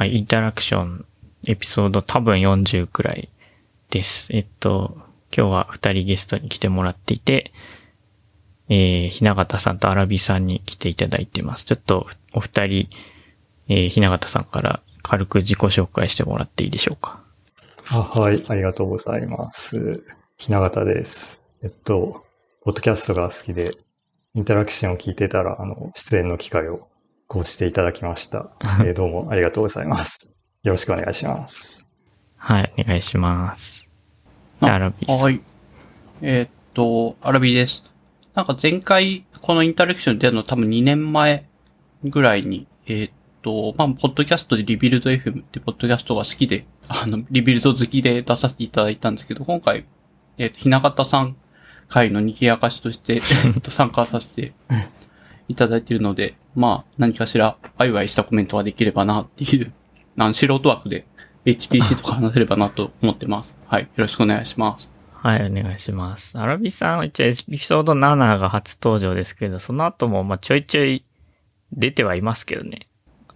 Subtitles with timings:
[0.00, 1.04] はい、インタラクション
[1.44, 3.28] エピソード多分40くらい
[3.90, 4.34] です。
[4.34, 4.96] えっと、
[5.30, 7.52] 今日は二人ゲストに来てもらっていて、
[8.70, 11.66] えー、ひながたさんとアラビさんに来ていただいてます。
[11.66, 12.88] ちょっとお二人、
[13.68, 17.20] えー、ひながたさんから軽く自己紹介してもらっていいでしょうか。
[17.90, 20.02] あはい、ありがとうございます。
[20.38, 21.42] ひながたです。
[21.62, 22.24] えっと、
[22.62, 23.76] ポッドキャストが好きで、
[24.32, 26.88] インタラクションを聞いてたら、あの、出演の機会を
[27.30, 28.50] こうしていただきました。
[28.82, 30.36] えーどうもありがとうございます。
[30.64, 31.88] よろしくお願いします。
[32.36, 33.86] はい、お願いします。
[34.60, 35.18] あアラビさん。
[35.20, 35.40] はい。
[36.22, 37.84] えーっと、アラビです。
[38.34, 41.44] なんか前回、このインタラクションで出るの多分2年前
[42.02, 49.84] ぐらいに、えーっと、まあ、ポッドキャストでリビルド FM ってポッドキャストが好きで、 あの、 Rebuild 好きで出させていただいたんですけど、今回、
[50.36, 51.36] えーっと、ひなさん
[51.86, 54.52] 回の賑やかしとして、えーっと参加させて
[55.50, 59.72] いただいているので、まあ、何かしら、ワイワイしたコメントができればなっていう、
[60.14, 61.06] なん素人枠で
[61.44, 63.52] HPC とか話せればなと思ってます。
[63.66, 63.82] はい。
[63.82, 64.88] よろしくお願いします。
[65.12, 66.38] はい、お願いします。
[66.38, 71.04] アラビさんは一応エピソード7が初登場ですけど、その後もまあちょいちょい
[71.72, 72.86] 出てはいますけどね。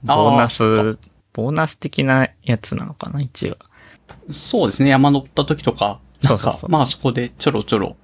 [0.04, 0.98] ボーナス、
[1.32, 3.56] ボーナス的なやつなのかな、一応。
[4.30, 4.90] そうですね。
[4.90, 7.96] 山乗った時とか、なんか、そうそうそうまあそこでちょろちょろ、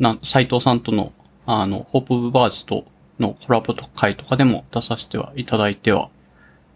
[0.00, 1.12] なん、斎藤さんとの、
[1.46, 2.86] あの、ホープオブバーズと
[3.18, 6.10] のコラボと会とかでも出させてはいただいては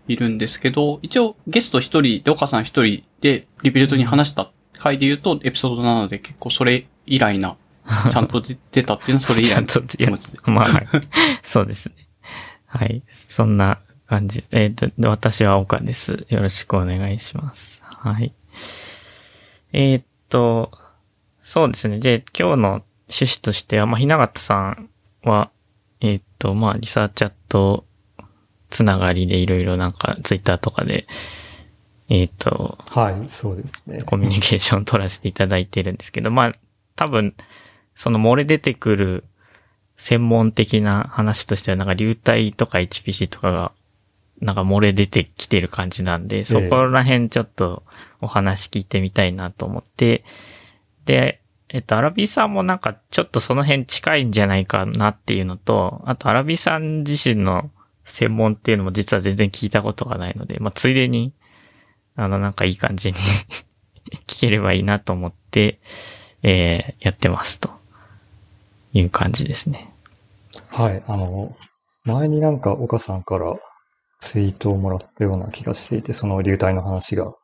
[0.08, 7.56] いるんですけど、一応ゲスト一人で岡さん一人でリビルドに話した回で言うと、エピソード7で結構それ以来な、
[8.10, 10.38] ちゃんと出 出たっていうのはそれ以来の気持ちで。
[10.46, 10.88] まあ、はい
[11.42, 11.94] そうですね。
[12.66, 13.02] はい。
[13.12, 14.44] そんな感じ。
[14.52, 16.26] えっ、と、で私は岡です。
[16.28, 17.80] よろしくお願いします。
[17.82, 18.32] はい。
[19.72, 20.70] えーっと、
[21.40, 21.98] そうですね。
[21.98, 22.68] で、今日の
[23.08, 24.90] 趣旨としては、まあ、ひながたさん
[25.24, 25.50] は、
[26.40, 27.84] と、まあ、 Researchat
[28.70, 31.06] つながりでいろいろなんか、ツイッターとかで、
[32.08, 34.02] えーっと、はい、そうですね。
[34.02, 36.54] コミュニケーションを取らせていただいてるんですけど、まあ、
[36.96, 37.34] 多分、
[37.94, 39.24] その漏れ出てくる
[39.96, 43.72] 専門的な話としては、なんか流体とか HPC とかが、
[44.40, 47.82] なんか漏れ出てきてる感じなんで、そこら辺ちょっと
[48.20, 50.24] お話聞いてみたいなと思って、
[51.04, 51.39] で、
[51.72, 57.70] えっと、アラビさんもなんかちょっとその辺近いんじゃないかなっていうのと、あとアラビさん自身の
[58.04, 61.32] 専門っていうのも実は全然聞いたことがないので、まあ、ついでに、
[62.16, 63.14] あの、なんかいい感じに
[64.26, 65.78] 聞ければいいなと思って、
[66.42, 67.70] えー、やってますと
[68.92, 69.92] いう感じですね。
[70.70, 71.56] はい、あの、
[72.04, 73.54] 前になんか岡さんから
[74.18, 77.34] ツイートをもらったような気がしていて、その流体の話が聞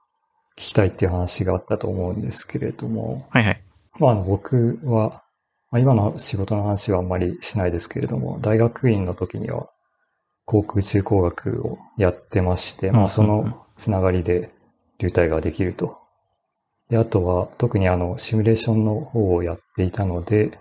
[0.57, 3.63] きたいっていう話があったと思うんですけれども、はいはい。
[3.99, 5.23] まあ、あの僕は、
[5.71, 9.69] まあ、今の仕事の話はあんまりしないですけれども、大学院の時には
[10.45, 14.51] 航空宇宙工学をやってまして、まあ、そのつながりで
[14.99, 15.99] 流体ができると。
[16.89, 20.59] で、あとは特にあの、シミュレーションの方をやっていたので、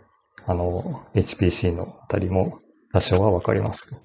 [0.47, 2.59] あの、HPC のあたりも
[2.91, 3.95] 多少はわかります。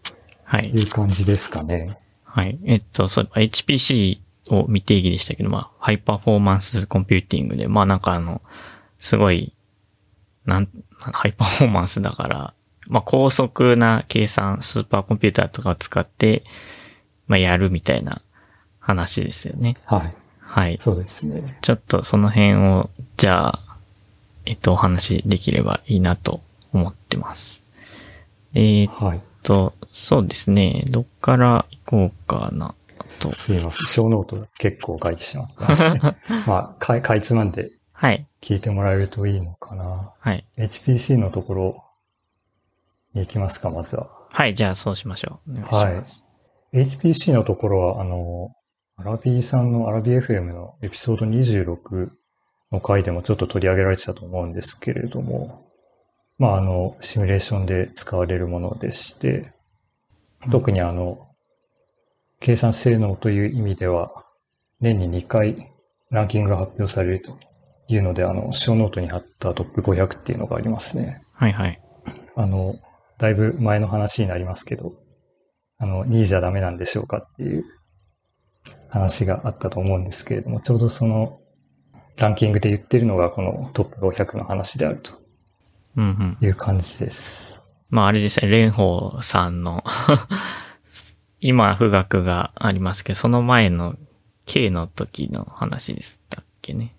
[0.44, 0.68] はい。
[0.68, 1.98] いう感じですかね。
[2.24, 2.58] はい。
[2.64, 4.18] えっと、そう、HPC
[4.50, 8.42] を未定義でしたけど、まあ、ハイパフォーマンスコンピューティングで、まあなんかあの、
[9.00, 9.52] すごい、
[10.44, 10.68] なん、
[10.98, 12.54] ハイパフォーマンスだから、
[12.88, 16.44] まあ高速な計算、スーパーコンピューターとかを使って、
[17.26, 18.20] まあやるみたいな
[18.78, 19.76] 話ですよね。
[19.84, 20.14] はい。
[20.40, 20.76] はい。
[20.80, 21.58] そうですね。
[21.62, 23.76] ちょっとその辺を、じゃあ、
[24.46, 26.40] えっと、お話できればいいなと
[26.72, 27.62] 思ってます。
[28.54, 29.20] えーっはい。
[29.42, 30.84] と、そうですね。
[30.88, 32.74] どっから行こうかな、
[33.20, 33.32] と。
[33.32, 33.86] すいません。
[33.86, 36.16] ショーノート結構書いてしまったね。
[36.46, 38.26] まあ、かいかいつまんではい。
[38.40, 40.10] 聞いてもらえるといいのかな。
[40.18, 40.46] はい。
[40.56, 41.84] HPC のところ
[43.12, 44.08] に行きますか、まずは。
[44.30, 45.50] はい、じゃあそうしましょう。
[45.50, 46.24] お願いします。
[46.72, 48.54] HPC のところは、あの、
[48.96, 52.10] アラビーさんのアラビ FM のエピソード26
[52.72, 55.70] の回でもちょっと取り上げられてたと思うんですけれども、
[56.38, 59.52] まあ、あの、シミュレーションで使われるものでして、
[60.50, 61.28] 特にあの、
[62.40, 64.24] 計算性能という意味では、
[64.80, 65.70] 年に2回
[66.10, 67.49] ランキングが発表されると
[67.94, 71.22] いうので、あの、ショーノートに貼った TOP500っていうのがありますね。
[71.34, 71.80] はいはい。
[72.36, 72.76] あの、
[73.18, 74.94] だいぶ前の話になりますけど、
[75.78, 77.64] あの、2位じゃダメなんでしょうかっていう
[78.88, 81.38] 話があったと思うんですけれども、ちょうどその
[82.18, 85.12] ランキングで言ってるのがこのトップ500の話であると
[85.96, 86.38] うんうん。
[86.40, 87.66] いう感じです。
[87.88, 89.82] まああれですね、蓮舫さんの
[91.40, 93.96] 今、富岳がありますけど、その前の
[94.46, 96.94] K の時の話でしたっけね。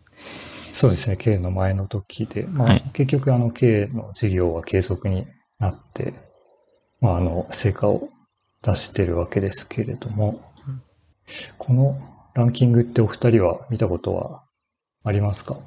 [0.71, 2.83] そうですね、K の前の時で、まあ、はい。
[2.93, 5.27] 結局あの K の事業は継続に
[5.59, 6.13] なって、
[7.01, 8.09] まああの、成果を
[8.63, 10.41] 出してるわけですけれども、
[11.57, 11.99] この
[12.35, 14.43] ランキングってお二人は見たことは
[15.03, 15.57] ありますか？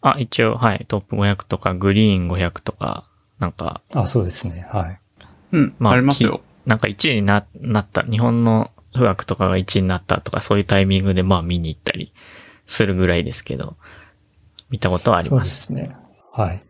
[0.00, 3.08] あ、一応、はい、トップ500とか、グリーン500とか、
[3.38, 4.66] なんか、あ、そうですね。
[4.70, 5.00] はい。
[5.52, 6.42] うん、まあありますよ。
[6.66, 12.12] なんか1位にな、なった、日本の富岳とかが1位になったとか、そういうタイミングでまあ見に行ったり
[12.66, 13.76] するぐらいですけど、
[14.70, 15.44] 見たことはありそうま。
[15.44, 15.94] ですすね。
[16.32, 16.62] はい。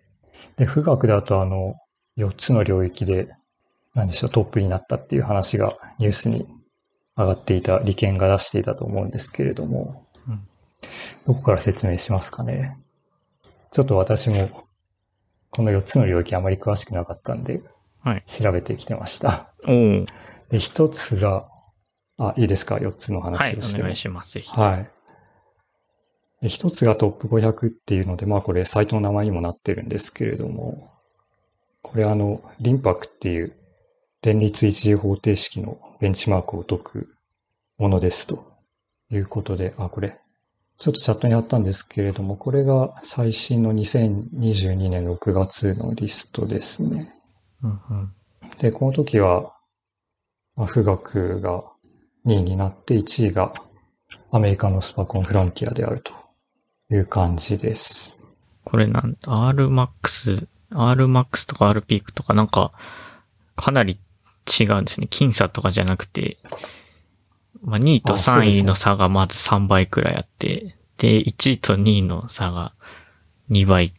[0.56, 1.74] で、富岳だとあの、
[2.16, 3.28] 4つの領域で、
[3.94, 6.46] 何でしょう、トップになったっていう話がニュースに
[7.16, 10.40] 上がっていた、利権が出していたと思うんですけれども、うん
[11.26, 12.76] どこから説明しますかね。
[13.72, 14.66] ちょっと私も、
[15.50, 17.62] この4つの領域あまり詳しくなかったんで、
[18.02, 19.48] はい調べてきてました。
[19.64, 20.06] おー
[20.50, 21.48] で、1つが、
[22.18, 23.84] あ、いいですか ?4 つのはい、話をしても。
[23.84, 24.50] お願いします、ぜひ。
[24.50, 24.90] はい。
[26.44, 30.82] で一つがトップ500っていうので、まあこれサイトの名前にもなってるんですけれども、
[31.80, 33.56] これあの、リンパクっていう
[34.22, 37.16] 連立一次方程式のベンチマークを解く
[37.78, 38.44] ものですと
[39.10, 40.18] いうことで、あ、これ、
[40.76, 47.10] ちょっとチャットにあったんですけれども、これが最新の2022年6月のリストですね。
[47.62, 48.12] うんうん
[48.58, 49.54] で、この時は、
[50.56, 51.64] まあ、富岳が
[52.26, 53.54] 2位になって1位が
[54.30, 56.23] アメリカのスパコンフロンティアであると
[56.94, 58.28] いう感じです。
[58.64, 62.72] これなん、Rmax、Rmax とか Rpeak とかなんか、
[63.56, 63.98] かなり
[64.60, 65.08] 違うんですね。
[65.10, 66.38] 僅差とかじゃなくて、
[67.62, 72.74] まあ、2位と3あそうですね位の差がまず3倍くらいあって、で、1位と2位の差が
[73.50, 73.92] 2倍、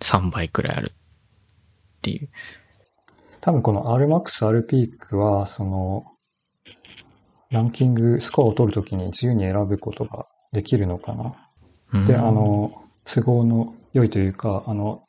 [0.00, 2.28] 3倍くらいあるっていう。
[3.40, 6.04] 多分この RMAX、RPeak は、その、
[7.50, 11.34] ランキング、スコアを取るときに自由に選ぶことができるのかな。
[11.92, 15.04] うんで、あ、の、都合の良いというか、あの、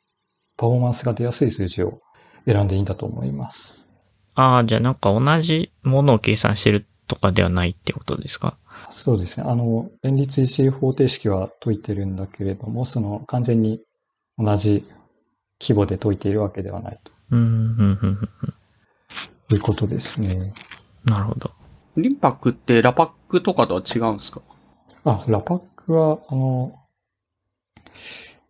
[0.56, 1.98] パフォーマンスが出やすい数字を
[2.46, 3.88] 選んでいいんだと思います。
[4.34, 8.56] ああ、じゃあなんか同じものを計算してるとかではないってことですか？
[8.90, 9.46] そうですね。
[9.48, 13.80] あの、連立一次方程式は解いてるんだけれども、その完全に
[14.38, 14.84] 同じ
[15.60, 18.28] 規模で解いているわけではないうん、うん、うん、うん。
[19.48, 20.52] ということですね。
[21.04, 21.50] なるほど。
[21.96, 24.42] リンパックってラパックとかとは違うんですか？
[25.04, 26.74] あ、ラパックは、あの、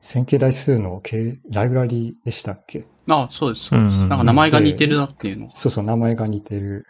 [0.01, 2.85] 線形代数の形ライブラリでしたっけ？
[3.09, 3.91] あそうです、そうです。
[3.91, 5.53] うんうんうんなんか名前が似てるなっていうのが。
[5.55, 6.87] そうそう、名前が似てる。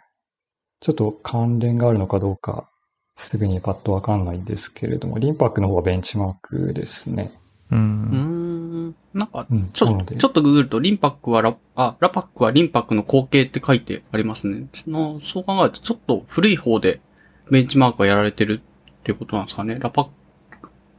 [0.81, 2.69] ちょっと関連があるのかどうか、
[3.15, 7.33] すぐにパッとわかんないんですけれども、リンパックの方はベンチマークですね。
[7.71, 7.75] う。
[7.75, 8.15] うんー
[8.89, 8.95] ん。
[9.13, 9.69] なんか、うん。
[9.71, 14.67] ちょっと、なのでちょっとググると、リンパックはラ、あ、ラパックはリンパックの後継って書いてありますね。
[14.73, 16.99] その、そう考えると、ちょっと古い方で
[17.49, 19.79] ベンチマークがやられてるっていうことなんですかね。
[19.79, 20.07] ラパッ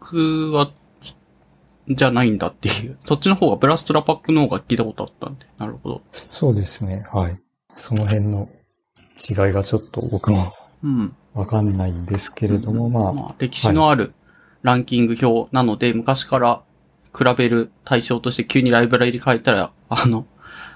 [0.08, 0.70] クは、
[1.88, 2.98] じゃないんだっていう。
[3.04, 5.46] そっちの方が、ブラストラパックの方が聞いたことあったんで。
[5.58, 6.02] なるほど。
[6.12, 7.06] そうですね。
[7.12, 7.40] はい。
[7.76, 8.48] その辺の
[9.28, 11.14] 違いがちょっと僕もうん。
[11.34, 14.14] わかんないんですけれども、まあ、まあ、歴史のある
[14.62, 16.62] ランキング表なので、昔から
[17.16, 20.26] 比べる対象として急にライブラリ変えたら、あの、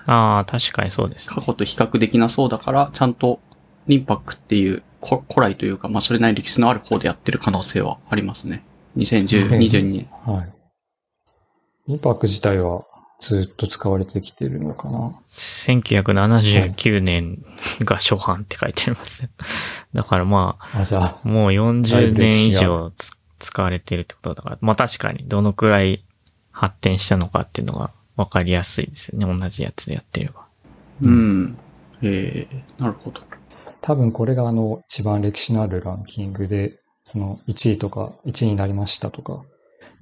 [0.07, 1.35] ああ、確かにそうですね。
[1.35, 3.41] 過去と比較できなそうだから、ちゃんと
[3.87, 8.65] リンパックっていうこ古来というか、まあそれなりに歴史のある方でやってる可能性はありますね。
[9.01, 10.09] 2010、ええ22年。
[10.25, 10.53] はい。
[11.89, 12.85] インパック自体は
[13.21, 15.15] ずっと使われてきてるのかな。
[15.29, 17.43] 1979年
[17.81, 19.29] が初版って書いてあります。
[19.93, 26.05] だからまあ、あ、もうだい40年以上つ使われてるってことだから、まあ確かにどのくらい
[26.51, 29.39] 発展したのかっていうのがわかりやすいですよね。
[29.39, 30.47] 同じやつでやってれば。
[31.03, 31.59] うん。
[32.03, 33.21] ええなるほど。
[33.67, 39.43] あ、多分これがあの、一番歴史のあるランキングで、その1位とか、1位になりましたとか、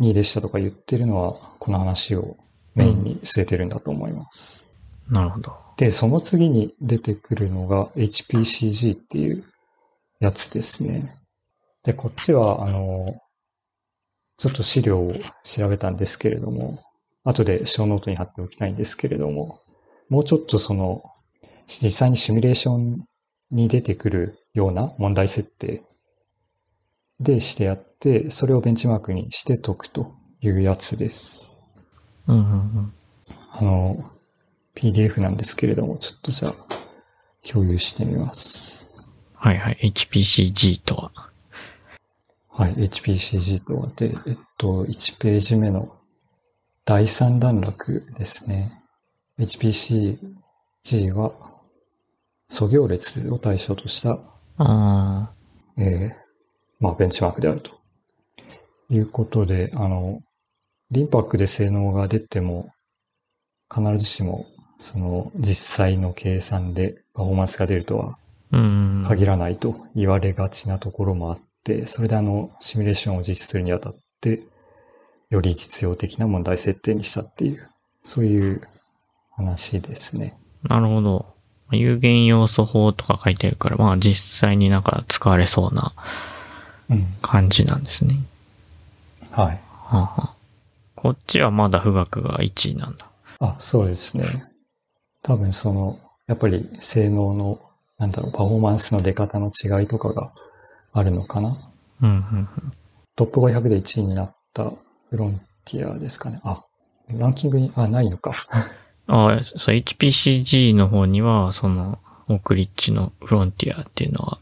[0.00, 2.36] 2位でしたとか言ってるのは、この話を
[2.74, 4.68] メインに据えてるんだと思います。
[5.10, 5.56] なるほど。
[5.76, 9.44] で、その次に出てくるのが HPCG っていう
[10.20, 11.16] やつですね。
[11.84, 13.20] で、こっちは、あの、
[14.36, 16.74] ちょっと資料を調べたんですけれども、
[17.24, 19.60] 後で小ノートに貼っておきたいんですけれども、
[20.08, 21.02] もうちょっとその、
[21.66, 23.04] 実際にシミュレーション
[23.50, 25.82] に出てくるような問題設定
[27.20, 31.58] でしてやって、それをベンチマークにして解くというやつです。
[32.28, 32.92] うんうんうん。
[33.52, 34.10] あの、
[34.76, 36.54] PDF なんですけれども、ちょっとじゃあ、
[37.46, 38.88] 共有してみます。
[39.34, 39.92] はいはい。
[39.94, 41.12] HPCG とは。
[42.50, 45.96] はい、HPCG とはで、えっと、1ページ目の
[46.84, 48.82] 第3段落ですね。
[49.38, 50.18] HPCG
[51.12, 51.32] は、
[52.48, 54.18] 素行列を対象とした、
[54.58, 55.30] あ
[55.76, 56.27] えー
[56.80, 57.78] まあ、ベンチマークであると。
[58.90, 60.20] いうことで、あの、
[60.90, 62.70] リンパックで性能が出ても、
[63.72, 64.46] 必ずしも、
[64.78, 68.16] その、実際の計算でパフォーマンスが出るとは
[68.52, 69.04] うん。
[69.06, 74.42] 限らないと言われがちなところもあって、それであの、シミュレーションを実施するにあたって、
[75.30, 77.68] より実用的な問題設定にしたっていう、
[78.02, 78.62] そういう
[79.32, 80.38] 話ですね。
[80.62, 81.34] なるほど。
[81.70, 86.37] 有限要素法とか書いてあるから、まあ実際になんか使われそうなうん。
[87.22, 88.16] 感じなんですね。
[89.30, 89.46] はい。
[89.46, 90.34] はあはあ、
[90.94, 93.06] こっちはまだ富岳が1位なんだ。
[93.40, 94.24] あ、そうですね。
[95.22, 97.60] 多分その、やっぱり性能の、
[97.98, 100.32] なんだろう、パフォーマンスの出方の違いとかが
[100.92, 101.70] あるのかな。
[102.02, 102.48] うん、うん、
[103.16, 104.72] トップ500で1位になった
[105.10, 106.40] フロンティアですかね。
[106.44, 106.64] あ、
[107.08, 108.32] ランキングに、あ、ないのか。
[108.50, 108.68] あ
[109.38, 114.38] あ、そう、HPCG の方には、その、オークリッチのフロンティアっていうのは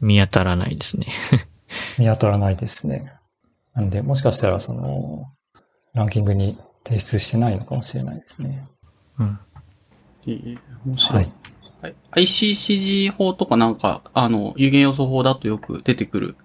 [0.00, 1.06] 見当たらないですね。
[1.98, 3.12] 見当たらないですね。
[3.74, 5.26] なんで、もしかしたらその、
[5.94, 8.66] ランキングに提出してないのかもしれないですね。
[9.18, 9.38] うん。
[10.26, 11.16] えー面白。
[11.16, 11.32] はいい。
[11.82, 11.94] はい。
[12.12, 16.36] ICCG 法とかなんか、あの、有限要素法だとよく出てくる、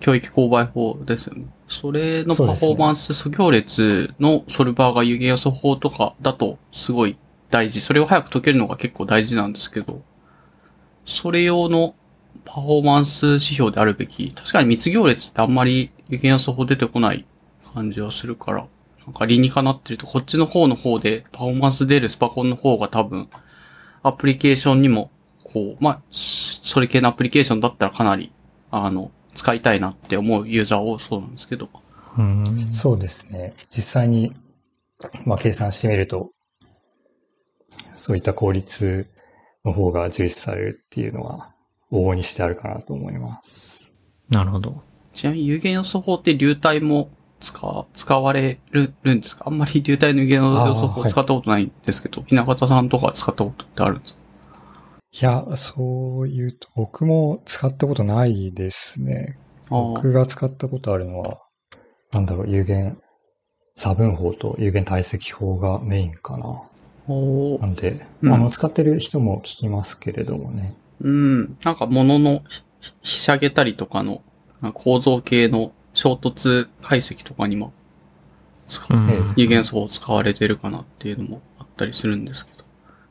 [0.00, 1.46] 教育勾配法ですよね。
[1.68, 7.16] それのパフォーマンス、素行列のソルバーが有限要素法とかだとすごい
[7.50, 7.80] 大事。
[7.80, 10.02] それを早く解けるのが結構大事なんですけど、
[11.06, 11.94] それ用の
[12.44, 14.32] パフォーマンス指標であるべき。
[14.32, 17.24] 確かに密行列ってあんまり有限要素法出てこない
[17.74, 18.66] 感じはするから、
[19.06, 23.28] なんか理にかなってると、こっちの方の方でパフォーマンス出るスパコンの方が多分、
[24.02, 25.10] アプリケーションにも、
[25.42, 28.32] こう、まあ、それ系のアプリケーションだったらかなり、
[28.70, 31.68] あの、使いたいなって思うユーザー多そうなんですけど。
[32.16, 32.72] うん。
[32.72, 33.54] そうですね。
[33.68, 34.32] 実際に、
[35.24, 36.30] まあ、計算してみると、
[37.96, 39.10] そういった効率
[39.64, 41.53] の方が重視されるっていうのは、
[41.94, 43.94] 往々にしてあるかなと思います。
[44.28, 44.82] なるほど。
[45.12, 47.08] ちなみに有限要素法って流体も
[47.40, 49.44] 使、使われるるんですか？
[49.46, 54.18] あんまり流体の有限要素法使ったことないんですけど、ひな形さんとか使ったことってあるんですか？
[55.12, 59.38] いや、そういうと、僕も使ったことないですね。
[59.70, 61.38] 僕が使ったことあるのは、
[62.10, 62.98] なんだろう、有限
[63.76, 66.50] 差分法と有限体積法がメインかな。
[67.06, 70.74] なんで、うんあの、使ってる人も聞きますけれどもね。
[71.04, 71.58] うん。
[71.62, 72.42] なんか物の
[72.80, 74.22] ひひしゃげたりとかの
[74.74, 77.72] 構造系の衝突解析とかにも
[78.66, 82.64] 使うんええ有限素を使われてるかなっていうのもあったりするんですけど。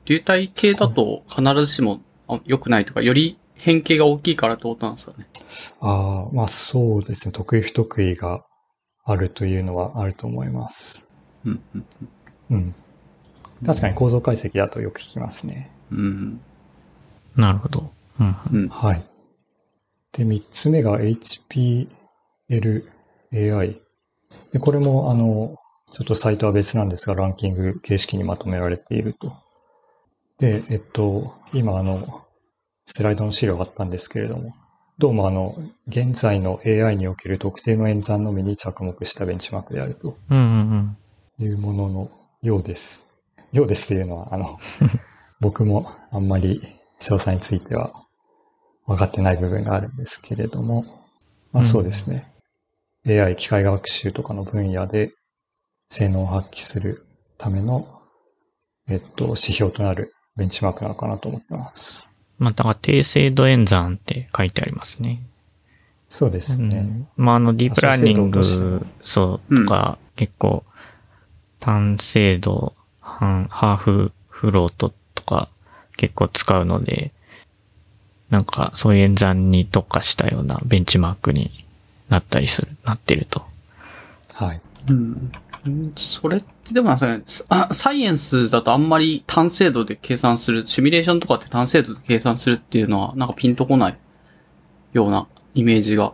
[0.06, 2.02] 流体系だと必ずしも
[2.46, 5.28] 良くないとか、より変形が大きいからってことなんですかね。
[5.80, 7.32] ああ、まあそうですね。
[7.32, 8.44] 得意不得意が
[9.06, 11.08] あるというのはあると思います。
[11.46, 11.86] うん、うん、
[12.50, 12.76] うん。
[13.66, 15.72] 確かに構造解析だとよく聞きますね。
[15.92, 16.42] うん。
[17.36, 17.92] なるほど。
[18.20, 18.36] うん。
[18.52, 18.70] うん。
[18.70, 19.04] はい。
[20.13, 21.88] で、三つ目が HPLAI。
[24.52, 25.56] で、これも、あの、
[25.92, 29.32] ちょっとサイトは別なんですが、ランキング形式にまとめられていると。
[30.40, 32.24] で、えっと、今、あの、
[32.86, 34.54] スライドの資料があったんですけれども、
[35.00, 35.56] どうもあの、
[35.88, 40.98] 現在の AI における特定の演算のみに着目したベンチマークであるとうんうん
[41.40, 42.12] いうものの
[42.42, 43.04] ようです。
[43.52, 44.58] ようですというのは、あの、
[45.40, 46.62] 僕もあんまり
[47.04, 47.92] 詳細については
[48.88, 50.86] 分かってない部分があるんですけれども、
[51.52, 52.32] まあそうですね。
[53.06, 55.12] AI 機械学習とかの分野で
[55.90, 57.06] 性能を発揮する
[57.38, 58.02] ための、
[58.88, 62.10] えっと、指標となるベンチマークなのかなと思ってます。
[62.40, 65.22] また、だから低精度演算って書いてありますね。
[66.08, 66.78] そうですね。
[66.78, 70.64] うんまあ、あの、ディープラーニングあそうとか、結構、
[71.60, 75.50] 単精度、ハハーフフロートとか
[76.04, 77.14] 結構使うので、
[78.30, 81.66] なんか、そういう演算に特化したようなベンチマークに
[82.10, 83.46] なったりする、なってると。
[84.34, 84.62] はい。
[84.90, 85.32] うん。
[85.66, 93.98] うんそれってでもなんですかね、あサイエンスだとあんまり単精度で計算する、シミュレーションとかって単精度で計算するっていうのはなんかピンとこない
[94.92, 96.12] ようなイメージが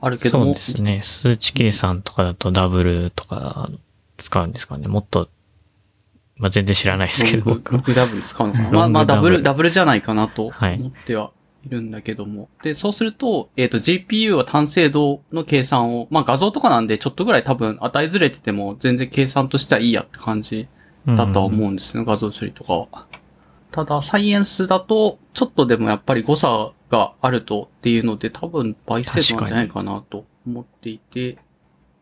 [0.00, 0.44] あるけども。
[0.46, 1.02] そうですね。
[1.04, 3.70] 数値計算とかだとダブルとか
[4.16, 4.88] 使うんですかね。
[4.88, 5.28] もっと、
[6.40, 8.22] まあ、全然知らないですけど、ロング僕ロングダブル。
[8.22, 10.74] 使うのかなまあまあダブル、ダブルじゃないかなとはい。
[10.74, 11.32] 思っては
[11.66, 12.48] いるんだけども。
[12.62, 20.66] で、そうすると、えっ、と GPU は単精度の計算を、まあ画像とかなんでちょっとぐらい多分値ずれてても全然計算としてはいいやって感じ
[21.06, 23.06] だとは思うんですね、画像処理とかは。
[23.70, 31.36] ただ、サイエンスだと、ちょっとでもやっぱり誤差があるとっていうので、多分倍精度なんじゃないかなと思っていて、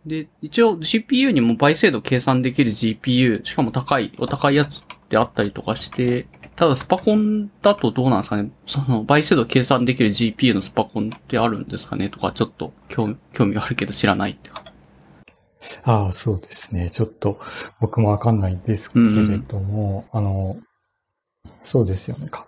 [0.09, 14.69] で、一応 GPU にも倍精度計算できる GPU、しかも高い、お高いやつってあったりとかして、ただスパコンだとどうなんですかねその倍精度計算できる GPU のスパコンってあるんですかねとか、ちょっと興味興味があるけど知らないって感じ。
[15.85, 16.91] ああ、そうですね。
[16.91, 17.41] ちょっと
[17.81, 20.57] 僕もわかんないんですけれども、あの、
[21.63, 22.29] そうですよね。
[22.29, 22.47] か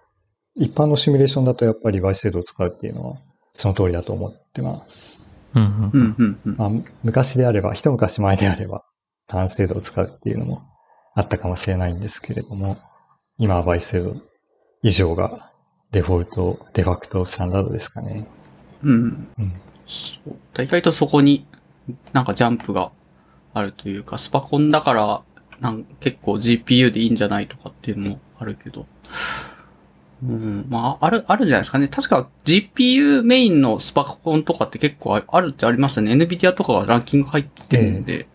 [0.56, 3.16] 一般のシミュレーションだとやっぱり倍精度を使うっていうのは
[3.52, 5.20] その通りだと思ってます。
[5.54, 6.56] うんううんん、うん、うん。
[6.56, 6.70] まあ、
[7.02, 8.84] 昔であれば、一昔前であれば
[9.26, 10.62] 単精度を使うっていうのも
[11.14, 12.78] あったかもしれないんですけれども、
[13.38, 14.16] 今は倍精度
[14.82, 15.50] 以上が
[15.90, 18.26] デフォルト、デファクトスタンダードですかね。
[18.82, 19.28] うん。
[19.38, 19.52] うん。
[19.86, 20.62] そう。
[20.62, 21.46] 意外とそこに、
[22.12, 22.92] なんかジャンプが
[23.52, 25.22] あるというか、スパコンだから、
[25.60, 28.86] なん結構 GPU でいいんじゃないとかっていうのもあるけど。
[30.22, 30.66] うん。
[30.68, 31.88] まあ、ある、あるじゃないですかね。
[31.88, 36.12] 確か GPU メインのスパコンとかって結構ああるってありますよね。
[36.12, 38.28] NVIDIA とかがランキング入ってるんで、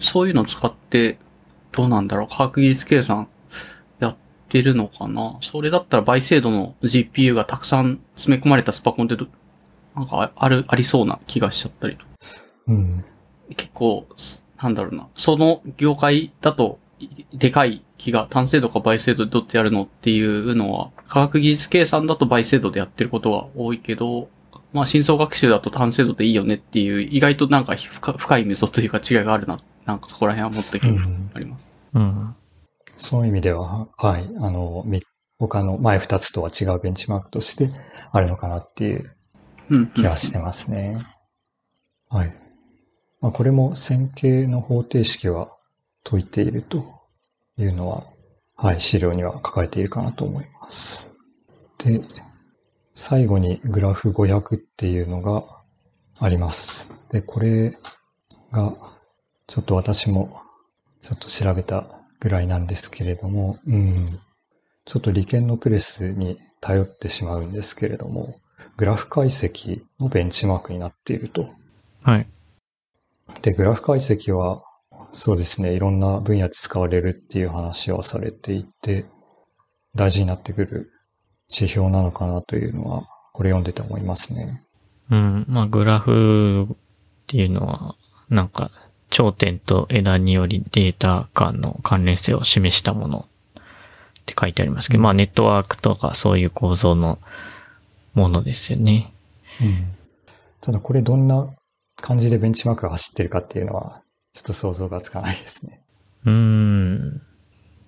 [0.00, 1.18] そういうのを使って、
[1.72, 2.28] どうなんだろう。
[2.28, 3.28] 科学技術計算
[3.98, 4.16] やっ
[4.48, 5.38] てるのかな。
[5.40, 9.26] それだったら倍精度の GPU がたくさん詰め込まれたスパコンってど
[9.96, 12.04] なんかあある、ありそうな気がしちゃったりと。
[12.68, 13.04] うん。
[13.56, 15.08] 結構、すなんだろうな。
[15.16, 16.81] その業界だと、い
[17.32, 24.28] でかい気が単精度か倍精度でどっちやるのっていうのは、科学技術計算だと倍精度でやってることが多いけど、
[24.72, 29.60] まあ、深層学習だと単精度でいいよねっていう、意外となんか深深い溝というか違いがあるな。
[29.84, 31.00] なんかそこら辺は持った気が
[31.34, 31.62] あります。
[31.94, 32.36] うん。
[32.96, 35.02] そういう意味では、はい、あの、み
[35.38, 37.70] 他の前二つとは違うベンチマークとして
[38.12, 39.14] あるのかなっていう。
[39.94, 40.98] 気がしてますね。
[42.08, 42.34] はい。
[43.20, 45.56] まあ、これも線形の方程式は
[46.04, 46.91] 解いていると
[47.62, 48.04] いうのは、
[48.56, 51.10] はい、資料には書かれているかなと思います。
[51.78, 52.00] で、
[52.94, 55.44] 最後にグラフ500っていうのが
[56.20, 56.88] あります。
[57.10, 57.76] で、これ
[58.50, 58.74] が、
[59.46, 60.40] ちょっと私も
[61.00, 61.84] ちょっと調べた
[62.20, 64.20] ぐらいなんですけれども、うん、
[64.84, 68.40] ちょっと理研のプレスに頼ってしまうんですけれども、
[68.76, 71.50] グラフ解析のベンチマークになっていると。
[72.02, 72.28] はい。
[73.42, 74.62] で、グラフ解析は、
[75.12, 79.04] そうですね、いろんな分野で使われるっていう話はされていて、
[79.94, 80.90] 大事になってくる
[81.50, 84.62] 指標なのかなというのは、これ読んでて思いますね。
[85.10, 85.44] うん。
[85.48, 86.76] まあ、グラフっ
[87.26, 87.94] ていうのは、
[88.30, 88.70] なんか、
[89.10, 93.26] 頂点と枝によりデータ間の関連性を示したもの
[93.60, 97.18] って書いてありますけど、まあ、ネットワークとかそういう構造の
[98.14, 99.12] ものですよね。
[99.60, 99.84] うん。
[100.62, 101.48] ただこれどんな
[101.96, 104.01] 感じでベンチマークが走ってるかっていうのは、
[104.32, 105.80] ちょっと想像がつかないですね。
[106.24, 107.22] うーん。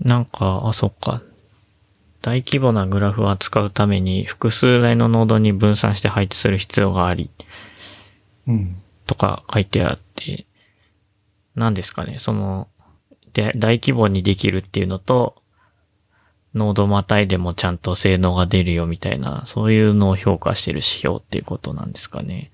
[0.01, 1.23] なんか、あ、そっか。
[2.21, 7.31] 大規模なグラフを扱うために複数台のノードに分散して配置する必要があり、
[8.47, 8.77] うん。
[9.07, 10.47] とか書いてあって、
[11.55, 12.69] 何ですかね、その、
[13.33, 15.37] で、大規模にできるっていうのと、
[16.55, 22.53] ノードまたいでもちゃんと性能が出るよみたいな、そういうのを評価してる指標っていうことなんですかね。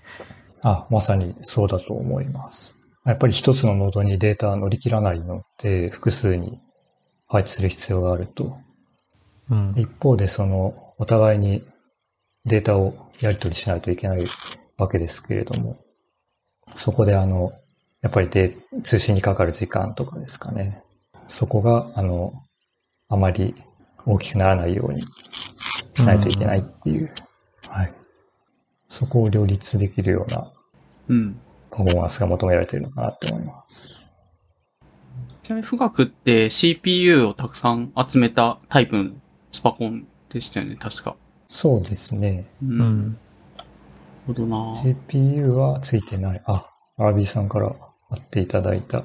[0.62, 2.79] あ、まさにそうだと思います。
[3.04, 6.60] やっぱり一つのノードにデータ乗り切らないので、複数に
[7.28, 8.58] 配置する必要があると。
[9.50, 9.74] うん。
[9.76, 11.64] 一方でその、お互いに
[12.44, 14.24] データをやり取りしないといけない
[14.76, 15.78] わけですけれども、
[16.74, 17.52] そこであの、
[18.02, 20.82] やっぱりで通信にかかる時間とかですかね。
[21.26, 22.32] そこが、あの、
[23.08, 23.54] あまり
[24.06, 25.04] 大きくならないように
[25.94, 27.12] しないといけないっていう。
[27.66, 27.92] はい。
[28.88, 30.52] そこを両立できるような
[31.08, 31.40] うん。
[31.70, 34.10] パフォーマンスが求められているのかなって思います。
[35.42, 39.10] ちなみに富岳って CPU をたくさん集めたタイプの
[39.52, 41.16] スパコンでしたよね、確か。
[41.46, 42.46] そうですね。
[42.62, 42.66] う。
[42.66, 43.18] うなるん。
[44.26, 46.42] ほどな GPU はついてない。
[46.46, 46.66] あ、
[46.98, 47.68] アラビーさんから
[48.08, 49.04] 貼っていただいた。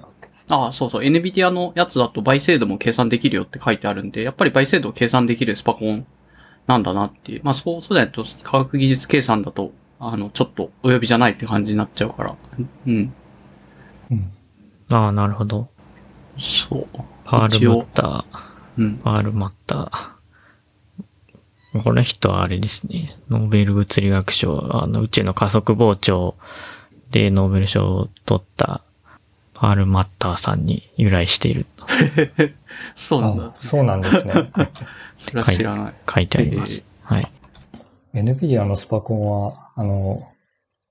[0.50, 1.04] ああ、そうそう。
[1.04, 6.06] NVIDIA のやつだと倍精度も計算できるよって書いてあるんで、やっぱり倍精度を計算できるスパコン
[6.68, 7.42] なんだなっていう。
[7.44, 12.36] まあそう、そうだと科学技術計算だと、あの、ちょっとお呼びじゃないって感じになっちゃうから。
[12.88, 13.14] うん。
[14.12, 14.32] うん。
[14.90, 15.70] ああ、なるほど。
[16.40, 16.86] そう。
[17.24, 18.26] パールムッター、
[18.78, 18.98] うん。
[18.98, 21.84] パールマッター。
[21.84, 23.18] この人はあれですね。
[23.30, 26.36] ノーベル物理学賞、あの、宇宙の加速膨張
[27.12, 28.82] でノーベル賞を取った
[29.54, 31.86] パールマッターさんに由来していると
[32.94, 33.52] そうなんだあ、。
[33.56, 34.34] そうなんですね。
[35.18, 35.94] それは知らない。
[36.14, 36.86] 書いてあります。
[37.04, 37.32] はい。
[38.14, 40.28] NVIDIA のスパコンは、あの、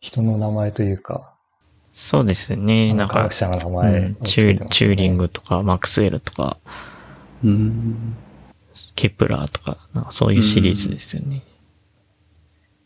[0.01, 1.35] 人の名前というか、
[1.91, 2.93] そうですね。
[2.93, 6.59] なんか科学、者の名う前んをつチューリングとか、マックスウェルとか、
[7.43, 8.17] うん。
[8.97, 11.43] ケプラーとか、なんかそういうシリーズですよね。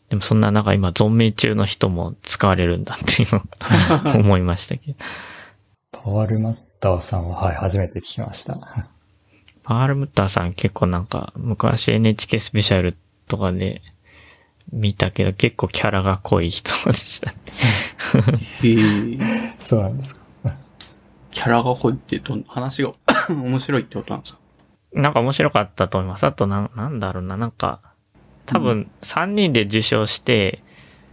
[0.09, 4.97] でもそんななんか今存命中の人も使われるんだっていうのを 思いましたけど。
[5.91, 8.57] パワールマッターさんは、はい、初めて聞きました。
[9.63, 13.81] パールムッターさん結構なんか昔 NHK スペシャルとかで
[14.71, 17.37] 見たけど結構キャラが濃い人でしたね。
[18.63, 18.71] へ
[19.13, 19.53] え。
[19.57, 20.21] そうなんですか。
[21.31, 22.91] キャラが濃いってどん、話が
[23.29, 24.39] 面白いってことなんですか？
[24.93, 26.25] なんか面白かったと思います。
[26.25, 27.79] あとなん、なんだろうな、なんか、
[28.47, 30.63] 多分3人で受賞して、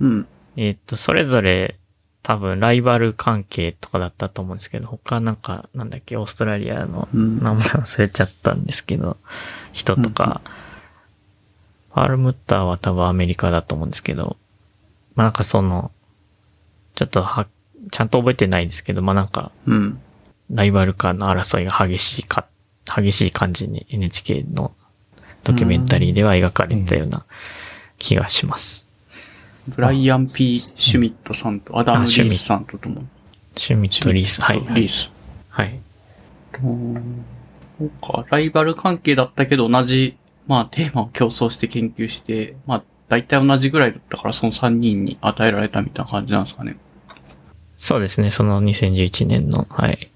[0.00, 0.26] うん。
[0.56, 1.76] えっと、それぞれ
[2.22, 7.42] 多分ライバル関係とかだったと思うんですけど、他なんか、なんだっけ、オーストラリアのうん。
[7.42, 9.18] 名前忘れちゃったんですけど、
[9.74, 10.40] 人とか、
[11.96, 14.36] パールムッターは多分アメリカだと思うんですけど、
[15.14, 15.90] まあなんかその、
[16.94, 17.46] ちょっとは、
[17.90, 19.98] ちゃんと覚えてないですけど、まあなんか、うん。
[20.50, 22.44] ライバル間の争いが激しいか、
[22.84, 24.74] 激しい感じに NHK の
[25.42, 27.24] ドキュメンタリーでは描かれてたような
[27.96, 28.86] 気がします。
[29.66, 33.06] ブライアン・ P・ シュミットさんとアダム・リあシュミットースさんとともに。
[33.56, 34.42] シュミット・リース。
[34.42, 34.60] はい。
[34.60, 34.74] はい。
[34.82, 35.10] リース。
[35.48, 35.80] はい。
[37.78, 46.76] そうか、ライバル関係だったけど同じ、まあテーマを競争して研究して、まあ大体同じぐらいだったからその3人に与えられたみたいな感じなんですかね。
[47.76, 50.10] そうですね、その2011年の、はい。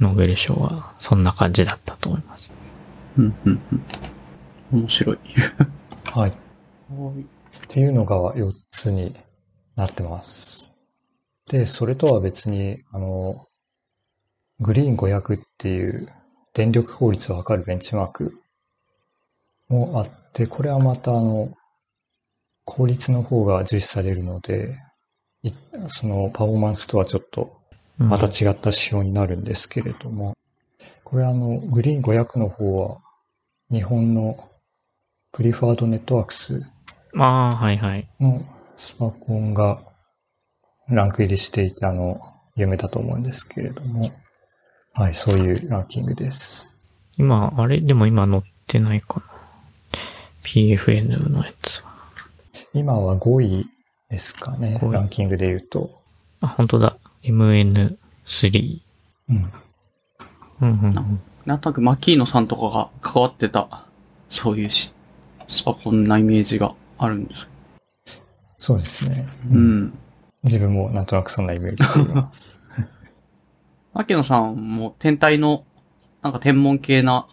[0.00, 2.50] ノーベル賞は、そんな感じだったと思います。
[3.18, 3.60] うん、うん、
[4.72, 4.80] うん。
[4.80, 5.18] 面白い。
[6.12, 6.30] はい。
[6.30, 6.34] っ
[7.68, 9.14] ていうのが4つに
[9.76, 10.74] なってます。
[11.50, 13.46] で、それとは別に、あの、
[14.60, 16.10] グリーン500っていう
[16.54, 18.40] 電力効率を測るベンチマーク
[19.68, 21.52] もあって、これはまたあの、
[22.64, 24.76] 効率の方が重視されるので、
[25.42, 25.52] い
[25.88, 27.56] そのパフォーマンスとはちょっと
[28.00, 30.34] うんまた違った仕様になるんですけれども、
[31.04, 32.98] これあの、グリーン500の方は、
[33.70, 34.48] 日本の
[35.32, 36.62] プリファードネットワークス
[37.16, 38.08] ああ、はいはい。
[38.20, 38.44] の
[38.76, 39.80] スパコンが
[40.88, 42.20] ランク入りしていて、あの、
[42.54, 44.10] 有名だと思うんですけれども、
[44.94, 46.78] はい、そういうランキングです。
[47.16, 47.80] 今、あれ？
[47.80, 49.37] でも今載ってないかな。
[50.48, 51.92] PFN のやつは。
[52.72, 53.66] 今は5位
[54.08, 56.00] ですかね5、位ランキングで言うと。
[56.40, 56.96] あ、本当だ。
[57.22, 58.80] MN3。
[59.28, 59.36] うん。
[59.36, 59.50] うん
[60.60, 61.20] うんうん。
[61.44, 63.84] なんとなくマキーノさんとかが関わってた、
[64.30, 64.94] そういうし
[65.48, 67.46] スパコンなイメージがあるんです。
[68.56, 69.28] そうですね。
[69.50, 69.98] うん。
[70.44, 72.62] 自分もなんとなくそんなイメージでいます。
[73.92, 75.64] マキノさんも天体の、
[76.22, 77.28] なんか天文系な、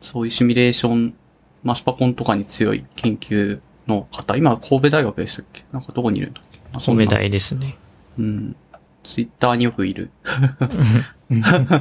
[0.00, 1.14] そういうシミュレーション、
[1.62, 5.64] まあ、スパコンとかに強い研究の方、今は神戸大学でしたっけ？
[5.72, 6.60] なんかどこにいるんだっけ？
[6.72, 7.76] あそんな米大ですね。
[8.18, 8.56] うん。
[9.02, 10.10] ツイッターによくいる。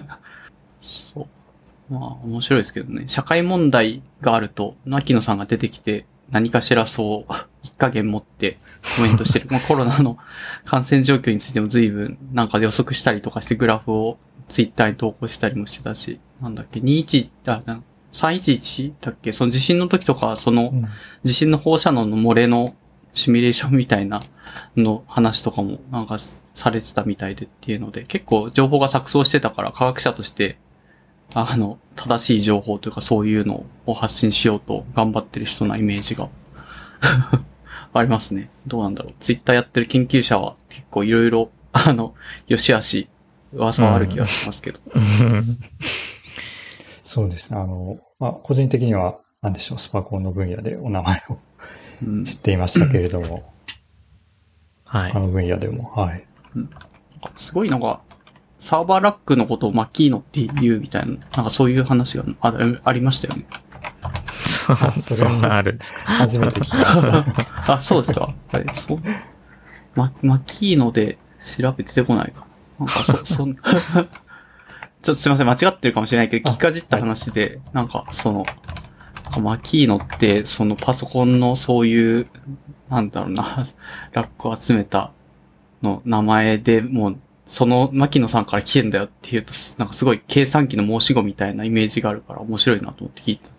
[0.82, 1.94] そう。
[1.94, 3.06] まあ、面白いですけどね。
[3.08, 8.60] 社会問題があると、牧野さんが出てきて、何かしらそう、一加減持って
[8.98, 9.48] コメントしてる。
[9.52, 10.18] まあ、コロナの
[10.66, 17.84] 感染状況についても随分なんか予測したりとかしてグラフをツイッターに投稿したりもしてたし、なんだっけ、21、あ、な
[18.14, 19.34] 311だっけ？
[19.34, 20.86] その地震の時とか、そのうん
[21.24, 22.68] 地震の放射能の漏れの
[23.14, 24.22] シミュレーションみたいな
[24.78, 30.58] の話とかもなんかされてたみたいでっていうので、結構情報が錯綜してたから科学者として、
[31.34, 36.30] あの、正しい情報というかそういうのを発信しようと頑張ってる人なイメージが
[37.94, 38.50] ありますね。
[38.68, 39.14] どうなんだろう。
[39.20, 42.16] ツイッターやってる研究者は結構いろいろ、あの、
[42.48, 43.08] 良し悪し、
[43.54, 44.80] 噂はある気がしますけど。
[47.10, 47.60] そうですね。
[47.60, 51.40] あの、まあ、個人的には、なんでしょう、スパコンの分野でお名前を
[52.04, 52.24] うん。
[52.24, 53.52] 知っていましたけれども、
[54.86, 55.18] はい他。
[55.18, 56.24] の分野でも、はい。
[57.36, 58.02] すごいのが、
[58.60, 63.48] サーバーラックのことをマッキーノって言うみたいな、なんかそういう話があありましたよね。
[64.36, 65.80] そ それはそんなある。
[66.06, 67.74] 初めて聞きました。
[67.74, 68.36] あ、そうですか。
[68.54, 69.00] はい、そう。
[69.96, 71.18] ママッキーノで
[71.58, 72.46] 調べて出てこないか。
[72.78, 73.58] なんかそ、そん、
[75.02, 78.46] ちょっとすいません、間違ってるかもしれないけど、あ聞かじった話で、なんかその、
[79.42, 82.28] マキーノって、そのパソコンのそういう、
[82.90, 83.64] なんだろうな、
[84.12, 85.12] ラックを集めた
[85.82, 93.50] の名前でもう、その牧野さんから来てんだよって言うと、なんかすごい計算機の申し子みたいなイメージがあるから面白いなと思って聞いた。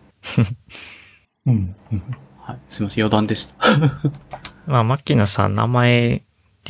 [1.46, 1.74] うん。
[1.92, 2.02] うん
[2.50, 2.58] はい。
[2.68, 3.54] すいません、余談でした。
[4.66, 6.24] まあ、マッキーナさん、名前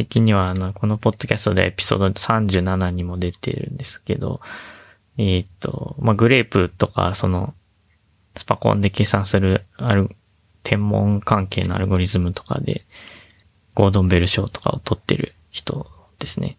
[0.05, 4.41] 的には、あの、このポッドキャストでエピソード37にも出てるんですけど、
[5.19, 7.55] えーっと、まあ、グレープとか、その、
[8.37, 10.17] スパコンで計算する、ある、
[10.63, 12.83] 天文関係のアルゴリズムとかで、
[13.75, 15.87] ゴードンベル賞とかを取ってる人
[16.19, 16.59] ですね。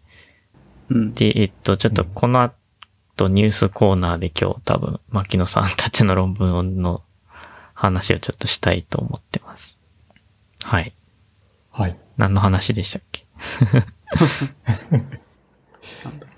[0.88, 1.14] うん。
[1.14, 7.02] で、えっと、ちょっとこの後ニュースコーナーで今日多分、牧野さんたちの論文の
[7.74, 9.78] 話をちょっとしたいと思ってます。
[10.62, 10.92] はい。
[11.70, 11.96] はい。
[12.16, 13.11] 何の話でしたっけ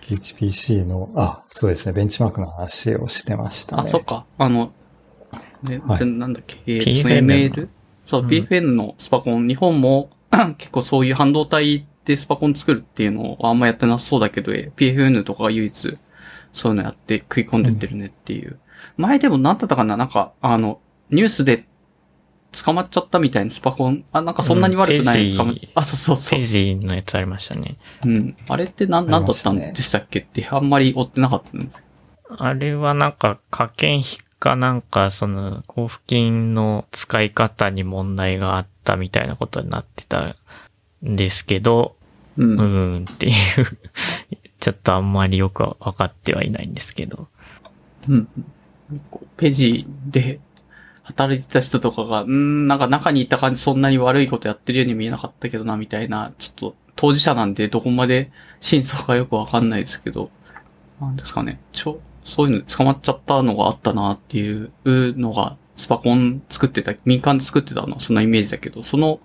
[0.03, 3.83] HPC の、あ、そうですね、ベンチマークの話をしてましたね。
[3.87, 4.27] あ、そっか。
[4.39, 4.73] あの、
[5.63, 7.69] ね、はい全なんだっけ、えー PFN その ML?
[8.05, 10.11] そう、うん PFN のスパコン、日本も
[10.59, 15.99] 結構そういう半導体でスパコン作るっていうのをあんまやってなさそうだけど、えー PFN とかが唯一
[16.53, 18.59] そういうのやって食い込んでってるねっていう。
[18.97, 19.97] 前でもなんだったかな？
[19.97, 21.67] なんか、あの、ニュースで
[22.65, 24.05] 捕まっちゃったみたいなスパコン。
[24.13, 26.47] あ、なんかそんなに悪くないの捕まっあ、そうそうそうペー。
[26.47, 27.77] ジのやつありましたね。
[28.07, 28.37] うん。
[28.49, 31.83] あれって何、何だったんありましたねでしたっけって、あんまり追ってなかったんです。
[32.29, 40.37] あれはなんか、加減費かなんか、その、交付金の使い方に問題があったみたいなことになってた
[41.05, 41.97] んですけど、
[42.37, 42.45] う。
[42.45, 43.35] うんーんっていう、
[44.61, 47.29] ちょっとあんまりよくわかってはいないんですけど。
[48.09, 48.29] うん。
[49.37, 50.41] ページで
[51.05, 60.31] 働いてた人とかが、うん、なんか中にいた感じそんなに悪いことやってるように見えなかったけどな、みたいな、ちょっと当事者なんでどこまで真相かよくわかんないですけど、
[61.01, 69.21] なんですかね、ちょ、そういうの捕まっちゃったのがあったなっていうのが、スパコン作ってた、民間で作ってたのはそんなイメージだけど、その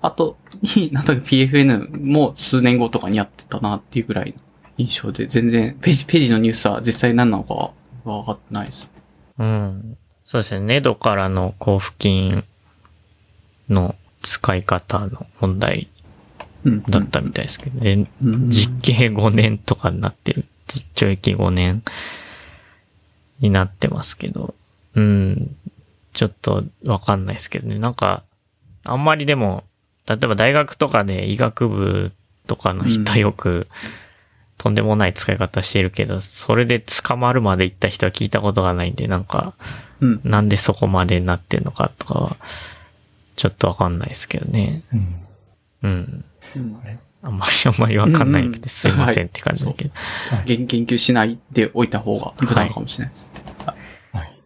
[0.00, 4.42] 後に、なんとなく PFN も数年後とかにやってたなっていうぐらいの
[4.78, 7.72] 印象で、全然ページ、ページのニュースは実際何なのかは
[8.04, 8.90] 分かってないです。
[9.38, 9.98] うん。
[10.28, 10.60] そうですね。
[10.60, 12.44] ネドからの交付金
[13.70, 15.88] の使い方の問題
[16.64, 16.82] うん。
[16.82, 20.44] だったみたいですけど、でうん実刑5年とかになってる。
[20.66, 21.82] 実懲役5年
[23.40, 24.54] になってますけど、
[24.96, 25.56] うん、
[26.12, 27.78] ちょっとわかんないですけどね。
[27.78, 28.22] なんか、
[28.84, 29.64] あんまりでも、
[30.06, 32.12] 例えば大学とかで医学部
[32.46, 33.66] とかの人うんよく、
[34.58, 39.54] とんでもない使い方してるけど、それで捕まるまで行った人は聞いたことがないんで、なんか、
[40.00, 40.20] うん。
[40.24, 42.36] なんでそこまでなってんのかとかは、
[43.36, 44.82] ちょっとわかんないですけどね。
[44.92, 45.00] うん。
[45.82, 46.24] うん。
[46.56, 49.90] うんあれあんまりあんまりわかんないけど、すいませんって感じだけど。
[50.46, 53.28] 言研究しないでおいた方が無難かもしれないです。
[54.12, 54.42] はい。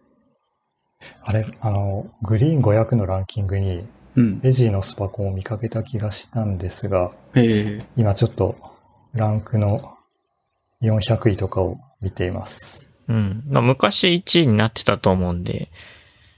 [1.21, 3.83] あれ、あの、グリーン500のランキングに、
[4.15, 4.41] うん。
[4.41, 8.55] レジーのスパコンを見かけた気がしたんですが、ええ今ちょっと
[9.13, 9.97] ランクの
[10.81, 12.92] 400位とかを見ています。
[13.07, 13.43] うん。
[13.49, 15.69] まあ、昔1位になってたと思うんで、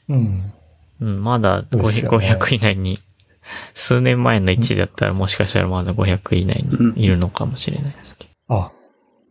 [0.09, 0.53] うん。
[1.01, 2.97] うん、まだそうですよ 500, ね500以内に、
[3.73, 6.63] 数年前の1位だったらもしかしたらまだ500位以内
[6.95, 8.55] にいるのかもしれないですけど。
[8.55, 8.71] あ、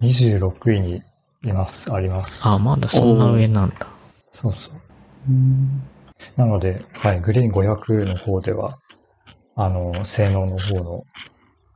[0.02, 1.02] 26位に
[1.42, 2.46] います、あります。
[2.46, 3.86] あ、まだそんな上なんだ。
[4.30, 4.74] そうそう。
[5.28, 5.82] うん。
[6.36, 8.78] なので、はい、グリーン500の方では、
[9.56, 11.04] あの、性能の方の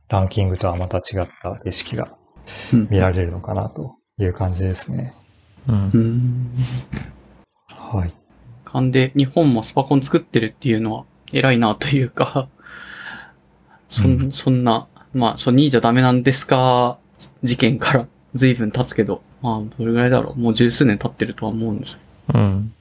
[0.09, 2.15] ランキングとはまた違った景色が
[2.73, 5.13] うん見られるのかなという感じですね。
[5.13, 5.19] うん
[5.67, 5.71] う。
[5.97, 6.51] ん。
[7.67, 8.11] はい。
[8.65, 12.47] 勘で日本もスパコン作ってるっていうのは偉いなというか、
[13.89, 16.97] そん、うんそんな、まあ、そう、2位じゃダメなんですか、
[17.43, 20.39] 事件から随分経つけど、まあ、どれぐらいだろう。
[20.39, 21.99] もう十数年経ってるとは思うんです
[22.33, 22.73] うん。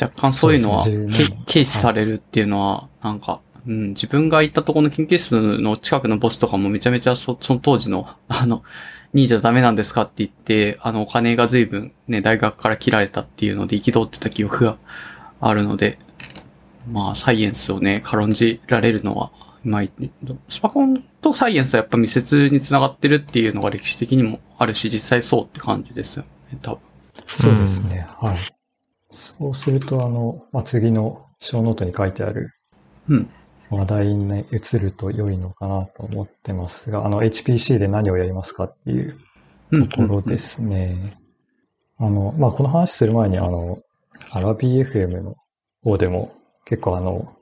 [0.00, 0.84] 若干そういうのは、
[1.46, 8.62] 軽視されるっていうのは、なんか、うん、自分が行ったところの研究室の近くのボスとかもめちゃめちゃそその当時の、あの、
[9.16, 14.76] 2位じゃダメなんですかって言って、あの、お金が随分ね、大学から切られたっていうので憤ってた記憶が
[15.40, 15.98] あるので、
[16.90, 19.32] まあ、サイエンスをね、軽んじられるのは、
[19.64, 19.82] まあ、
[20.48, 26.80] スパコンとサイエンスはやっぱ密接に繋がってるっていうのが歴史的にもあるし、実際そうって感じですよね、多分。
[27.26, 28.06] そうですね。
[28.20, 28.36] はい。
[29.08, 32.50] そうすると、あの、まあ、次のショーノートに書いてある
[33.08, 33.30] うん。
[33.70, 39.18] 話題に移ると良いのかなと思ってますが、あの、HPC で何をやりますかっていう
[39.70, 39.88] うん。
[39.88, 41.18] ところですね。
[41.98, 43.80] あの、まあ、この話する前に、あの、
[44.30, 45.36] アラビ FM の
[45.82, 47.32] 方でも結構あの、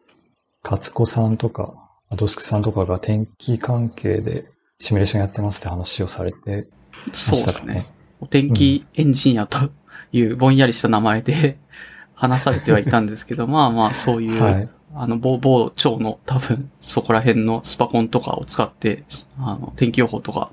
[0.62, 1.74] 勝子さんとか、
[2.10, 4.46] アドスクさんとかが天気関係で
[4.78, 7.86] シミュレーションやってますって話をされてそうですねましたかね。。
[8.20, 9.70] お天気エンジニアと
[10.12, 11.58] いうぼんやりした名前で
[12.14, 14.68] 話されてはいたんですけど、まあまあそういう、はい。
[14.94, 19.04] あの、某、某町の多分そこら辺のスパコンとかを使って、
[19.38, 20.50] あの、天気予報とか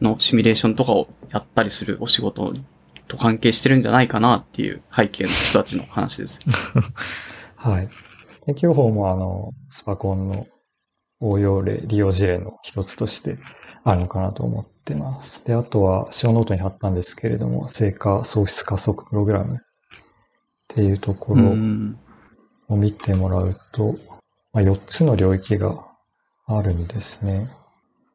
[0.00, 2.52] のシミュレーションとかをやったりするお仕事
[3.06, 6.40] と関係してるんじゃないかなっていう背景の人たちの話です。
[7.56, 7.88] はい。
[8.46, 10.46] 天気予報もあの、スパコンの
[11.20, 13.38] 応用例、利用事例の一つとして
[13.84, 15.44] あるのかなと思ってます。
[15.46, 19.58] で、あとは、ショーノートに貼ったんですけれども、成果創出加速プログラムっ
[20.68, 21.98] ていうところ、うん。
[22.70, 23.98] を見てもらうと、
[24.52, 25.84] まあ、4つの領域が
[26.46, 27.50] あるんですね。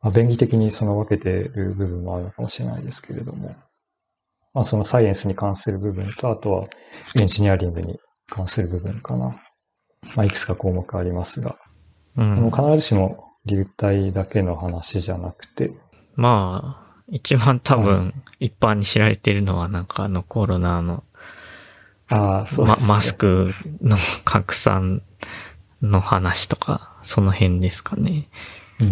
[0.02, 3.56] まあ、便宜的にその分けている部分もあるのかもしれないですけれども、
[4.54, 6.68] まあ、そのサイエンスに関する部分と、あとは
[7.16, 9.42] エンジニアリングに関する部分かな。
[10.16, 11.58] まあ、いくつか項目ありますが、
[12.16, 12.50] うんあの。
[12.50, 15.74] 必ずしも流体だけの話じゃなくて、
[16.16, 21.04] まあ、一番多分、一般に知られているのは、なんかあのコロナの、
[22.10, 25.02] ああ、そうですマスクの拡散
[25.82, 28.28] の話とか、その辺ですかね。
[28.80, 28.92] うん。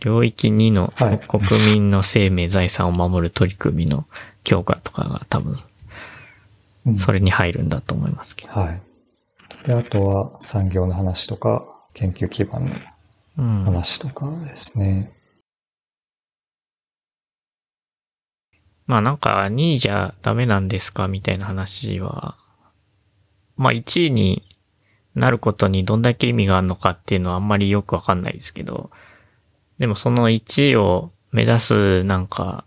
[0.00, 4.06] 領域2のはい国民の生命財産を守る取り組みの
[4.44, 5.52] 強化とかが多分、
[6.86, 8.52] うんそれに入るんだと思いますけど。
[8.52, 8.80] はい。
[9.66, 12.72] で、あとは産業の話とか、研究基盤の
[13.36, 13.64] うん。
[13.64, 15.12] 話とかですね。
[18.88, 22.36] まあなんか2位じゃダメなんですかみたいな話は、
[23.56, 24.42] まあ1位に
[25.14, 28.90] なることにどんだけ意味があるのかっていうのはあんまりよくわかんないですけど、
[29.78, 32.64] でもその1位を目指すなんか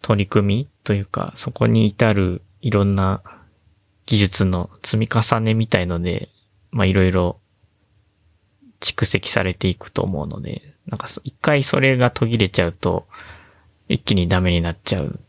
[0.00, 3.22] 取り組みというか、そこに至るいろんな
[4.06, 6.30] 技術の積み重ねみたいので、
[6.70, 7.38] まあいろいろ
[8.80, 13.06] 蓄積されていくと思うので、なんか一回それが途切れちゃうと、
[13.88, 15.20] 一気にダメになっちゃう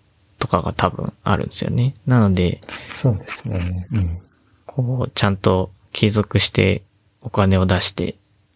[0.42, 1.96] とかが多分あるんですよね。
[2.06, 3.88] なので、そうですね。
[3.94, 4.20] うん。
[4.66, 6.82] こう、ちゃんと継続して
[7.22, 8.16] お金を出して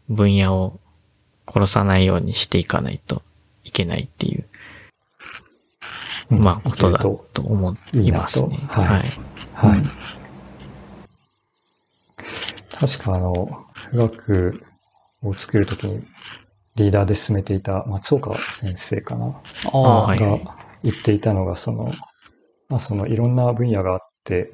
[0.10, 0.80] 分野を
[1.48, 3.21] 殺さないようにしていかないと
[3.63, 4.45] いけないっていう、
[6.32, 8.56] うんまあ、ことだと思いますね。
[8.56, 9.10] いいはいはい。
[9.54, 9.80] はい。
[9.80, 9.89] うん
[12.78, 14.62] 確かあの、富岳
[15.24, 16.04] を作るときに
[16.76, 19.32] リーダーで進めていた松岡先生かな、あ
[19.71, 21.91] ああ、はいが言っていたのが、その、
[22.69, 24.54] まあそのいろんな分野があって、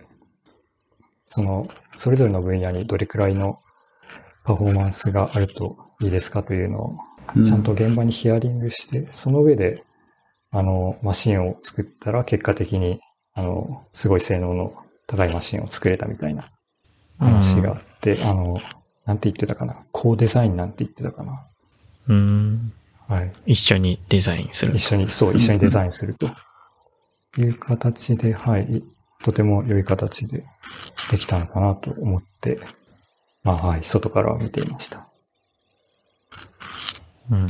[1.25, 3.59] その、それぞれの分野にどれくらいの
[4.43, 6.97] パフォーマンスがあるといいですかというのを
[7.35, 9.83] うちゃんと現場にヒアリングして、その上で、
[10.51, 12.99] あの、マシンを作ったら結果的に、
[13.33, 14.73] あの、すごい性能の
[15.07, 16.49] 高いマシンを作れたみたいな
[17.19, 18.59] 話があって、あの、
[19.05, 19.77] なんて言ってたかな。
[19.91, 21.39] コーデザインなんて言ってたかな。
[22.09, 22.73] うん。
[23.11, 23.33] はい。
[23.45, 24.79] 一緒にデザインする一。
[24.79, 26.27] 緒に、そう、一緒にデザインすると
[27.37, 28.83] いう形で、はい。
[29.21, 30.45] とても良い形で
[31.11, 32.59] できたのかなと思って、
[33.43, 35.09] まあ、はい、外からは見ていました。
[37.29, 37.47] うん。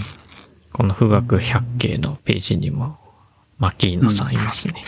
[0.74, 2.98] この富岳百景のページにも、
[3.60, 4.84] マキーノさんいますね。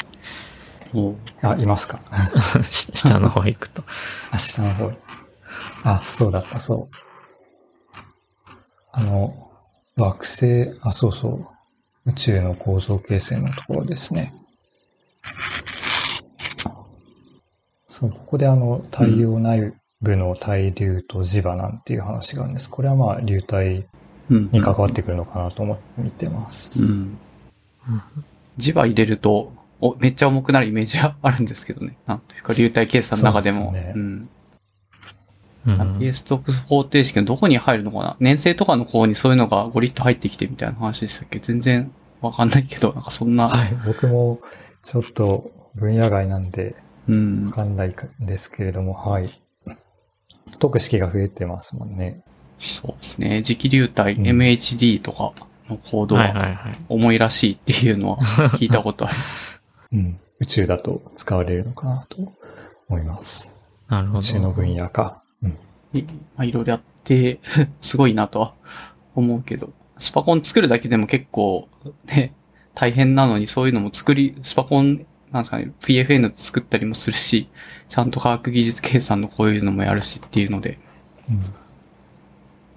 [0.95, 1.99] おうあ、いますか？
[2.69, 3.83] し下の方行くと。
[4.31, 4.97] あ、下の方に。
[5.83, 6.95] あ、そうだった、そう。
[8.91, 9.42] あの、
[9.97, 12.10] 惑星、あ、そうそう。
[12.10, 14.34] 宇宙の構造形成のところですね。
[17.88, 22.69] そう、ここであの、太陽内部の対流と磁場なんていう話があるんです。
[22.69, 23.86] これはまあ、流体
[24.29, 24.49] うん。
[24.51, 26.84] に関わってくるのかなと思って見てます。
[26.84, 27.17] うん。
[28.58, 31.97] 磁場入れると、お、めっちゃ重くなるイメージがあるんですけどね。
[32.06, 33.65] なんというか、流体計算の中でも。
[33.65, 33.95] そうですねん。
[33.95, 34.29] うん。
[35.65, 38.17] PS ストックス方程式のどこに入るのかな？
[38.19, 41.39] 年生とかの方にそういうのがゴリッと入ってきてみたいな話でしたっけ？
[41.39, 44.39] 全然わかんないけど、 なんかそんな、はい、僕も
[44.82, 46.76] ちょっと分野外なんで、
[47.08, 47.52] うんわ。
[47.54, 49.30] かんないんですけれども、はい。
[50.60, 52.21] 解く式が増えてますもんね。
[52.60, 53.41] そうですね。
[53.45, 55.34] 磁気流体、うん MHD とか
[55.69, 56.71] のコードは。
[56.89, 58.17] 重いらしいっていうのは
[58.60, 59.15] 聞いたことある。
[59.91, 60.19] うん。
[60.39, 62.17] 宇宙だと使われるのかなと
[62.89, 63.56] 思います。
[63.89, 64.19] なるほど。
[64.19, 65.22] 宇宙の分野か。
[65.43, 65.58] うん。
[65.93, 66.03] い
[66.36, 67.39] まあ、いろいろやって、
[67.82, 68.53] すごいなとは
[69.15, 71.67] 思うけど、スパコン作るだけでも結構、
[72.06, 72.34] ね、
[72.73, 77.49] 大変なのにそういうのも作り、スパコン、なんですかね、PFN 作ったりもするし、
[77.88, 80.79] ちゃんと科学技術計算のこういうのもやるしっていうので、
[81.29, 81.39] うん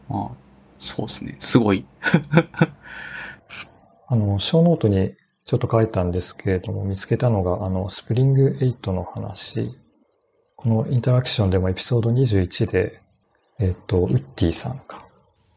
[0.09, 0.37] まあ、
[0.79, 1.87] そうですね、すごい。
[4.09, 9.79] あの、ショーノートにちょっと書いたんですけれども、見つけたのが、あの、 SPring-8の話。
[10.57, 13.01] このインタラクションでもエピソード21で、
[13.61, 15.05] えっ、と、ウッディさんが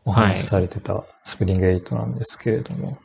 [0.06, 2.98] お話しされてた SPring-8なんですけれども、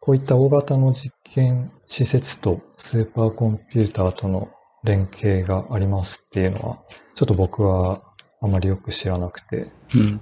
[0.00, 4.50] こういった大型の実験施設とスーパーコンピューターとの
[4.82, 6.78] 連携がありますっていうのは、
[7.14, 8.02] ちょっと僕は
[8.40, 10.20] あまりよく知らなくて、うん。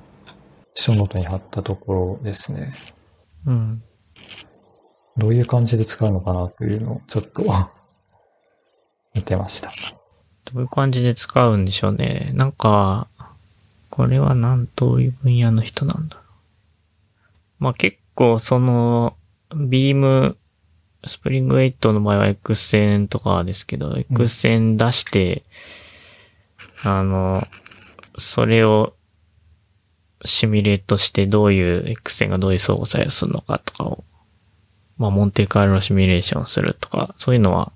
[0.75, 2.75] ショーノートに貼ったところですね。
[3.47, 3.83] うん。
[5.17, 7.45] どういう感じで使うのかなというのをちょっと
[9.15, 9.98] 見てました。
[10.53, 12.31] どういう感じで使うんでしょうね。
[12.35, 13.07] なんか、
[13.91, 16.25] これはなん、どういう分野の人なんだろう。
[17.59, 19.17] まあ結構その、
[19.55, 20.37] ビーム、
[21.07, 25.43] スプリング8の場合は X 線とかですけど、X 線出して、
[26.83, 27.47] あの、
[28.17, 28.95] それを
[30.25, 34.05] シミュレートしてどういう X 線がどういう相互作用するのかとかを、
[34.97, 37.73] まあモンテカルロシミュレーションするとか、そういうのは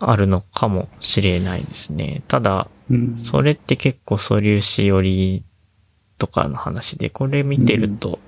[0.00, 2.22] あるのかもしれないですね。
[2.26, 3.16] ただ、うん。
[3.16, 5.44] それって結構素粒子寄り
[6.18, 8.18] とかの話で、これ見てると、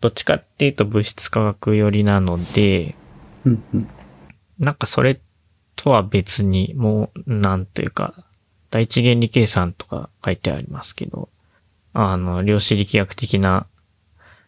[0.00, 2.96] どっちかっていうと物質科学寄りなので、
[3.44, 3.62] うん。
[3.72, 3.88] うん。
[4.58, 5.20] なんかそれ
[5.76, 8.14] とは別に、もう、なんというか、
[8.70, 11.28] 第一原理計算とか書いてありますけど、
[11.92, 13.66] あの、量子力学的な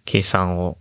[0.04, 0.76] 計算を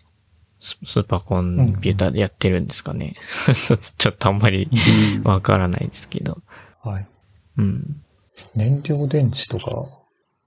[0.60, 3.16] ススーパーコンピューターでやってるんですかね。
[3.54, 4.70] ちょっとあんまり
[5.24, 6.42] わからないですけど。
[6.84, 7.08] はい。
[7.58, 8.02] うん。
[8.56, 9.88] 燃料電池とか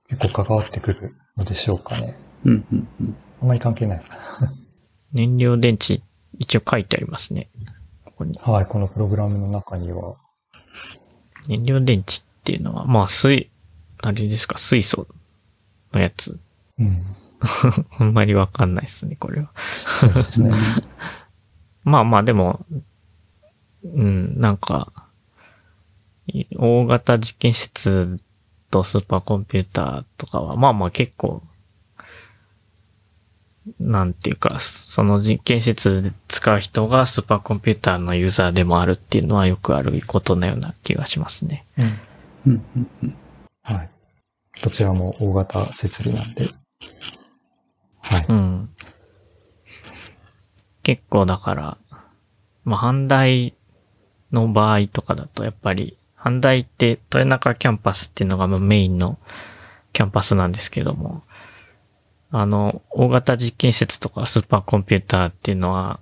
[0.09, 2.17] 結構関わってくるのでしょうかね。
[2.45, 3.17] うん、うん、うん。
[3.43, 4.03] あんまり関係ない。
[5.13, 6.03] 燃料電池、
[6.39, 7.49] 一応書いてありますね。
[8.05, 8.39] ここに。
[8.43, 10.17] はい、このプログラムの中には。
[11.49, 13.49] 燃料電池っていうのは、まあ水、
[13.99, 15.07] あれですか、水素
[15.93, 16.39] のやつ。
[16.79, 17.05] うん。
[17.99, 19.51] あんまりわかんないですね、これは。
[19.57, 20.53] そうですね。
[21.85, 22.65] まあまあでも、
[23.85, 24.93] うん、なんか、
[26.27, 28.21] い大型実験施設
[28.71, 31.43] とスーパーコンピューターとかは、まあまあ結構、
[33.79, 41.65] なんていうか、その実験施設で使う人がスーパーコンピューターのユーザーでもあるっていうのはよくあることのような気がしますね。
[41.79, 42.01] うん。
[42.47, 43.17] うん、うん、うん。
[43.63, 43.91] はい。
[44.63, 46.51] どちらも大型設備なんで。
[48.03, 48.27] はい。
[48.29, 48.71] うん。
[50.83, 51.79] 結構だから、
[52.65, 53.55] まあ、阪大
[54.33, 59.19] の場合とかだと、やっぱり、阪大って豊中キャンパスっていうのがまあメインの
[59.93, 61.23] キャンパスなんですけども、
[62.31, 66.01] あの、大型実験施設とかスーパーコンピューターっていうのは、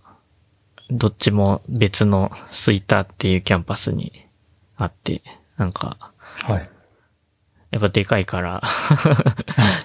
[0.90, 4.26] どっちも別の吹田っていうキャンパスに
[4.76, 5.22] あって、
[5.56, 6.68] なんか、はい。
[7.70, 8.62] やっぱでかいから、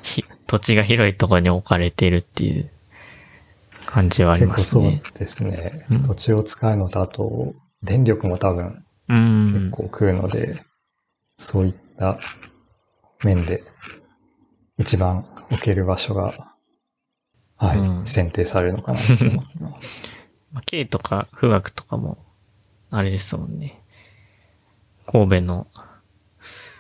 [0.02, 0.24] ひ
[0.54, 2.70] 土地が広いところに置かれているっていう
[3.88, 5.02] 感じはありますね。
[5.16, 6.04] ですねうん。
[6.04, 9.46] 土地を使うのと、あと、電力も多分うん。
[9.48, 10.64] 結構食うので、
[11.38, 12.20] そういった
[13.24, 13.64] 面で
[14.78, 16.54] 一番置ける場所が、
[17.58, 20.24] はい、うん選定されるのかなと思います。
[20.54, 22.20] まあ、K とか富岳とかも、
[22.92, 23.82] あれですもんね。
[25.08, 25.66] 神戸の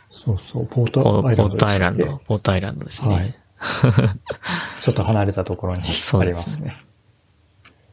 [0.07, 2.03] そうそう、ポーポトアイランポートドでしたっけ？
[2.03, 3.15] アイランド、ポートアイランドですね。
[3.15, 3.42] はい。
[4.79, 6.75] ちょっと離れたところにあそうですりますね。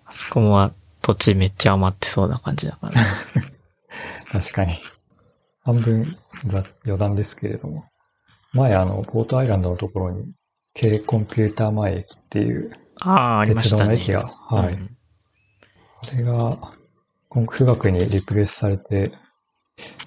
[0.05, 2.93] あそこは土地めっちゃ余ってそうな感じだから。
[4.41, 4.79] 確かに。
[5.62, 6.16] 半分
[6.47, 7.85] ざ余談ですけれども。
[8.53, 10.25] 前あの、ポートアイランドのところに、
[10.79, 13.83] 軽コンピューター前駅っていうああ、ありま鉄したね。
[13.83, 14.75] 道の駅が、はい。
[14.75, 14.97] うん
[16.12, 16.57] あれが、
[17.29, 19.12] 今富岳にリプレイスされて、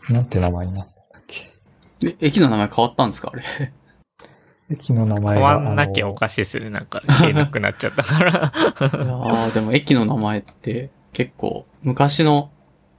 [0.09, 1.51] なんて名前になったっけ？
[2.03, 3.30] え、駅の名前変わったんですか？
[3.32, 3.43] あれ。
[4.70, 5.57] 駅の名前変が。
[5.57, 6.70] わんなきゃおかしいですよね。
[6.70, 8.51] なんか、消えなくなっちゃったから。
[8.53, 12.49] ああ、でも駅の名前って結構昔の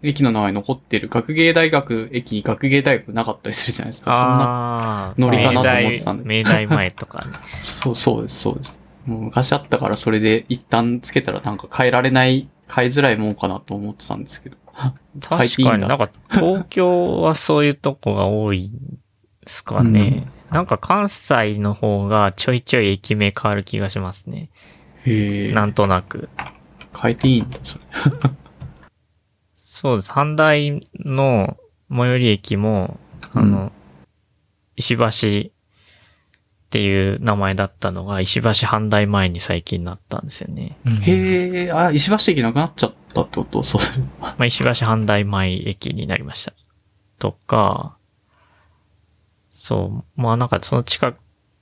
[0.03, 4.11] 駅の名前残ってる学芸大学駅に学芸大学なかったりするじゃないですか。
[4.13, 4.45] そんな。
[4.45, 7.33] ああ、ノリかなと思ってたんだ明大明大前とかね。
[7.63, 8.81] そうそうです、そうです。
[9.07, 14.57] もう昔あったからそれで一旦つけたらなんか変えられない、変えづらいもんかなと思ってたんですけど。
[15.21, 18.77] 確かになんか東京はそういうとこが多いで
[19.47, 20.27] すかね。
[20.51, 24.51] なんか関西の方がちょいちょい駅名変わる気がしますね。
[25.05, 25.53] へえ。
[25.53, 26.29] なんとなく。
[26.97, 27.85] 変えていいんだ、それ。
[29.57, 30.13] そうです。
[30.13, 31.57] 阪大の
[31.91, 33.01] 最寄り駅も、
[33.33, 33.73] あの、う
[34.77, 35.53] 石橋っ
[36.71, 40.79] ていう名前だったのが、石橋阪大前に最近なったんですよね。
[40.87, 43.63] うんへえ、あ、石橋駅なくなっちゃったってこと？
[43.63, 44.05] そうする。
[44.21, 46.53] まあ、石橋阪大前駅になりました。
[47.19, 47.97] とか、
[49.65, 51.17] そう、まあなんかその近く、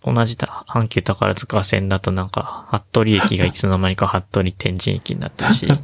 [0.05, 5.79] 同じだ阪急宝塚線だとなんか、服部駅がいつの間にか服部天神駅になってるし、あ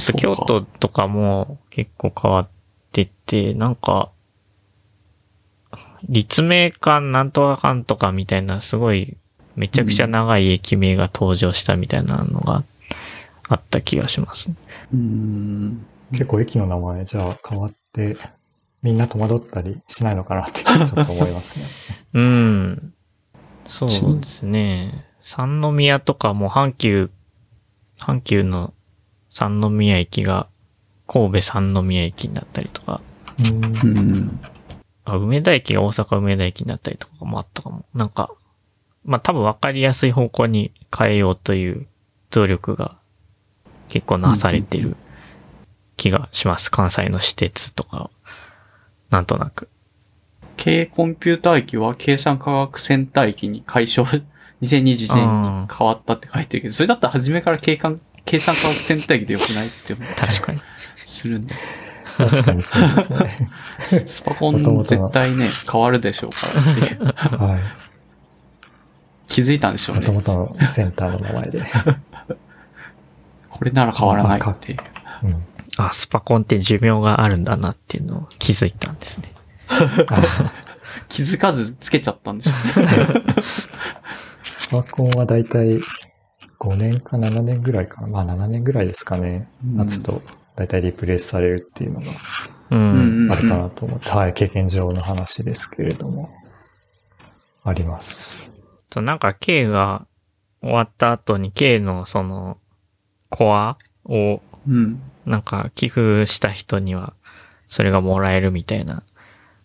[0.00, 2.48] と京都とかも結構変わっ
[2.92, 4.10] てて、なんか、
[6.06, 9.16] 立命館なんとかかんとかみたいなすごい
[9.56, 12.62] めちゃくちゃ長い駅名が登場したみたいなのが
[13.48, 14.50] あった気がします。
[14.92, 15.86] うーん。
[16.12, 18.18] 結構駅の名前じゃあ変わって、
[18.84, 21.64] みんな戸惑ったりしないのかなって ちょっと思いますね。
[22.12, 22.94] うん。
[23.66, 25.06] そうですね。
[25.20, 27.10] 三宮とかも阪急、
[27.98, 28.74] 阪急の
[29.30, 30.48] 三宮駅が
[31.06, 33.00] 神戸三宮駅になったりとか、
[33.38, 34.40] うんうん。
[35.06, 37.86] あ、梅田駅が大阪梅田駅になったりとかもあったかも。
[37.94, 38.30] なんか、
[39.02, 41.86] まあ多分分かりやすい方向に変えようという
[42.30, 42.98] 努力が
[43.88, 44.94] 結構なされてる
[45.96, 46.70] 気がします。
[46.70, 48.10] 関西の私鉄とか、
[49.14, 49.68] なんとなく。
[50.56, 54.08] 軽コンピューター駅は計算科学センター駅に解消、
[54.62, 60.60] 2021年に変わったって書いてるけど、それだったら初めから計算、 計算科学センター駅でよくないって思ったり確かに。
[60.96, 61.54] するんで。
[62.16, 63.48] 確かにそうですね。
[64.06, 67.60] スパコン絶対ね、変わるでしょうからっていうはい。
[69.28, 70.16] 気づいたんでしょうもとね。
[70.18, 71.62] もとのセンターの名前で。
[73.48, 74.78] これなら変わらないっていう。
[75.24, 75.44] うん。
[75.78, 79.32] あ、スパコンって寿命があるんだなっていうのを気づいたんですね。
[81.08, 82.88] 気づかずつけちゃったんでしょうね。
[84.42, 85.80] スパコンはだいたい
[86.60, 88.06] 5年か7年ぐらいかな。
[88.06, 89.48] まあ7年ぐらいですかね。
[89.64, 90.22] うん夏と
[90.56, 92.06] だいたいリプレイスされるっていうのが。
[92.70, 96.30] あるかなと思って、はい、経験上の話ですけれども、
[97.62, 98.52] あります。
[98.90, 100.06] と、なんか K が
[100.60, 102.58] 終わった後に K のその、
[103.30, 105.00] コアを、うん。
[105.26, 107.12] なんか寄付した人には、
[107.68, 109.02] それがもらえるみたいな、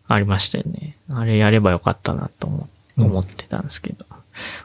[0.08, 0.98] ありましたよね。
[1.10, 4.06] あれやればよかったなと思うん思ってたんですけど、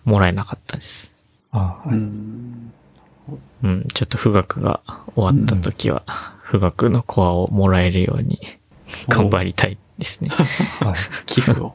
[0.05, 1.12] もらえなかったです。
[1.53, 2.72] あはいうん。
[3.62, 4.80] うん、ちょっと富岳が
[5.14, 6.03] 終わった時は、
[6.51, 8.40] 富岳のコアをもらえるように
[9.09, 10.30] 頑張りたいですね。
[10.30, 10.95] はい。
[11.26, 11.74] 寄付を。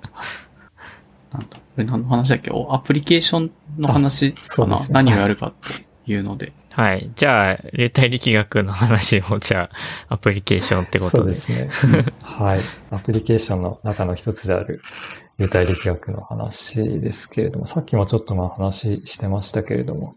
[1.32, 2.52] なんだ、これ何の話だっけ？
[2.52, 6.54] おアプリケーションの話かな、ね何をやるかっていうので。
[6.72, 7.12] はい。
[7.16, 9.70] じゃあ、流体力学の話を、じゃ
[10.08, 11.36] あ、アプリケーションってことで。
[11.36, 12.04] そうですね。
[12.24, 12.60] はい。
[12.92, 14.82] アプリケーションの中の一つである、
[15.38, 20.16] 流体力学の話ですけれども、さっきもちょっとまあ話してましたけれども、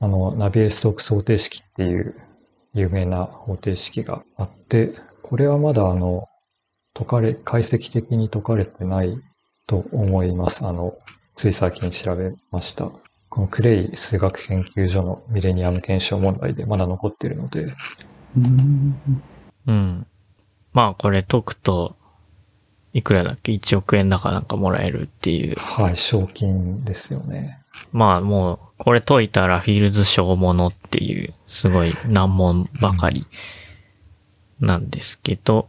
[0.00, 2.14] あの、ナビエストークス方程式っていう
[2.74, 6.26] 有名な方程式があって、これはまだあの、
[6.94, 9.16] 解かれ、解析的に解かれてない
[9.66, 10.66] と思います。
[10.66, 10.96] あの、
[11.36, 12.90] つい最近調べました。
[13.38, 17.72] このクレイ数学研究所のミレニアム検証問題でまだ残っているので、
[18.36, 19.22] うん。
[19.68, 20.06] うん。
[20.72, 21.94] まあ、これ解くと、
[22.92, 25.54] いくらだっけ ?1 億円だかなんかもらえるっていう。
[25.54, 27.60] はい、賞金ですよね。
[27.92, 33.24] まあ、もう、これ解いたらフィールズ小物っていう、すごい難問ばかり
[34.58, 35.68] なんですけど、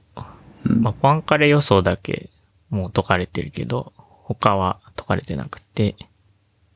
[0.65, 2.31] うんまあ、パンカレ予想だけ
[2.71, 3.93] もう解かれてるけど、
[4.23, 5.95] 他は解かれてなくて、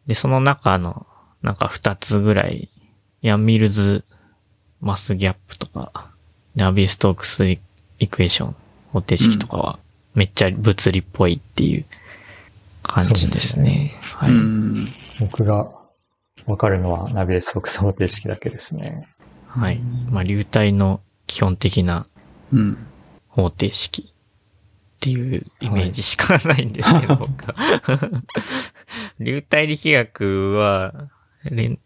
[0.07, 1.05] で、その中の、
[1.41, 2.69] なんか二つぐらい、
[3.21, 4.03] ヤンミルズ
[4.81, 6.11] マスギャップとか、
[6.55, 7.59] ナビストークスイ
[8.09, 8.55] クエーション
[8.91, 9.79] 方程式とかは、
[10.13, 11.85] めっちゃ物理っぽいっていう
[12.83, 13.95] 感じですね。
[14.01, 14.31] はい。
[14.31, 14.87] うん。
[15.19, 15.71] 僕が
[16.45, 19.07] わかるのはナビエストークス方程式だけですね。
[19.47, 19.79] はい。
[20.09, 22.05] まあ、流体の基本的な
[22.51, 22.77] うん。
[23.29, 24.12] 方程式
[25.03, 28.09] っていうイメージしかないんですけど、僕は。
[29.19, 31.09] 流体力学は、
[31.43, 31.79] 連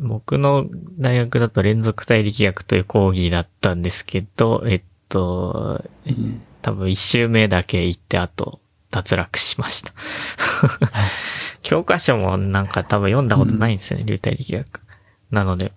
[0.00, 0.66] 僕の
[0.98, 8.58] 大学だと連続体力学という講義だったんですけど、えっと、うん多分一周目だけ行って、あと、
[8.90, 9.92] 脱落しました。
[11.60, 14.80] 教科書もなんか多分読んだことないんですよね、流体力学。
[15.30, 15.72] なので、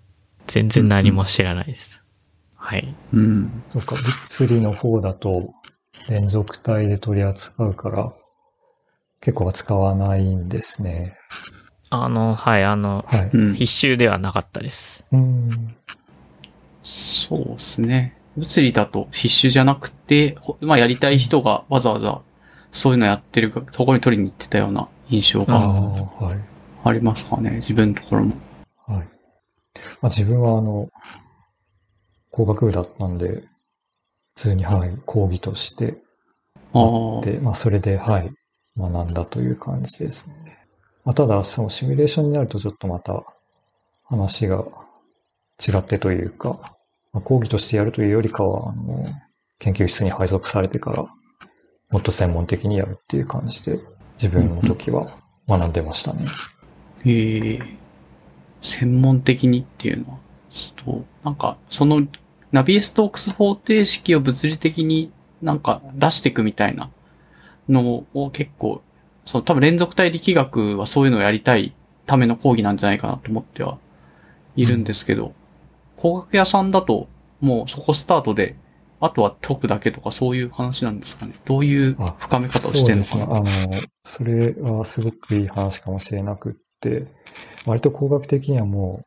[0.45, 2.02] 全然何も知らないです。
[2.56, 2.95] はい。
[3.12, 3.64] うん。
[3.70, 5.54] そうか、物理の方だと
[6.08, 8.14] 連続体で取り扱うから
[9.20, 11.18] 結構扱わないんですね。
[11.89, 13.30] あの、はい、あの、はい。
[13.34, 13.55] うん。
[13.55, 15.05] 必修ではなかったです。
[15.12, 15.76] うん。
[16.84, 18.18] そうですね。
[18.36, 22.22] 物理だと必修じゃなくて、ほまあやりたい人がわざわざ
[22.72, 26.39] そういうのやってるところに取りに行ってたような印象がはい。
[26.84, 27.58] ありますかね。
[27.58, 28.36] 自分のところも。
[28.86, 29.08] はい。
[30.01, 30.89] まあ、自分はあの、
[32.32, 33.47] 工学部だったんで、普
[34.38, 35.97] 通に、はい、講義として
[36.73, 37.21] ああ。
[37.21, 38.31] で、まあ、それで、はい、
[38.77, 40.35] 学んだという感じですね。
[41.03, 43.23] まあ、ただ、そのシミュレーションになるとちょっとまた
[44.05, 44.65] 話が
[45.65, 46.59] 違ってというか、
[47.13, 49.05] まあ、講義としてやるというよりかは、あの、
[49.59, 51.05] 研究室に配属されてから、
[51.89, 53.79] もっと専門的にやるっていう感じで、
[54.21, 55.07] 自分の時は
[55.47, 56.25] 学んでましたね。
[57.05, 57.59] へえ。
[58.61, 60.17] 専門的にっていうのは、
[60.51, 62.05] そう、なんか、その、
[62.52, 66.89] ナビエストークス方程式を物理的になんか出していくみたいな
[67.70, 68.82] のを結構、
[69.26, 71.76] その多分連続体力学はそういうのをやりたい
[72.06, 73.78] ための講義なんじゃないかなと思っては
[74.56, 75.34] いるんですけど、
[75.95, 77.10] 工学屋さんだと
[77.41, 78.56] もうそこスタートで、
[79.00, 81.34] あとは解くだけとかそういう話なんですかね。
[81.45, 83.20] どういう深め方をしてるのかそう。
[83.20, 83.28] ですね。
[83.30, 87.06] あの、それはすごくいい話かもしれなくって、
[87.66, 89.06] 割と工学的にはも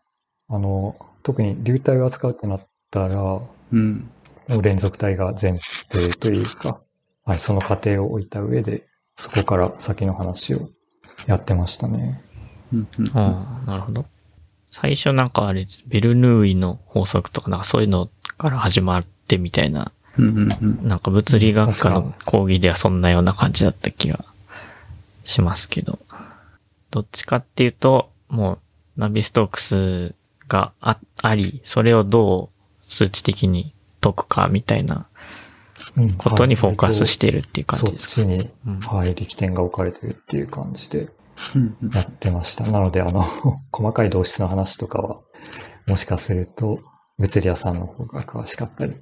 [0.48, 4.10] う、あの、特に流体を扱うってなったら、もうん。
[4.48, 5.58] う連続体が前
[5.90, 6.80] 提というか、
[7.24, 8.86] はい、その過程を置いた上で、
[9.16, 10.70] そこから先の話を
[11.26, 12.22] やってましたね。
[12.72, 14.06] うんうんうんああ、なるほど。
[14.70, 24.24] 最初なんかあれ、ベルヌーイの法則とかなんかそういうのから始まってみたいな、うんうんうんなんか物理学科の講義ではそんなような感じだった気が
[25.24, 25.98] しますけど。
[26.90, 28.58] どっちかっていうと、もう
[29.00, 30.14] ナビストークス
[30.48, 32.59] がああり、それをどう
[32.90, 35.06] 数値的に解くかみたいな
[35.96, 38.22] うんことにフォーカスしてるるっていう感そっじですか。
[38.22, 41.08] ちに、うんはい、力点が置かれてるっていう感じで
[41.94, 42.66] やってました。
[42.66, 43.24] なので、あの、
[43.72, 45.20] 細かい動質の話とかは、
[45.86, 46.80] もしかすると、
[47.18, 48.96] 物理屋さんの方が詳しかったり、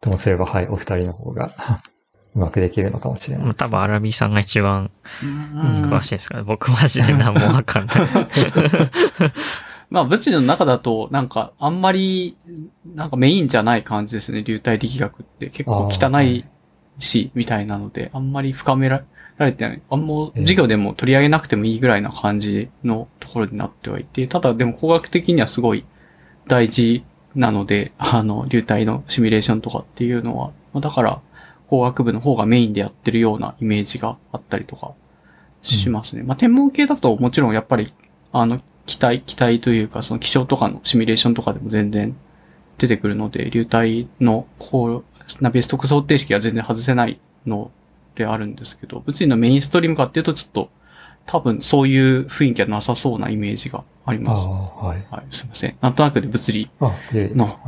[0.00, 1.54] ともすれば、はい、お二人の方が
[2.34, 3.60] うまくできるのかもしれないです。
[3.60, 4.90] まあ多分アラビーさんが一番
[5.22, 8.26] うん詳しいですから、僕マジで何もわかんないです。
[9.94, 12.36] まあ物理の中だと、なんか、あんまり
[12.84, 15.50] なんかメインじゃない感じですね、流体力学って。
[15.50, 16.44] 結構汚い
[16.98, 19.04] し、みたいなので、あんまり深めら
[19.38, 19.80] れてない。
[19.88, 25.84] あんま授業でも取り上げなくてもいいぐらいな感じのところになってはいて、ただでも工学的にはすごい
[26.48, 27.04] 大事
[27.36, 31.20] なので、 あの、流体のシミュレーションとかっていうのは、だから、
[31.68, 34.92] 工学部の方がメインでやってるようなイメージがあったりとか
[35.62, 36.22] しますね。
[36.22, 37.86] うん、まあ、天文系だともちろんやっぱり、
[38.32, 42.16] あの、機体、機体というかその気象とかのシミュレーションとかでも全然
[42.78, 45.04] 出てくるので、流体のこう、
[45.40, 47.70] ナビストック想定式は全然外せないの
[48.14, 50.70] であるんですけど、物理のメインストリームかっていうとちょっと
[51.26, 54.84] 多分そういう雰囲気はなさそうなイメージがあります。
[54.84, 55.06] はい。
[55.10, 55.34] はい。
[55.34, 55.76] すみません。
[55.80, 57.58] なんとなくで物理の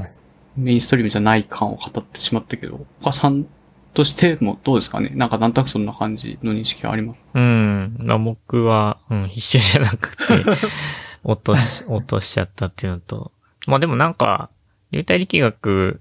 [0.57, 3.47] メインストリームじゃない感を語ってしまったけど、他さん
[3.95, 5.11] としてもどうですかね？
[5.14, 7.97] なんかなんとなくそんな感じの認識がありますうん。
[7.99, 10.25] まあ、僕は、うん、必修じゃなくて
[11.27, 13.33] 落とし、落としちゃったっていうのと。
[13.66, 14.49] まあでもなんか、
[14.93, 16.01] 流体力学、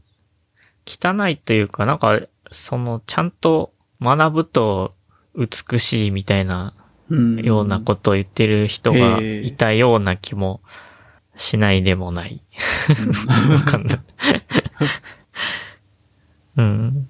[0.86, 2.22] 汚いというか、なんか、
[2.52, 4.94] その、ちゃんと学ぶと
[5.36, 6.76] 美しいみたいな、
[7.10, 10.62] ようなことを言ってる人がいたような気も
[11.36, 12.42] しないでもない。
[13.50, 14.00] わかんない。
[16.58, 17.10] うん。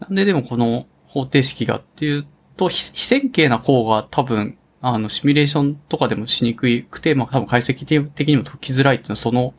[0.00, 9.54] なんででもこの方程式がっていうと、非線形な項が多分、あの、シミュレーションとかでもしにくくて、まあ多分解析的にも解きづらいっていうのはその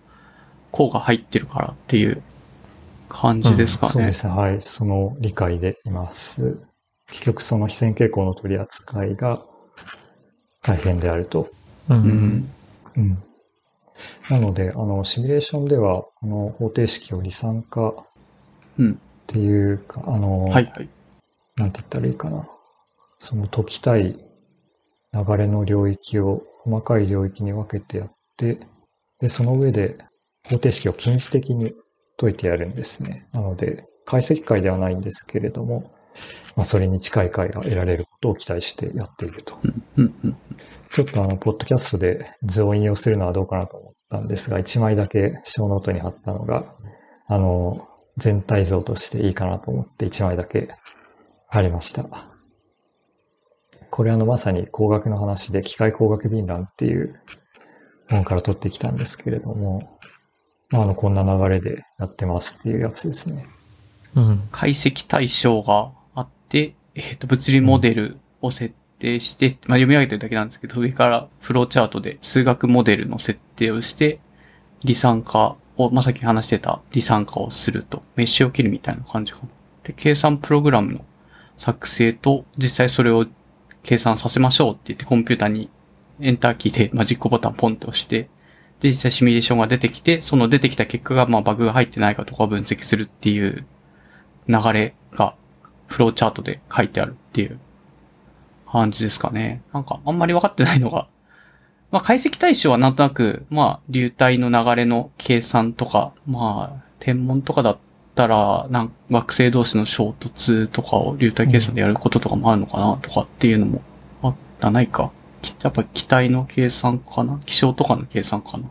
[0.71, 2.21] 項が入ってるからっていう
[3.07, 3.89] 感じですかね。
[3.89, 4.33] うん、そうですね。
[4.33, 4.61] はい。
[4.61, 6.59] その理解でいます。
[7.07, 9.41] 結局その非線形項の取り扱いが
[10.61, 11.49] 大変であると。
[11.89, 12.49] うん。
[12.97, 13.23] うん。
[14.29, 17.95] なので、あの、シミュレーションでは、この方程式を離散化っ
[19.27, 20.89] ていうか、うん、あの、はいはい。
[21.55, 22.49] なんて言ったらいいかな。
[23.19, 24.17] その解きたい
[25.13, 28.59] 流れの領域を細かい領域に分けてやって、
[29.19, 29.97] で、その上で
[30.47, 31.73] 方程式を近似的に
[32.17, 33.27] 解いてやるんですね。
[33.31, 35.91] なので、解析解ではないんですけれども、
[36.55, 39.55] まあ、それに近い解が得られることを期待してやっていると。
[40.89, 46.75] ちょっとあの、ポッドキャストで図を引用するのはどうかなと思ったんですが、1枚だけ小ノートに貼ったのが、
[47.27, 47.87] あの、
[48.17, 50.69] 全体像としていいかなと思って1枚だけ
[51.47, 52.32] 貼りました。
[53.95, 57.13] これあの、まさに工学の話で、機械工学便覧っていう
[58.09, 59.99] 本から取ってきたんですけれども、
[60.71, 63.45] まあ、あの、こんな流れでやってますっていうやつですね。
[64.15, 64.47] うん。
[64.49, 74.19] 解析対象があって、えっ、ー、と、物理モデルを設定して、うん、まあ、読み上げてるだけなんですけど、上からフローチャートで数学モデルの設定をして、
[74.81, 79.49] 離散化を、まあ、さっき話してた離散化をすると、メッシュを切るみたいな感じかな。
[79.83, 81.05] で、計算プログラムの
[81.59, 83.27] 作成と、実際それを
[83.83, 85.69] 計算させましょうって言ってコンピューターに
[86.19, 88.29] エンターキーでマジックボタンポンと押して、
[88.79, 93.65] で、実際シミュレーションが出てきて、その出てきた結果が、まあ、バグが入ってないかとか分析するっていう
[94.47, 95.35] 流れが、
[95.87, 97.59] フローチャートで書いてあるっていう
[98.69, 99.61] 感じですかね。
[99.73, 101.07] なんか、あんまり分かってないのが、
[101.91, 107.77] まあ、解析対象はなんとなく、まあ、流体の流れの計算とか、まあ、天文とかだ
[108.15, 113.81] たら、なん惑星同士の衝突とかを流体計算でやることとかもあるのかなとかっていうのも
[114.21, 115.11] あったないか。
[115.61, 117.39] やっぱ機体の計算かな？
[117.45, 118.69] 気象とかの計算かな？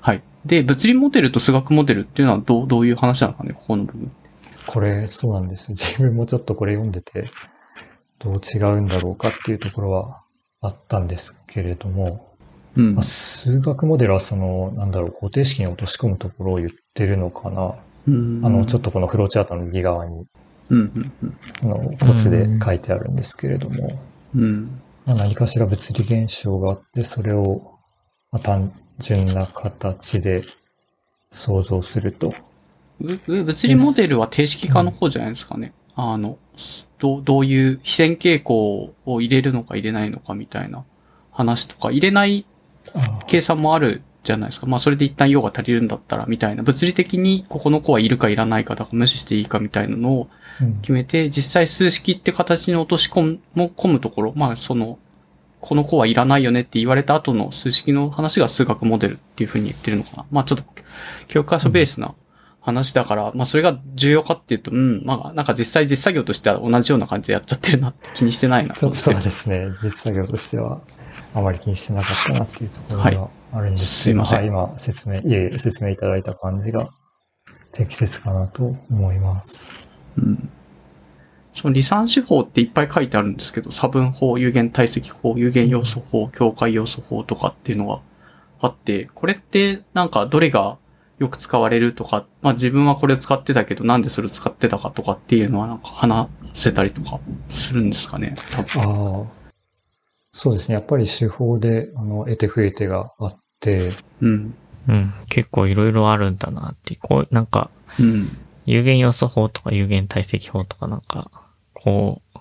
[0.00, 0.22] はい。
[0.44, 3.52] で、物理モデルと数学モデルっていうのはどう、どういう話なのかね？
[3.54, 4.12] ここの部分。
[4.66, 5.70] これ、そうなんです。
[5.70, 7.28] 自分もちょっとこれ読んでて、
[8.18, 10.22] どう違うんだろうかっていうところは
[10.60, 12.34] あったんですけれども、
[12.76, 17.74] うん、まあ、数学モデルはその、なんだろう、方程式に落とし込むところを言ってるのかな？
[18.06, 20.26] うん、あの、ちょっとこのフローチャートの右側に、
[20.70, 20.78] うん。
[20.78, 21.12] うん。
[21.22, 24.00] うん、あの、コツで書いてあるんですけれども、
[24.34, 27.72] うん、まあ、何かしら物理現象があって、それを、
[28.32, 30.44] まあ、単純な形で
[31.30, 32.34] 想像すると。
[33.00, 35.72] 物理モデルは定式化の方じゃないですかね。
[35.96, 36.38] うん、あの、
[36.98, 40.84] どどういう非線傾向を入れるのか入れないのかみたいな
[41.30, 42.46] 話とか、入れない
[43.26, 44.66] 計算もあるじゃないですか。
[44.66, 50.28] まあそれで一旦用が足りるんだったらみたいな、物理的にここの子はいるかいらないかとか無視していいかみたいなのを
[50.80, 54.98] 決めて、うん、実際数式って形に落とし込む込むところ、まあその、
[55.60, 60.26] この子はいらないよねって言われた後の数式の話が数学モデルっていうふうに言ってるのかな。
[60.30, 60.64] まあちょっと
[61.28, 62.14] 教科書ベースな
[62.60, 68.74] 話だから、うん、まあそれが重要かっていうと、うん、まあなんか実際実作業としては同じような感じでやっちゃってるなって気にしてないな。
[68.74, 69.68] ちょっとそうですね。
[69.68, 70.80] 実作業としては
[71.34, 74.46] あまり気にしてなかったなっていうところがあるんですすいません。
[74.46, 76.88] 今説明、いえいえ説明いただいた感じが
[77.72, 79.86] 適切かなと思います。
[80.18, 80.50] うん。
[81.52, 88.00] その離散手法っていっぱい書いてあるんですけど、差分法、有限体積法、有限要素法、境界要素法とかっていうのが
[88.60, 90.78] あって、これってなんかどれが
[91.20, 98.82] よく使われるとか、まあ自分はこれ使ってたけど、なんでそれ使ってたかとかっていうのはなんか話せたりとかするんですかね多分。
[98.82, 99.44] ああ。
[100.36, 100.74] そうですね。
[100.74, 103.38] やっぱり手法で、あの、得て増えてがあって、
[104.20, 104.54] うん。
[104.88, 105.14] うん。
[105.28, 107.00] 結構いろいろあるんだなっていう。
[107.00, 108.36] こう、なんか、うん。
[108.66, 111.30] 有限要素法とか有限体積法とかなんか、
[111.72, 112.38] こう、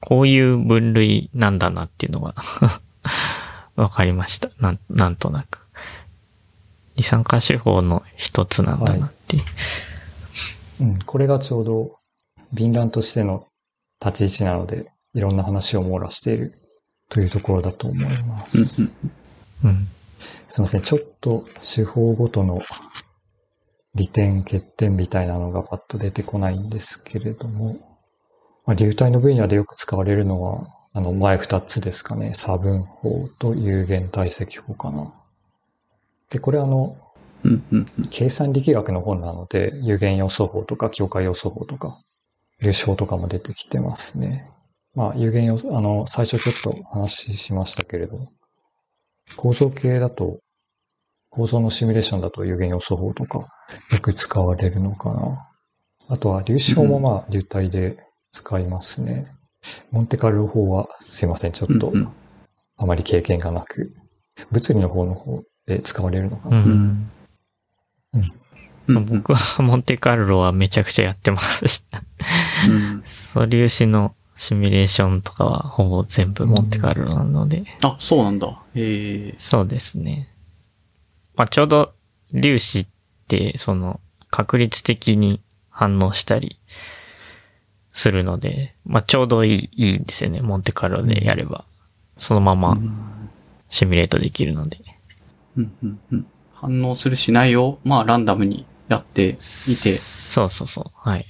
[0.00, 2.34] こういう分類なんだなっていうのが
[3.76, 4.50] わかりました。
[4.60, 5.66] なん、なんとなく。
[6.96, 9.42] 二酸化手法の一つなんだなっていう。
[10.80, 11.98] うん、これがちょうど、
[12.52, 13.46] 敏乱としての
[14.04, 16.54] 立ち位置なので、いろんな話を網羅している
[17.08, 18.98] というところだと思います。
[19.64, 19.88] うん。
[20.46, 20.82] すいません。
[20.82, 22.60] ちょっと手法ごとの
[23.94, 27.76] 利点、欠点みたいなのがパッと出てこないんですけれども、
[28.66, 32.34] まあ、流体の分野でよく使われるのは、あの、前二つですかね。
[32.34, 35.12] 差分法と有限体積法かな。
[36.30, 36.96] で、これあの、
[37.44, 37.64] うん。
[37.70, 37.86] うん。
[38.10, 42.00] 計算力学の本なので、有限要素法とか境界要素法とか、
[42.60, 44.50] 粒子法とかも出てきてますね。
[44.94, 48.28] まあ、有限要素、あの、最初ちょっと話しましたけれど、
[49.36, 50.38] 構造系だと、
[51.30, 53.46] 構造のシミュレーションだと有限要素法とか、
[53.92, 55.46] よく使われるのかな。
[56.08, 57.98] あとは粒子法もまあ、流体で
[58.32, 59.30] 使いますね。
[59.90, 62.08] モンテカルロ法は、すいません、ちょっとうんうん
[62.80, 63.92] あまり経験がなく、
[64.52, 66.58] 物理の方の方で使われるのかうな。
[66.60, 67.10] ん。
[68.86, 69.04] うん。
[69.06, 71.84] 僕はモンテカルロはめちゃくちゃやってます。
[72.68, 73.02] うん。
[73.04, 78.62] 素粒子のシミュレーションとかはほぼ全部モンテカルロなので、あ、そうなんだ。
[78.76, 80.32] ええそうですね。
[81.34, 81.92] まあ、ちょうど
[82.32, 82.86] 粒子っ
[83.26, 86.60] て、その、確率的に反応したり
[87.92, 90.40] するので、まあ、ちょうどいい、いいんですよね。
[90.40, 91.64] モンテカルロでやれば。
[92.16, 92.78] そのまま
[93.68, 94.78] シミュレートできるので。
[95.56, 95.72] うん。
[95.82, 96.00] うん。
[96.12, 96.26] うん。
[96.54, 99.38] 反応するしないを、まあ、ランダムにやっていて。
[99.96, 100.84] そうそうそう。
[100.94, 101.26] はい。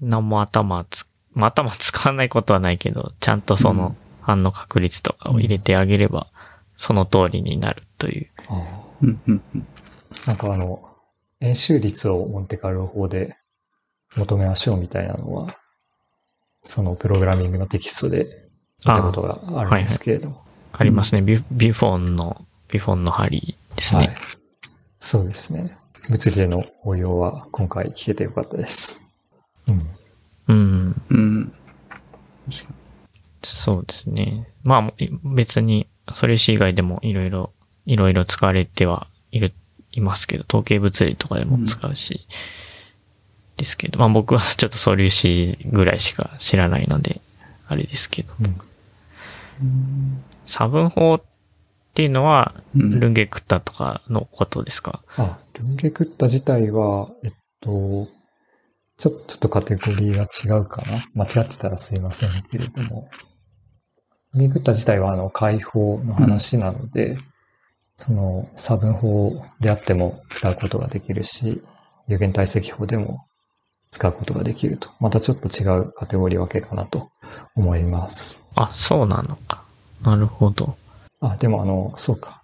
[0.00, 6.26] 何も頭つ、まあ、頭使わないことはないけど、ちゃんとその反応確率とかを入れてあげれば、
[6.76, 8.28] その通りになるという。
[8.48, 9.20] ああうん。
[9.26, 9.42] うん。
[9.54, 9.66] うん。
[10.26, 10.82] なんかあの、
[11.40, 13.36] 円周率をモンテカルロ法で
[14.16, 15.48] 求めましょうみたいなのは、
[16.62, 18.48] そのプログラミングのテキストで
[18.84, 20.44] 見たことがあるんですけれども。
[20.72, 21.22] ありますね。
[21.22, 24.06] ビュビフォンの、ビフォンの針ですね。
[24.06, 24.16] はい。
[24.98, 25.76] そうですね。
[26.08, 29.08] 物理での応用は今回聞けてよかったです。
[29.68, 29.88] うん。
[30.50, 31.02] うん。
[31.10, 31.52] うん。
[33.42, 34.48] そうですね。
[34.64, 34.92] まあ、
[35.34, 37.52] 別に、それ以外でもいろいろ、
[37.86, 39.52] いろいろ使われてはいる、
[39.92, 42.26] いますけど、統計物理とかでも使うし、
[43.56, 47.20] ですけど、まあ僕はちょっと素粒子ぐらいしか知らないので、
[47.68, 48.32] あれですけど。
[48.40, 48.46] うん。
[48.46, 50.22] に。
[50.46, 51.22] 差分法っ
[51.94, 58.08] ていうのは、うんルンゲクッタとかのことですか、あ、ルンゲクッタ自体は、えっと、
[59.00, 63.08] ちょ、ちょっとカテゴリーが違うかな間違ってたらすいませんけれども、
[64.34, 67.16] ルンゲクッタ自体はあの解放の話なので、
[67.96, 71.62] その差分法であっても使うことができるし、
[72.08, 73.24] 有限体積法でも
[73.90, 74.90] 使うことができると。
[75.00, 77.08] またちょっと違うカテゴリー分けかなと
[77.56, 78.44] 思います。
[78.54, 79.64] あ、そうなのか。
[80.02, 80.76] なるほど。
[81.20, 82.42] あ、でもあの、そうか。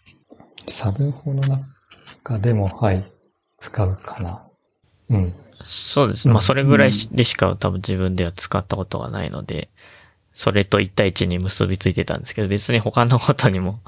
[0.67, 1.43] 差分法の
[2.23, 3.05] 中でも、はい、
[3.59, 4.43] 使うかな。
[5.11, 5.35] うん。
[5.65, 6.27] そうです。
[6.29, 9.69] うんまあそれぐらいでしか多分自分では使ったことがないので、
[10.33, 13.81] それと一対一に結びついてたんですけど、別に他のことにも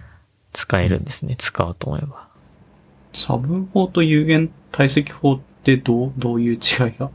[0.52, 1.36] 使えるんですね。
[1.38, 2.28] 使おうと思えば。
[3.12, 6.58] 差分法と有限体積法ってどう、どういう違い
[6.98, 7.10] が？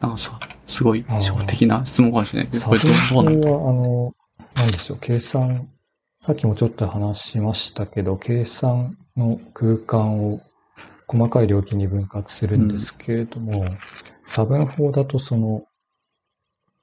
[0.00, 2.88] なんかさ、すごい初歩的な質問かもしれないけど、差これど
[3.20, 3.46] うなんだ？
[3.46, 4.14] 分法は、あの、
[4.56, 5.68] なんでしょう、計算、
[6.20, 10.40] さっきもちょっと話しましたけど、計算の空間を
[11.08, 13.64] 細かい領域に分割するんですけれども、
[14.26, 15.64] 差分法だとその、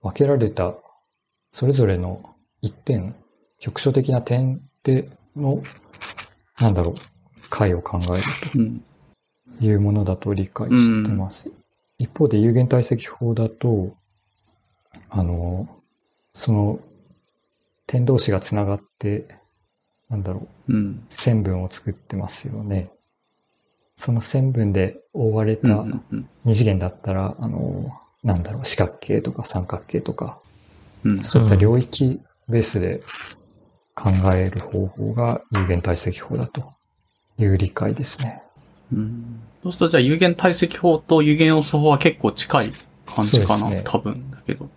[0.01, 0.73] 分けられた、
[1.51, 3.15] それぞれの一点、
[3.59, 5.61] 局所的な点での、
[6.59, 6.95] なんだろう、
[7.49, 8.23] 解を考える
[8.55, 8.83] うん。
[9.59, 11.51] というものだと理解してます。
[11.99, 13.95] 一方で有限体積法だと、
[15.09, 15.69] あの、
[16.33, 16.79] その
[17.87, 19.27] 点同士がつながって、
[20.09, 21.05] なんだろう、うん。
[21.09, 22.89] 線分を作ってますよね。
[23.95, 25.59] その線分で覆われうん。
[25.61, 25.85] た
[26.43, 27.91] 二次元だったら、あの、
[28.23, 30.39] なんだろう、四角形とか三角形とか、
[31.03, 31.23] うん。
[31.23, 32.19] そういった領域
[32.49, 33.01] ベースで
[33.93, 36.73] 考える方法が有限体積法だと
[37.39, 38.41] いう理解ですね。
[38.93, 39.39] うん。
[39.63, 42.67] そうするとじゃあ有限体積法と有限要素法は結構近い
[43.05, 44.69] 感じかな、ね多分だけど。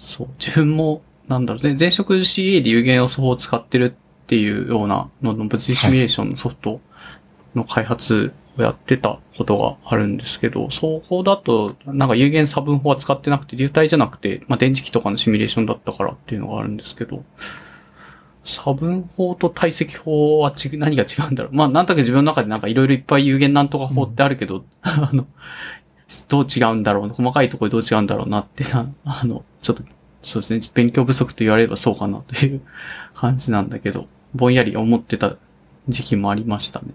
[0.00, 0.28] そう。
[0.38, 6.80] 自分も、なんだろう、前前職 CA で有限要素法を使ってるっていうようなのの物理シミュレーションのソフト
[7.54, 17.24] の開発をやってたことがあるんですけど、そこだと、なんか有限差分法は使ってなくて、流体じゃなくて、まあ、電磁気とかのシミュレーションだったからっていうのがあるんですけど、
[18.44, 21.54] 差分法と体積法は違う、何が違うんだろう？
[21.54, 25.26] まあ、なんとか自分の中でなんかいろいろいっぱい有限なんとか法ってあるけど、 あの、
[26.28, 27.08] どう違うんだろう？
[27.08, 29.84] 細かいところでどう違うんだろうなってな、 あの、ちょっと、
[30.24, 32.60] そうですね、勉強不足と言われればそうかなという
[33.14, 35.36] 感じなんだけど、ぼんやり思ってた
[35.88, 36.88] 時期もありましたね。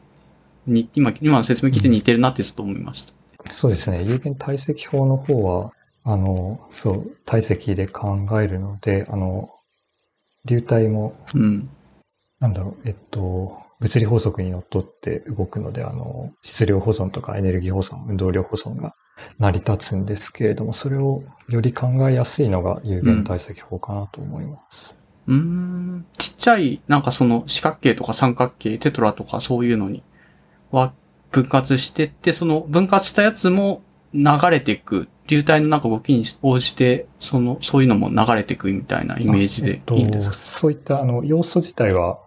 [0.71, 3.13] に、今、今の説明聞いて似てるなってちょっと思いました。
[3.51, 4.03] そうですね。
[4.03, 5.71] 有限体積法の方は、
[6.03, 9.49] あの、そう、体積で考えるので、あの、
[10.45, 11.69] 流体も、うん。
[12.39, 18.95] なんだろう、えっと、物理法則にのっとって動くので、あの、質量保存とかエネルギー保存、運動量保存が
[19.39, 24.97] 成り立つんですけれども、それをより考えやすいのが有限体積法かなと思います。
[25.27, 26.05] うーん。
[26.17, 30.03] ちっちゃい、なんかその四角形とか三角形、テトラとかそういうのに
[30.71, 30.93] は
[31.31, 33.81] 分割してって、その分割したやつも
[34.13, 35.07] 流れていく。
[35.27, 42.19] 流体のなんか動きに応じて、その、そういうのも流れていくみたいなイメージでいいんですか、えっと、そういったあの要素自体は、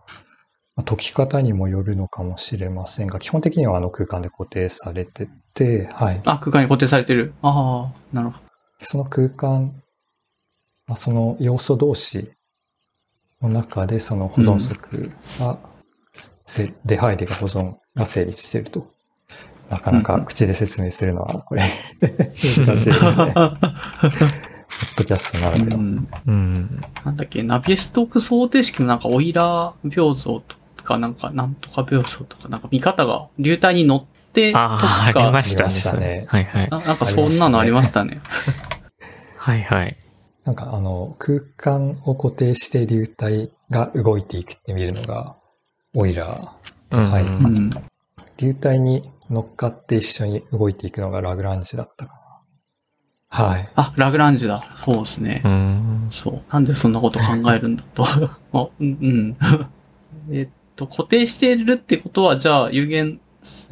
[0.76, 6.20] まあ解き方にもよるのかもしれませんが、基本的にはあの空間で固定されてて、はい。
[6.26, 7.32] あ、空間に固定されてる。
[7.41, 8.45] ああ、なるほど。
[8.84, 9.72] その空間、
[10.86, 12.32] まあ、その要素同士
[13.41, 15.59] の中でその保存則が、
[16.12, 18.86] せ出入りが保存が成立していると。
[19.70, 21.62] なかなか口で説明するのは、これ、
[22.01, 23.32] 難しいですね。
[23.34, 25.76] ポッドキャストならでは。
[25.76, 26.80] うんうん。
[27.05, 36.24] なんだっけ、ナビエストーク想定式のなんかオイラー平像とか、なんか、なんとか平像とか、なんか見方が流体に乗ってとああ、あか、りましたね。
[36.28, 36.68] はいはい。
[36.70, 38.20] ななんかそんなのありましたね。
[39.36, 39.96] はいはい。
[40.44, 45.36] なんかあの、空間を固定して流体が動いていくって見るのが、
[45.94, 46.96] オイラー。
[46.96, 47.70] うんはいうん。
[48.41, 52.20] 流体に乗っかって一緒に動いていくのがラグランジュだったかな。
[53.28, 53.68] はい。
[53.76, 54.62] あ、ラグランジュだ。
[54.78, 55.49] そうですねう。
[55.49, 56.09] ん。
[56.11, 56.43] そう。
[56.53, 58.05] なんでそんなこと考えるんだと。
[58.53, 59.36] あ、うん、うん。
[60.32, 63.20] えっと、固定してるってことは、じゃあ、有限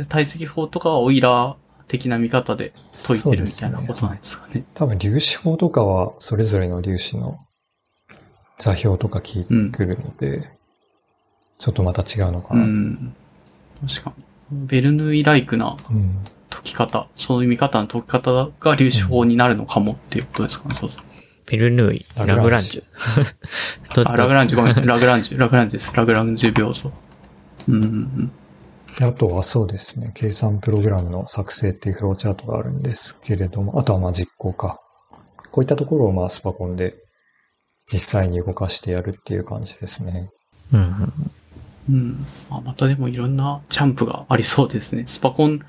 [0.09, 1.57] 体積法とかはオイラー
[1.89, 4.64] 的な見方で解いてるみたいなことなんですかね。
[4.75, 7.39] 多分粒子法とかはそれぞれの粒子の
[8.59, 10.49] 座標とか聞いてくるので、
[11.59, 12.64] ちょっとまた違うのかうな。
[12.64, 13.14] ん。
[13.89, 14.28] 確かに。
[14.51, 20.75] ベルヌイライクなうん解き方、そういう見方の解き方が粒子法になるのかもっていうことですかね。
[20.75, 21.01] そうそう。
[21.47, 24.05] ペルヌーイ、ララグランジグランジュ。
[24.05, 24.87] どあ、ラグランジュ、ごめん。
[24.87, 25.93] ラグランジュ、ラグランジュです。
[25.95, 26.93] ラグランジュ秒像。
[27.69, 28.33] うん
[29.01, 34.81] あとはそうですね、計算プログラムの作成っていうフローチャートがあるんですけれども、あとはまあ実行か。
[35.53, 36.97] こういったところをまあスパコンで
[37.87, 40.31] 実際に動かしてやるっていう感じですね。
[40.73, 41.31] うんうん。
[41.89, 42.24] うん。
[42.51, 45.05] あまたでもいろんなジャンプがありそうですね。
[45.07, 45.61] スパコン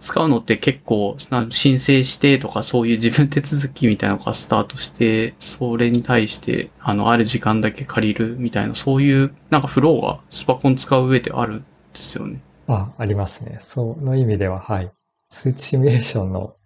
[0.00, 1.16] 使うのって結構
[1.50, 11.64] 申請してとかそういう自分手続きみたいなのがスタートして、それに対してあのある時間だけ借りるみたいなそういうなんかフローがスパコン使う上であるん
[11.94, 12.42] ですよね。
[12.66, 13.58] あ、ありますね。
[13.60, 14.90] その意味では、はい。
[15.30, 16.56] 数値シミュレーションの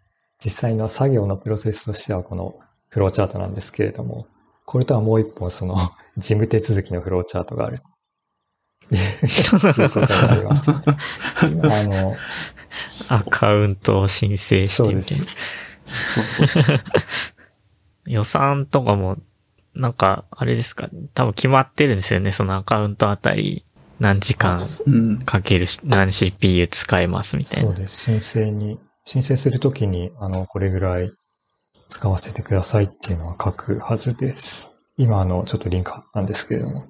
[0.43, 4.27] 実際の作業のプロセスとしてはこのフローチャートなんですけれども、
[4.65, 5.77] これとはもう一本その
[6.17, 7.81] 事務手続きのフローチャートがある。
[11.41, 12.17] あの、
[13.09, 15.27] アカウントを申請してみたいな。。
[15.87, 16.81] そうそうそう。
[18.07, 19.19] 予算とかも、
[19.75, 22.31] なんか、あれですか、多分決まってるんですよね。
[22.31, 23.65] そのアカウントあたり
[23.99, 25.19] 何時間うん。
[25.19, 27.69] かけるし、何 CPU 使えますみたいな。
[27.69, 28.19] そうです。
[28.19, 31.11] 申請に、申請するときに、あの、これぐらい
[31.89, 34.71] 使わせてくださいっていうのは書くはずです。
[34.99, 36.87] 今、あの、ちょっとリンク貼ったんですけれども。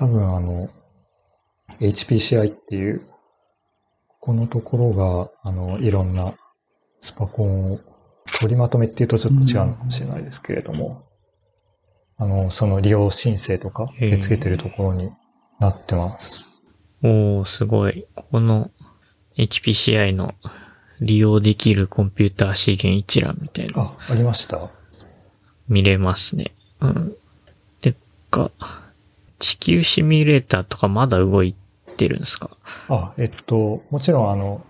[0.00, 0.70] 多分、あの、
[1.78, 3.02] HPCI っていう、
[4.18, 6.32] このところが、あの、いろんな
[7.02, 7.80] スパコンを
[8.38, 11.04] 取りまとめっていうとちょっと違うのかもしれないですけれども、
[12.16, 15.10] あの、その利用申請とか受け付けてるところに
[15.58, 16.46] なってます。
[17.02, 18.06] おー、すごい。
[18.14, 18.70] ここの
[19.36, 20.34] HPCI の
[21.02, 24.70] 利用できるコンピューター資源一覧みたいなのあ、ありました
[25.68, 26.52] 見れますね。
[26.80, 27.14] うん。
[27.82, 27.94] で
[28.30, 28.50] か、
[29.40, 31.56] 地球シミュレーターとかまだ動い
[31.96, 32.56] てるんですか？
[32.88, 34.64] あ、えっと、もちろんあの、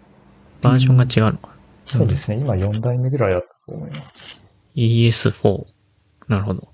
[0.63, 1.49] バージョンが違うのか？
[1.49, 1.55] な、
[1.87, 4.55] そうですね、今4代目ぐらいだったと思います。
[4.77, 5.67] ?ES4。
[6.29, 6.69] なるほど。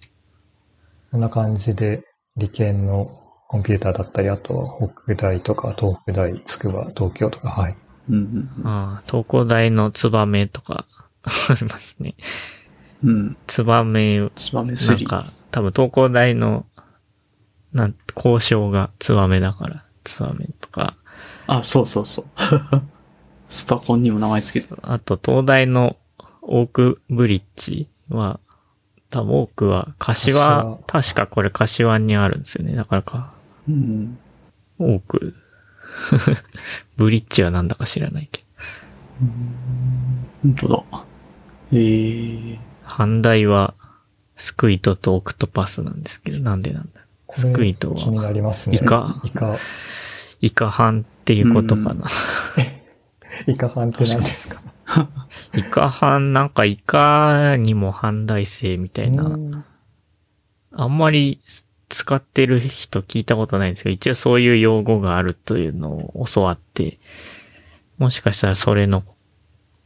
[1.10, 2.04] こんな感じで、
[2.36, 7.76] 理研のコンピューターだったり、あとは北大とか東北大、筑波、東京とか、はい。
[8.10, 10.84] うんうんああ、東工大のツバメとか
[11.24, 12.14] ありますね。
[13.02, 13.10] うん。
[13.10, 13.36] うん。
[13.46, 15.06] ツバメ、ツバメなん3。
[15.06, 16.66] か、多分東工大の、
[17.76, 20.96] なん、交渉がツバメだから、ツバメとか、
[21.46, 22.24] あ、そうそうそう。
[23.48, 24.68] スパコンにも名前つけて。
[24.82, 25.96] あと、東大の
[26.42, 28.40] オークブリッジは、
[29.10, 32.74] 多分多くは、柏、柏確かこれ柏にあるんですよね。
[32.74, 33.34] だからか、
[33.68, 34.18] うん。
[34.78, 35.34] 多く、
[36.96, 38.46] ブリッジはなんだか知らないけど。
[40.42, 41.04] 本当だ。
[41.72, 43.74] えー、反対は、
[44.36, 47.96] スクイトとオクトパスなんですけど、なんでなんだスクイトは。
[47.96, 48.76] 気になりますね。
[48.76, 49.20] イカ？
[49.24, 49.56] イカ、
[50.40, 52.06] イカハンっていうことかな。
[53.46, 54.60] イカハンって何ですか？
[55.56, 59.64] イカハン、なんかイカにも反対性みたいな、うん。
[60.72, 61.40] あんまり
[61.88, 66.98] 使ってる人聞いたことないんですけど、一応そういう用語があるというのを教わって、
[67.98, 69.02] もしかしたらそれの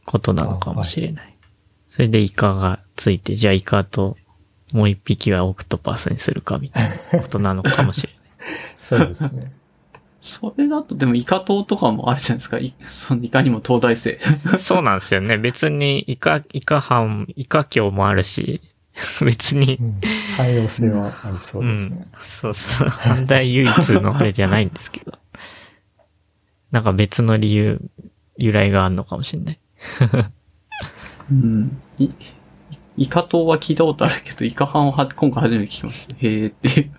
[0.05, 1.35] ことなのかもしれない。
[1.89, 4.17] それでイカがついて、じゃあイカと
[4.71, 8.21] もう一匹はオクトパスにするかみたいなことなのかもしれない。
[8.77, 9.51] そうですね。
[10.21, 12.59] それだとでもイカ島とかもあるじゃないですか。
[12.59, 14.19] いそのいかにも東大生。
[14.59, 15.37] そうなんですよね。
[15.37, 18.61] 別にイカ、イカ班、イカ教もあるし、
[19.25, 20.01] 別にう、ん
[20.37, 22.07] 汎用性はありそうですね。
[22.17, 22.89] そうそう。
[22.89, 25.17] 反対唯一のあれじゃないんですけど。
[26.71, 27.81] なんか別の理由、
[28.37, 29.59] 由来があるのかもしれない。
[31.31, 31.81] うん。
[33.01, 36.15] い、イカ島は聞いたことあるけど、イカハンはは今回初めて聞きました。
[36.15, 36.91] へえっていう。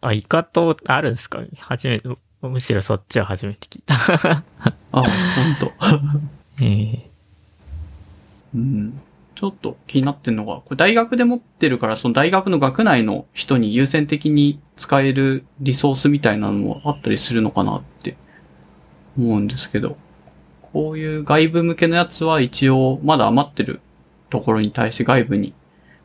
[0.00, 1.40] あ、イカ島あるんですか？
[1.58, 2.08] 初めて、
[2.42, 3.94] むしろそっちは初めて聞いた。
[4.92, 5.72] あ、ほんと。
[6.60, 7.00] えー
[8.54, 9.00] うん。
[9.34, 18.16] ちょっと気になってるのが、これ大学で持ってるから、その大学の学内の人に優先的に使えるリソースみたいなのもあったりするのかなって
[19.18, 19.98] 思うんですけど、
[20.62, 23.82] こういう外部向けのやつは一応まだ余ってる
[24.36, 25.54] ところに対して外部に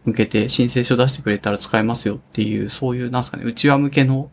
[0.05, 4.31] 向けて申請書出してくれたら使えますよっていう、そういう、なんすかね、内輪向けの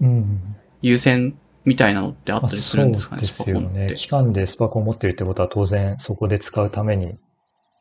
[0.00, 0.56] うん。
[0.82, 3.68] 優先みたいなのってあったまあ、りすそうるんですかね、ですよね。
[3.68, 3.94] スパコンって。
[3.94, 7.18] 機関でスパコンを持ってるってことは当然そこで使うために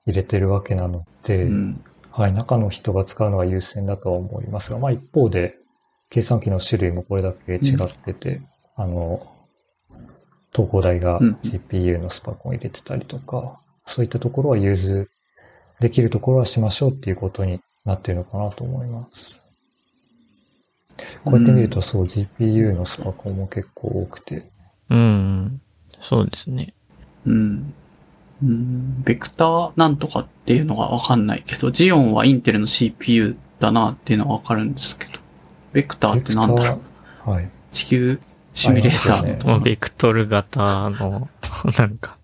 [0.05, 1.83] 入れてるわけなので、うん。
[2.11, 5.55] はい、中の人が使うのが優先だとは思いますが、まあ一方で、
[6.09, 8.41] 計算機の種類もこれだけ違ってて、
[8.75, 9.25] あの、
[10.53, 15.09] 東工大がうん GPU のスパコンを入れてたりとか、そういったところは融通
[15.79, 19.41] できるところはしましょうっていうことになってるのかなと思います。
[21.23, 24.43] こうやって見るとそう GPU のスパコンも結構多くて、
[24.89, 25.61] うん。
[26.01, 26.73] そうですね。
[27.25, 27.73] うん。
[28.41, 35.11] うん、ベクターなんとかっていうのがわかんないけど、ジオンはインテルの CPU だなっていうのはわかるんですけど、
[35.73, 36.81] ベクターってなんだろ
[37.25, 37.49] うはい。
[37.71, 38.19] 地球
[38.55, 41.29] シミュレーターのありますこのベクトル型の、
[41.77, 42.17] なんか、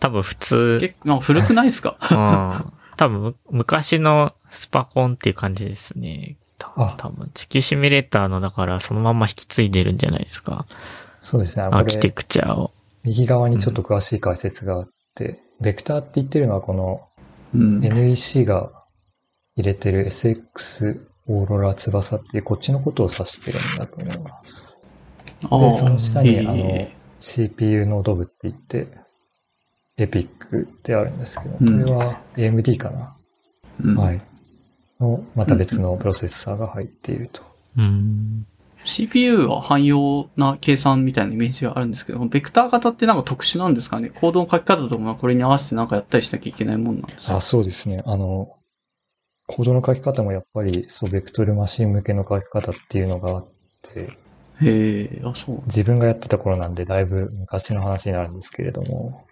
[0.00, 1.96] 多分普通、結構、古くないですか？
[2.10, 2.72] うん。
[2.96, 6.36] 多分む昔のスパコンっていう感じですね。
[6.58, 10.66] 多分地球シミュレーターのだからそのまんま引き継いでるんじゃないですか。
[11.20, 11.64] そうですね。
[11.64, 12.72] アこれ、ーキテクチャを。
[13.04, 17.06] 右側にちょっと詳しい解説があって、ベクターって言ってるのはこの
[17.54, 17.84] うん。
[17.84, 18.70] NEC が
[19.56, 24.78] 入れてる SX オーロラ翼っていうこっちのことを指してるんだと思います。
[25.50, 28.86] あで、その下に、あのえ、CPU ノード部って言って、
[29.98, 34.20] エピックってあるんですけど、こうんれは AMD かな、ーうんはい。
[35.00, 37.42] の、また別のプロセッサーが入っていると。
[37.78, 38.46] うん。
[38.84, 44.10] CPU は汎用な計算みたいなイメージがあるんですけど、ベクター型ってなんか特殊なんですかね？
[44.10, 46.64] コードの書き方とかもこれに合わせてなんかやったりしなきゃいけ？
[46.64, 48.02] ないもんなんですかあ、そうですね。
[48.06, 48.54] あの、
[49.46, 53.48] コードの書き方もやっぱり、そう、ベクトルマシン向けの書き方っていうのがあっ
[53.94, 54.10] て、
[54.62, 55.62] へえ、あ、そう。
[55.66, 59.25] 自分がやってた頃なんでだいぶ昔の話になるんですけれども、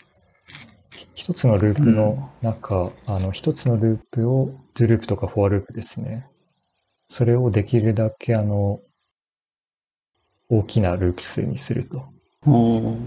[1.14, 6.26] 一つのループの中、あの、一つのループを、ドゥループとかフォアループですね。
[7.06, 8.80] それをできるだけあの、
[10.48, 12.04] 大きなループ数にすると。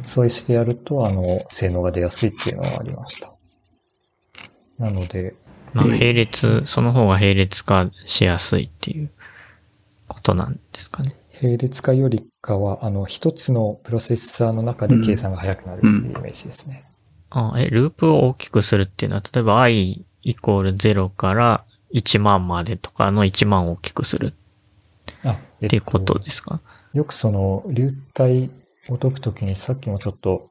[0.05, 3.34] そうしてやると、あの、性能が出やすいっていうのがありました。
[4.80, 5.36] なので、
[5.74, 9.12] まあ、ええ並列、その方が並列化しやすいっていう
[10.08, 11.16] ことなんですかね。
[11.41, 16.86] 並列化よりかは、あの、一つのプロセッサーの中で計算が速くなるっていうイメージですね。
[17.30, 21.64] あ、え、ループを大きくするっていうのは、例えば i イコール0から
[21.94, 24.34] 1万までとかの1万を大きくする。
[25.66, 26.62] っていうことですか、
[26.94, 28.50] よくその、流体
[28.90, 30.50] を解くときにさっきもちょっと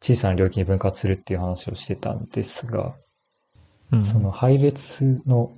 [0.00, 2.94] 小さな領域に分割するっていう話をしてたんですが、
[3.92, 5.52] うん、その配列の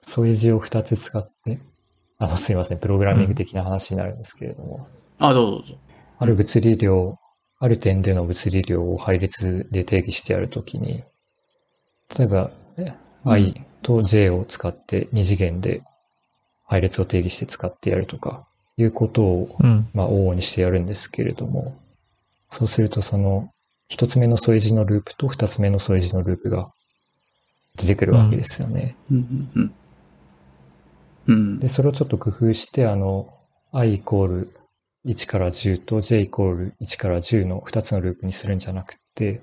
[0.00, 1.58] 添え字を2つ使って、
[2.18, 4.86] あの、すいません、プログラミング的な話になるんですけれども、
[5.18, 5.74] あ、どうぞどうぞ。
[6.18, 7.18] ある物理量、
[7.60, 11.04] ある点での物理量を配列で定義してやるときに、
[12.18, 12.94] 例えば、え
[13.24, 15.82] i と j を使って二次元で
[16.66, 18.46] 配列を定義して使ってやるとか、
[18.78, 19.88] いうことをうん。
[19.92, 21.76] まあ、往々にしてやるんですけれども、
[22.50, 23.50] そうするとその
[23.88, 26.70] 一つ目の添え字のループと二つ目の添え字のループが
[27.76, 28.96] 出てくるわけですよね。
[31.58, 31.68] で、。
[31.68, 33.34] それをちょっと工夫して、あの、
[33.72, 34.59] i イコール
[35.06, 39.40] 1から10と j イコール1から10の2つのループにするんじゃなくて、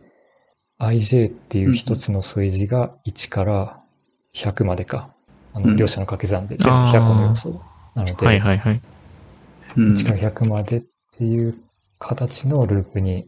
[0.80, 3.82] ij っていう一つの添え字が1から
[4.36, 5.14] 100までか。
[5.54, 7.62] あの、うん両者の掛け算で全部100個の要素。
[7.96, 8.82] なので、はいはいはい。
[9.78, 11.58] うん1から100までっていう
[11.98, 13.26] 形のループに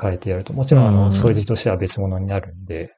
[0.00, 0.52] 変えてやると。
[0.52, 2.96] もちろん、あうんの、添え字としては別物になるんで、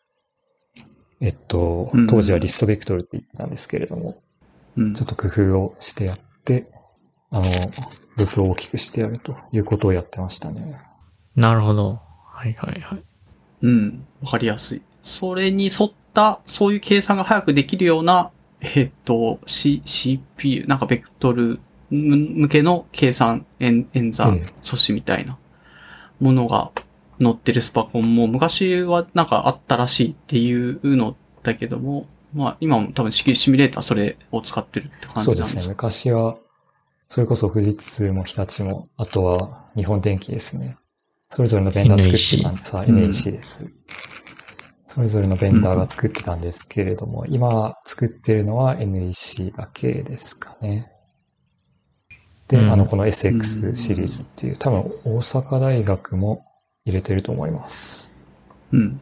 [1.20, 4.22] えっとうん、当時はリストベクトルって言ってたんですけれども、
[4.76, 6.66] うんちょっと工夫をしてやって、
[7.30, 7.44] あの、
[8.16, 10.80] ループを大きくしてやるということをやってましたね。
[11.36, 12.00] なるほど。
[12.26, 13.02] はいはいはい。
[13.62, 14.06] うん。
[14.22, 14.82] わかりやすい。
[15.02, 21.60] それに沿った、そういう計算が早くできるような、えっと、C、CPU、なんかベクトル
[21.92, 25.38] む向けの計算演演算ええ素子みたいな
[26.20, 26.72] ものが
[27.20, 35.66] 載ってるスパコンも昔はなんかあったらしいっていうのだけども、まあ今も多分シシミュレーターそれを使ってるって感じなんそうですね。
[35.66, 36.36] 昔は、
[37.12, 40.78] それこそ富士通も日立も、あとは日本電機ですね。
[41.28, 42.74] それぞれのベンダー作ってたんです。
[42.74, 43.70] あ NEC です。
[44.86, 50.90] それぞれのベンダーが作ってたんですけれども、今作ってるのは NEC だけですかね。
[52.48, 56.46] で、うんあの、この SX シリーズっていう、多分大阪大学も
[56.86, 58.14] 入れてると思います。
[58.72, 58.98] うん。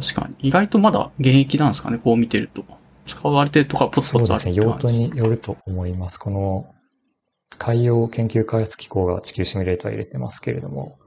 [0.00, 0.48] 確かに。
[0.48, 2.64] 意外とまだ現役なんですかね、こう見てると。
[3.04, 4.66] 使われてるとかポツポツあるそうですね。
[4.66, 6.16] 用途によると思います。
[6.16, 6.74] この
[7.60, 10.98] 海洋研究開発機構が地球シミュレーター入れてますけれども、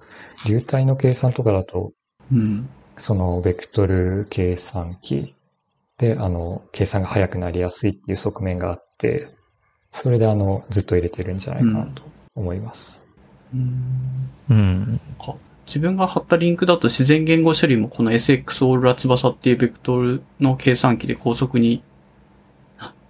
[0.45, 1.93] 流体の計算とかだと、
[2.31, 2.69] うん。
[2.95, 5.33] そのベクトル計算機
[5.97, 9.29] で、あの、計算が早くなりやすいっていう側面があって、
[9.89, 12.03] それであの、ずっと入れてるんじゃないかなと
[12.35, 13.03] 思います。
[13.51, 15.01] うんうん。
[15.65, 21.81] 自分が貼ったリンクだと自然言語処理もこの SX オールラ翼っていうベクトルの計算機で高速に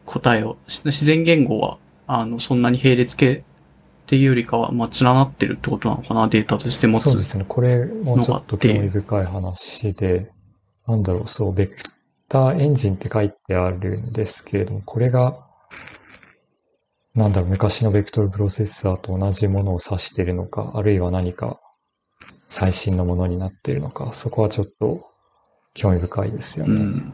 [0.06, 1.78] 答えを、自然言語は、
[2.08, 7.04] あの、そんなに並列系っていうよりかは、まあ、連なってるってことなのかな、データとして持つ。
[7.04, 7.46] そうですね。
[7.48, 10.32] これもちょっと興味深い話で、
[10.88, 11.78] なんだろう、そう、ベク
[12.28, 15.38] ターエンジンって書いてあるんですけれども、これが、
[17.16, 21.60] なんだろう、昔のベクトルプロセッサーと同じものを指しているのか、あるいは何か
[22.50, 25.08] 最新のものになっているのか、そこはちょっと
[25.74, 26.74] 興味深いですよね。
[26.74, 27.14] うん。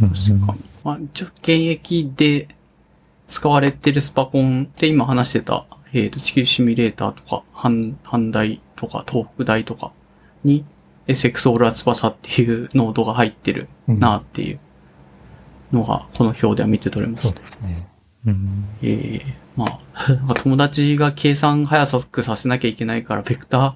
[0.00, 0.60] 確かに。
[0.84, 2.48] まあ、一応現役で
[3.28, 9.92] 使われてるスパコンって今話してた、えっ、と、地球シミュレーターとか、半、半大とか、東北大とか
[10.44, 10.64] に
[11.06, 14.60] SX オールアツバサっていうノードが入ってるうんなっていう
[15.72, 17.28] のが、この表では見て取れます。
[17.28, 17.88] そうですね。
[18.26, 18.64] うん。
[18.82, 19.80] ええま
[20.28, 23.74] あ、友達が計算早くさせなきゃいけないから、ベクター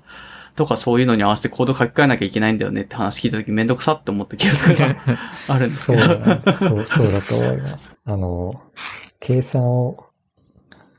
[0.56, 4.96] とかそういうのに合わせてコード書き換えなきゃいけないんだよねって話聞いたときめんどくさって思った記憶が
[5.48, 6.18] あるんですそうけど。
[6.18, 8.00] だ、そう、そうだと思います。
[8.04, 8.62] あの、
[9.20, 10.06] 計算を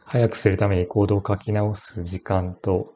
[0.06, 2.94] 早くするためにコードを書き直す時間と、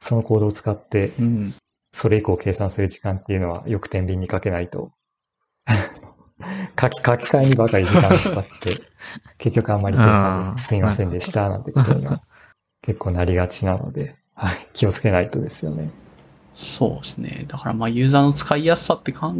[0.00, 1.54] そのコードを使って、うん。
[1.92, 4.92] それ以降計算する時間っていうのはよく天秤にかけないと、
[6.80, 8.82] 書き、書き換えにばかり時間がかかって、
[9.38, 12.22] 結局あんまり計算ですみませんでした、なんてことには
[12.82, 15.90] 結構なりがちなので、はい、気をつけないとですよね。
[16.54, 17.44] そうですね。
[17.48, 19.34] だからまあユーザーの使いやすさって考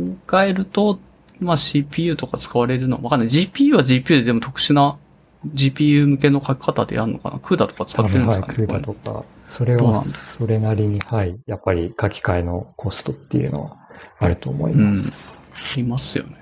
[0.44, 0.98] えると、
[1.40, 3.28] まあ CPU とか使われるのわかんない。
[3.28, 4.98] GPU は GPU ででも特殊な
[5.46, 13.76] GPU 向けの書き方でやるのかな ?CUDA とか使ってるんですはい、かねクーダとか、それはそれなりに、はい、やっぱり書き換えのコストっていうのは
[14.18, 15.46] あると思います。
[15.54, 16.36] ありますよね。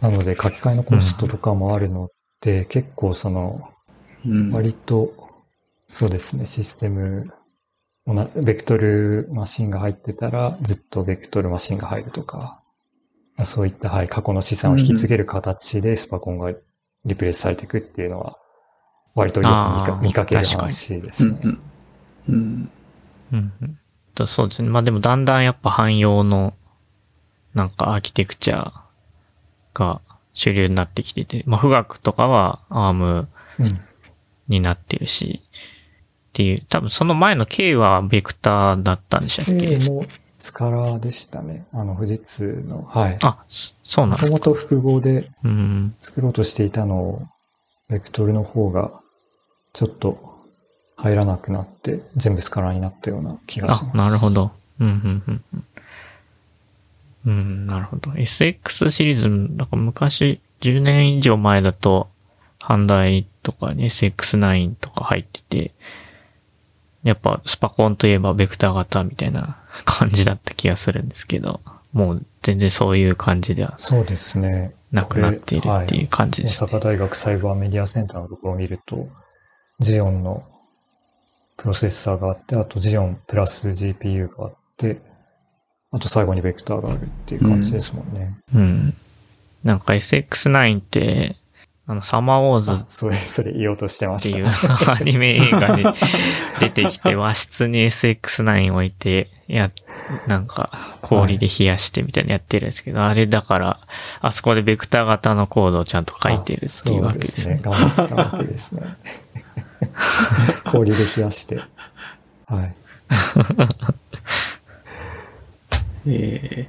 [0.00, 2.10] なので書き換えのコストとかもあるの
[2.40, 3.72] で、結構その、
[4.24, 4.52] うん。
[4.52, 5.12] 割と、
[5.88, 7.32] そうですね、システム、
[8.36, 12.65] ベクトルマシンが入ってたら、ずっとベクトルマシンが入るとか、まあ
[13.44, 16.52] そういった、はい、過去の資産を引き継げる形でスパコンが
[17.04, 18.38] リプレイスされていくっていうのは、
[19.14, 19.48] 割とよ
[19.84, 21.38] く見かける話でうすね。
[21.40, 21.60] んうん。
[22.28, 22.70] うん。
[23.32, 23.78] うんうん
[24.14, 24.70] とそうですね。
[24.70, 26.54] まあでもだんだんやっぱ汎用の
[27.54, 28.72] なんかアーキテクチャ
[29.74, 30.00] が
[30.32, 33.26] 主流になってきてて、まあ富岳とかは ARM
[33.60, 33.80] うん
[34.48, 40.06] になってるし、っていう、多分その前の K はベクターだったんでしたっけ？K も
[40.38, 41.66] スカラーでしたね。
[41.72, 42.82] あの、富士通の。
[42.82, 43.18] はい。
[43.22, 44.22] あ、そそうなんだ。
[44.22, 45.94] もともと複合でうん。
[45.98, 47.22] 作ろうとしていたのを、
[47.88, 49.00] ベクトルの方が、
[49.72, 50.42] ちょっと
[50.96, 53.90] 入らなくなって、全部スカラーになったような気がします。
[53.94, 54.30] あ、なるほ。
[54.30, 54.50] ど。
[54.80, 55.44] うん、うん、うん。
[55.54, 55.64] うん
[57.26, 58.12] うん、なるほど。
[58.12, 62.08] SX シリーズ、なんか昔、10年以上前だと、
[62.60, 65.72] 阪大とかに SX9 とか入ってて、
[67.02, 71.60] やっぱスパコンといえばベクター型みたいな感じだった気がするんですけど、
[71.92, 74.74] もう全然そういう感じではそうですね。
[74.92, 76.70] なくなっているっていう感じですね。
[76.70, 79.08] 大阪大学サイバーメディアセンターのところを見ると、
[79.80, 80.44] ジオンの
[81.56, 85.00] プロセッサーがあって、あとジオンプラス GPU があって、
[85.90, 88.36] あと最後にベクターがあるっていう感じですもんね。
[88.54, 88.94] うん。
[89.64, 91.36] なんか SX9 って、
[91.88, 94.38] あの、サマーウォーズあ、それ、それ言おうとしてまってした。
[94.38, 94.46] いう
[95.00, 95.84] アニメ映画に
[96.58, 99.70] 出てきて和室に SX9 置いて、や、
[100.26, 103.80] なんか氷で冷やしてみたいなのやってるんですけど、あれだから、
[104.20, 107.60] あそこでベクター型のコードをちゃんと書いてるっていうわけですね。
[107.64, 107.86] あそうですね。
[107.86, 108.96] 頑張ったわけですね。
[110.66, 111.60] 氷で冷やして。
[112.46, 112.74] はい。
[116.08, 116.68] え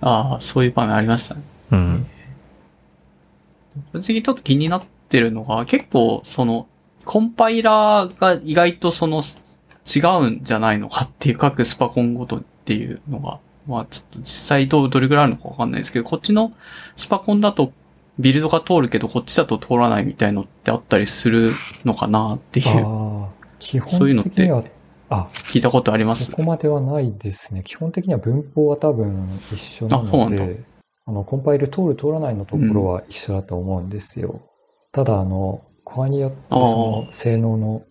[0.00, 1.42] ああ、そういう場面ありましたね。
[1.72, 2.06] うん。
[3.92, 6.66] 個人的にちょっと気になってるのが、結構、その、
[7.04, 9.22] コンパイラーが意外とその、
[9.86, 16.52] 違うんじゃないのかっていう各スパコンごとっていうのが、まあちょっと実際どう、どれぐらいあるのかわかんないですけど、こっちの
[16.98, 17.72] スパコンだと
[18.18, 21.52] ビルドが通るけど、こっちだと通らないみたいのってあったりする
[21.86, 23.28] のかなっていう、
[23.58, 24.50] 基そういうのって。
[25.10, 26.24] あ、聞いたことあります？
[26.26, 27.62] そこまではないですね。
[27.64, 30.40] 基本的には文法は多分一緒なあそうなんだ。
[30.40, 30.60] ので、
[31.08, 34.42] あの、コンパイル通る通らないのところは一緒だと思うんですよ。
[34.92, 37.82] ただ、あの、コアによってその性能の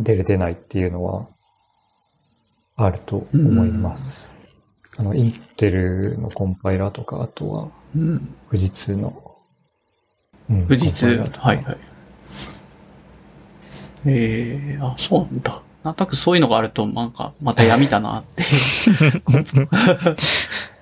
[0.00, 1.28] 出る出ないっていうのは
[2.76, 4.42] あると思います。
[4.96, 8.34] あの、インテルのコンパイラーとか、あとはうん。
[8.48, 9.36] 富士通の、
[10.48, 11.76] うん富士通、はいはい。
[14.06, 15.62] ええあ、そうなんだ。
[15.82, 18.44] なんとなくそういうのがあると、なんか、また闇だなって。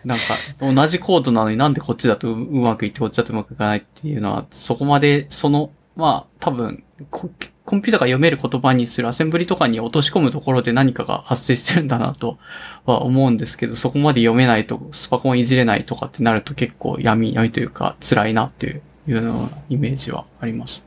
[0.05, 0.25] なんか、
[0.61, 7.29] 同じコードなのになんでこっちだとうまくいってこっちだとうまくいかないっていうのは、そこまで、その、まあ、多分、コ
[7.77, 12.39] ンピューターが読める言葉にするアセンブリとかに落とし込むところで何かが発生してるんだなと
[12.85, 20.83] は思うんですけど、そこまで読めないと、スパコンいじれないとかってなると結構闇、闇というか辛いなっていう、いうのイメージはあります。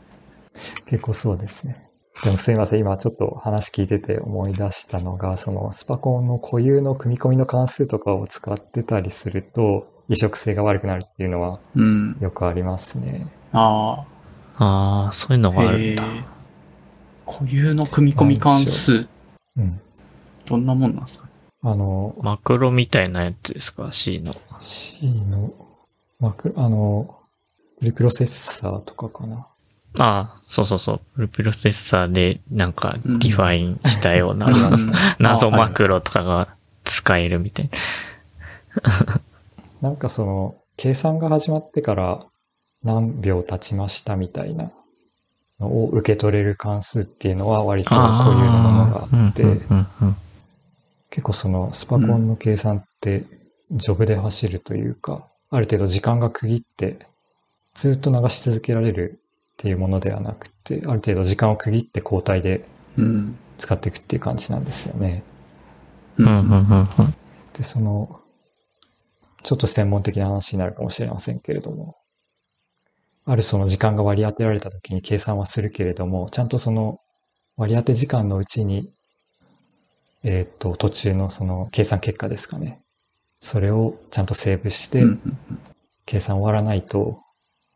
[0.86, 1.85] 結構そうですね。
[2.24, 12.18] でもすいません、今ちょっと話聞いてて思い出したのが、そのスパコンの固有の組み込みの関数とかを使ってたりすると、移植性が悪くなるっていうのはうん。
[12.22, 13.28] よくありますね。
[13.52, 14.06] あ
[14.58, 15.54] ああ、そういうのあ。
[15.54, 16.04] があるんだ。
[17.26, 19.08] 固有の組み込み関数、
[19.58, 19.82] うん。
[20.46, 21.28] どんなもんなんですか？
[21.64, 24.36] あの、マクロみたいなやつですか ?C の。
[24.60, 25.52] C の、
[26.20, 27.18] マク、あの、
[27.82, 29.48] プリプロセッサーとかかな。
[30.00, 31.02] ああ、そうそうそう。
[31.16, 33.20] プリプロセッサーでなんかうん。
[33.20, 36.48] ディファインしたような、ありますね謎マクロとかが
[36.84, 37.70] 使えるみたい
[38.82, 39.22] な。
[39.82, 42.26] なんかその、計算が始まってから
[42.84, 44.72] 何秒経ちましたみたいな
[45.60, 50.16] のを受け取れる関数っていうのは割と固有のものがあって、うんうんうん。
[51.10, 53.24] 結構そのスパコンの計算って
[53.72, 57.08] ジョブで走るというか、ある程度時間が区切って
[57.74, 59.22] ずっと流し続けられる
[59.56, 62.66] っていうものではなくて、ある程度時間を区切って交代で
[62.98, 63.38] うん。
[63.58, 65.24] 使っていくっていう感じなんですよね。
[66.18, 66.88] うんうんうんうん
[67.54, 68.20] で、その、
[69.44, 71.96] ちょっと専門的な話になるかもしれませんけれども、
[73.26, 77.00] あるその時間が割り当てられた時に計算はするけれども、ちゃんとその
[77.56, 78.90] 割り当て時間のうちに、
[80.24, 82.82] えーっと、途中のその計算結果ですかね。
[83.40, 85.02] それをちゃんとセーブして、
[86.06, 87.22] 計算終わらないと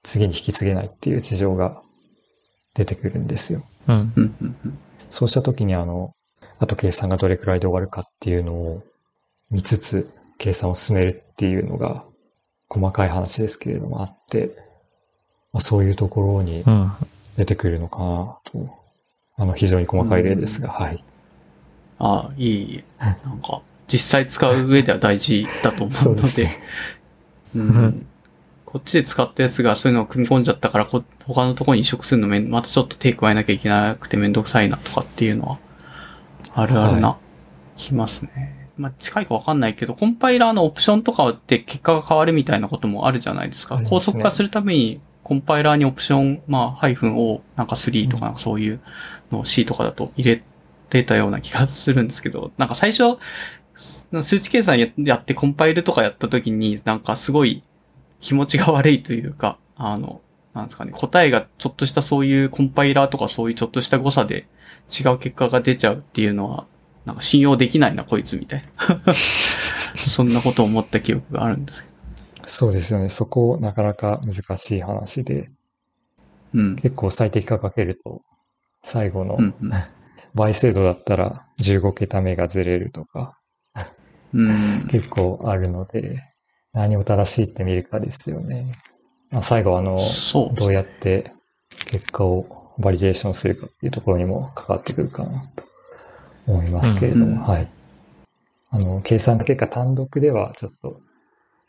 [0.03, 1.81] 次に引き継げないっていう事情が
[2.73, 3.63] 出てくるんですよ。
[3.87, 6.11] うんうんうんうんそうした時にあの、
[6.59, 8.83] あと計算がどれくらいで終わるかっていうのを
[9.49, 10.07] 見つつ
[10.37, 12.03] 計算を進めるっていうのが
[12.67, 14.55] 細かい話ですけれどもあって、
[15.51, 16.91] まあ、そういうところにうん。
[17.39, 18.77] 出てくるのかなと。
[19.37, 21.01] あの、非常に細かい例ですが、はい。
[21.97, 22.83] ああ、いい。
[22.99, 26.61] なんか、実際使う上では大事だと思そううので、 ですね。
[27.55, 28.07] うん。
[28.71, 35.59] こっちで使ったやつがそういうのを組み込んじゃったから、こ他のところに移植するのめん、またちょっと手加えなきゃいけなくてめんどくさいなとかっていうのは、
[36.53, 37.17] あるあるな、は
[37.77, 38.69] きますね。
[38.77, 43.77] まあ、近いかわかんないけど、コンパイラーのオプションとかって結果が変わるみたいなこともあるじゃないですか。
[43.77, 48.79] すね高速化するために、コンパイラーにオプション、まあ、ハイフン O、なんか3とか、そういう
[49.31, 50.43] のを C とかだと入れ
[50.91, 53.17] てたような気がするんですけど、なんか最初、
[54.21, 57.63] 数値計算ややってコンパイルとかやった時に、なんかすごい
[58.19, 60.21] 気持ちが悪いというか、あの、
[60.53, 64.47] なんですかね、答えがちょっとしたそういうコンパイラーとかそういうちょっとした誤差で
[64.89, 66.65] 違う結果が出ちゃうっていうのは、
[67.05, 68.63] なんか信用できないな、こいつみたい
[69.05, 69.13] な。
[69.13, 71.89] そんなことを思った記憶があるんですけ
[72.45, 73.09] そうですよね。
[73.09, 75.49] そこなかなか難しい話で、
[76.53, 76.61] ど。
[76.61, 76.75] うん。
[76.77, 78.21] 結構最適化かけると、
[78.81, 79.71] 最後のうんうん。
[80.33, 83.37] 倍精度だったら15桁目がずれるとか、
[84.33, 84.87] うん。
[84.89, 86.23] 結構あるので、
[86.73, 88.79] 何を正しいって見るかですよね。
[89.31, 89.99] まあ、最後あの、
[90.53, 91.33] どうやって
[91.85, 95.63] 結果をバリデーションするかっていうところにも関わってくるかなと
[96.47, 97.69] 思いますけれども、うんうんはい。
[98.71, 101.01] あの、計算結果単独ではちょっと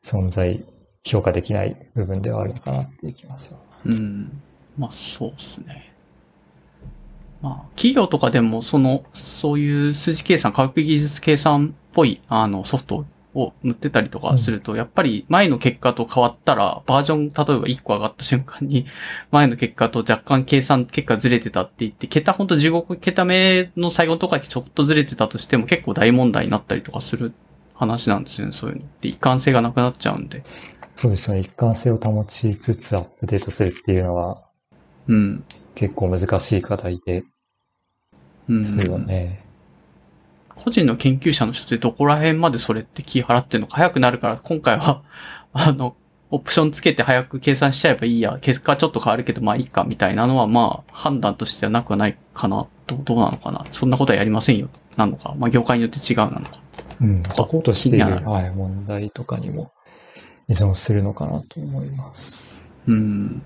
[0.02, 0.64] 存在、
[1.02, 3.88] 評価できない部分ではあるのかなっていう気がします。
[3.88, 4.42] うん。
[4.78, 5.92] まあ、そうですね。
[7.42, 18.86] まあ、企業とかでも、その、そういう数字計算、科学技術計算っぽい、あの、ソフトを塗ってたりとかすると、やっぱり前の結果と変わったら、バージョン、例えば1個上がった瞬間に、
[19.30, 27.32] 前の結果と若干計算結果ずれてたって言って、桁ほんと15桁目の最後のとかちょっとずれてたとしても結構大問題になったりとかする
[27.74, 28.82] 話なんですよね、そういうの。
[29.00, 30.42] で、一貫性がなくなっちゃうんで。
[30.96, 31.40] そうですね。
[31.40, 34.42] 一貫性を保ちつつアップデートするっていうのは
[35.06, 35.44] うん。
[35.74, 37.24] 結構難しい課題で
[38.48, 38.64] うん。
[38.64, 39.39] すよね。
[40.62, 45.02] 個人の研究者の人ってどこら辺までそれって気払ってるのか早くなるから、今回は、
[45.54, 45.96] あの、
[46.30, 48.38] オプションつけて早く計算しちゃえばいいや。
[48.40, 52.66] 結果ちょっと変わるけど、まあいいか、みたいなのは、まあ、判断としてはなくはないかな。
[52.86, 53.64] どどうなのかな。
[53.72, 54.68] そんなことはやりませんよ。
[54.96, 55.34] なのか。
[55.38, 56.60] まあ業界によって違うなのか。
[57.00, 57.22] うん。
[57.22, 59.72] 解こうとしている、はい、問題とかにも
[60.48, 62.76] 依存するのかなと思います。
[62.86, 63.42] うん。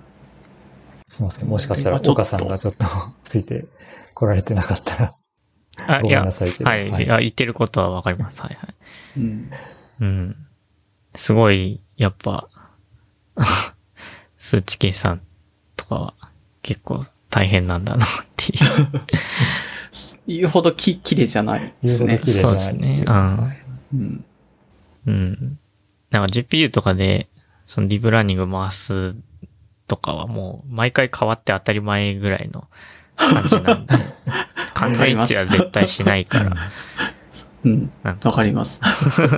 [1.06, 1.48] すいません。
[1.48, 2.84] もしかしたら、岡さんがちょっと
[3.24, 3.66] ついて
[4.14, 5.14] 来られてなかったら、
[5.86, 6.70] あ、いやごめんな、さいけど。
[6.70, 6.88] はい。
[6.88, 8.42] いや、言ってることはわかります。
[8.42, 8.74] はいはい。
[9.18, 9.50] うん。
[10.00, 10.36] うん。
[11.14, 12.48] すごい、やっぱ、
[14.38, 15.20] 数値計算
[15.76, 16.14] とかは
[16.62, 17.00] 結構
[17.30, 19.02] 大変なんだなっていう。
[20.26, 22.20] 言うほどき、綺麗じゃないですね。
[22.24, 23.62] そうですねうんはい
[23.94, 24.24] うん。
[25.06, 25.58] うん。
[26.10, 27.28] なんか GPU とかで、
[27.66, 29.14] そのディープラーニング回す
[29.86, 32.68] とかはもう毎回変わって当たり前ぐらいの
[33.16, 33.94] 感じなんで、
[34.74, 36.52] 完全一致は絶対しないから、
[37.64, 37.90] うん。
[38.02, 38.80] わかります。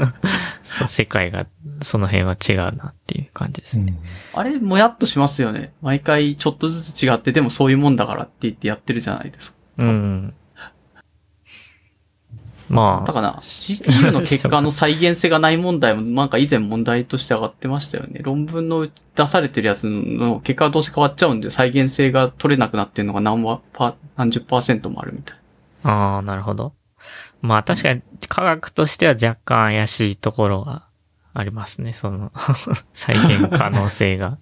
[0.65, 1.47] そう世界が
[1.83, 3.87] その辺は違うなっていう感じですね。
[3.89, 3.99] うん
[4.39, 5.73] あれ、もやっとしますよね。
[5.81, 9.57] 毎回ちょっとずつ違って、でもそういうもんだからって言ってやってるじゃないですか。
[9.79, 10.35] うん。
[12.69, 18.21] まあ、だから GPU の結果の再現性がない問題もなんか以前問題として上がってましたよね。
[18.23, 25.37] 論文の出されてるやつの結果がどうせ変わっちゃうんで再現性が取れなくなってるのが何はパ何十パーセントもあるみたい。
[25.85, 26.73] ああ、なるほど。
[27.41, 30.87] まあ確かに科学としては若干怪しいところが
[31.35, 31.93] ありますね。
[31.93, 32.33] その
[32.93, 34.29] 再現可能性が。
[34.29, 34.39] っ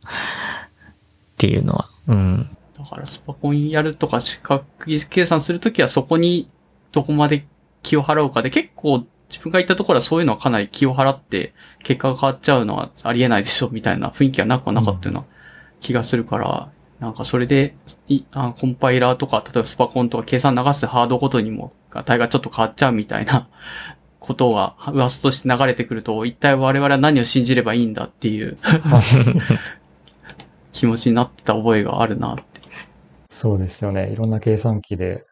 [1.36, 1.90] ていうのは。
[2.08, 2.56] うん。
[2.78, 6.48] だからスパコンやるとか科学技術計算するときはそこに
[6.92, 7.46] どこまで
[7.84, 11.54] 気を払うかで結構自分が言ったところはそういうのはかなり気を払って
[11.84, 15.24] 結果が変わっちゃうのはありえないでしょみたいな雰囲気はなくはなかったような
[15.80, 17.74] 気がするから、なんかそれで
[18.08, 23.48] いあコンパイラーとか例えばスパコンとか計算流すハードごとにも値がちょっと変わっちゃうみたいな
[24.20, 28.56] ことが噂として流れてくると一体我々は何を信じればいいんだっていう
[30.72, 32.42] 気持ちになってた覚えがあるなって。
[33.28, 34.10] そうですよね。
[34.10, 35.24] いろんな計算機で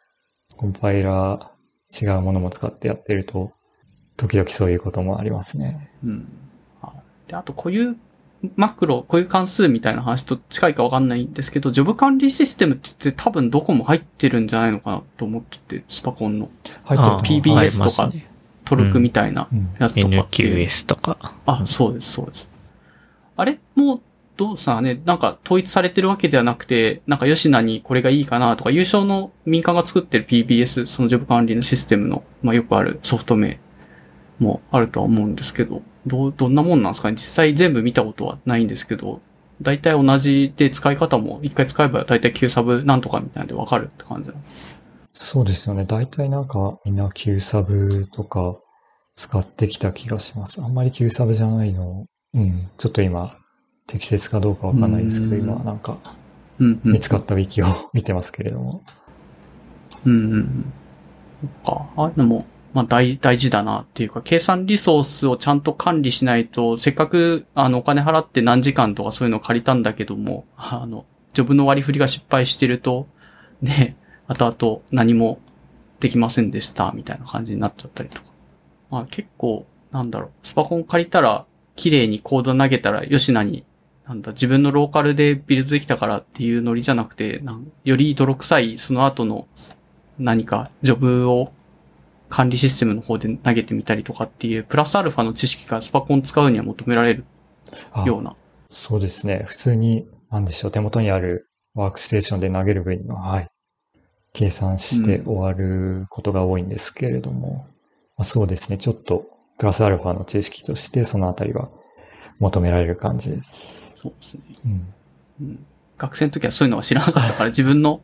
[0.56, 1.51] コンパイラー
[2.00, 3.52] 違うものも使ってやってると、
[4.16, 5.90] 時々そういうこともありますね。
[6.04, 6.28] うん。
[6.80, 6.92] あ
[7.28, 7.96] で、あと、こういう
[8.56, 16.50] マクロ、こういう関数みたいな話と近いかわかんないんですけど、ジョブ管理システムって言って多分どこも入ってるんじゃないのかなと思ってて、スパコンの
[16.84, 18.28] 入ってる PBS とかね
[18.64, 20.66] トルクみたいなうんやつとかっていう。
[20.66, 21.18] NQS とか。
[21.46, 22.48] あ、そうです、そうです。
[23.36, 23.60] あれ？
[23.76, 24.00] もう、
[24.42, 33.60] どうさね、なんか統一されてるわけではなくて、なんか吉名にこれがいいかなとか、優勝の民間が作ってる PBS、そのジョブ管理のシステムの、まあよくあるソフト名
[34.40, 37.14] もあるとは思うんですけど、どう、どんなもんなんですかね？
[37.14, 39.20] 実際全部見たことはないんですけど、
[39.60, 44.30] 大体同じで使い方も一回使えば大体 Q サブなんとかみたいなのでわかるって感じ。
[45.12, 45.84] そうですよね。
[45.84, 48.56] 大体なんかみんな Q サブとか
[49.14, 50.60] 使ってきた気がします。
[50.60, 52.06] あんまり Q サブじゃないの。
[52.34, 52.68] うん。
[52.78, 53.36] ちょっと今、
[53.92, 55.98] 適切かどうかわかんないですけど、うん今なんか。
[56.58, 58.82] 見つかったウィキを 見てますけれども。
[60.06, 60.72] うんうん
[61.64, 61.86] か。
[61.96, 71.04] ああいうのも、まあ大、大事だなっていうか、計算リソースをちゃんと管理しないと、せっかく、あの、お金払って何時間とかそういうのを借りたんだけども、 あの、
[71.34, 73.06] ジョブの割り振りが失敗してると、
[73.60, 73.96] ね、
[74.26, 75.38] 後々何も
[76.00, 78.24] できませんでした、みたいな感じになっちゃったりとか。
[78.90, 81.44] まあ結構、なんだろう、スパコン借りたら、
[81.76, 83.64] 綺麗にコード投げたら、吉名に、
[84.12, 89.48] なんだ、自分のローカルでビルドできたからっていうノリじゃなくて、なんより泥臭い、その後の
[90.18, 91.50] 何かジョブを
[92.28, 97.24] 管理システムの方で投げてみたりとかっていう、プラスアルファの知識がスパコン使うには求められる
[97.92, 98.36] あような。
[98.68, 99.44] そうですね。
[99.46, 103.48] 普通に、なんでしょう、手元にあるワークステーションで投げる分には、はい。
[104.34, 107.60] 計算して終わることが多いんですけれども、
[108.16, 108.76] まあ、そうですね。
[108.76, 109.24] ちょっと
[109.58, 111.70] プラスアルファの知識としてそのあたりは
[112.38, 113.91] 求められる感じです。
[114.02, 114.40] そうですね。
[115.40, 115.66] うん。
[115.98, 118.02] 学生の時はそういうのは知らなかったから、自分の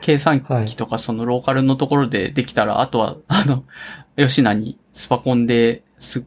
[0.00, 3.64] 計算機とかそのローカルのところでできたら、あとは、 あの、
[4.16, 6.24] 吉名にスパコンです、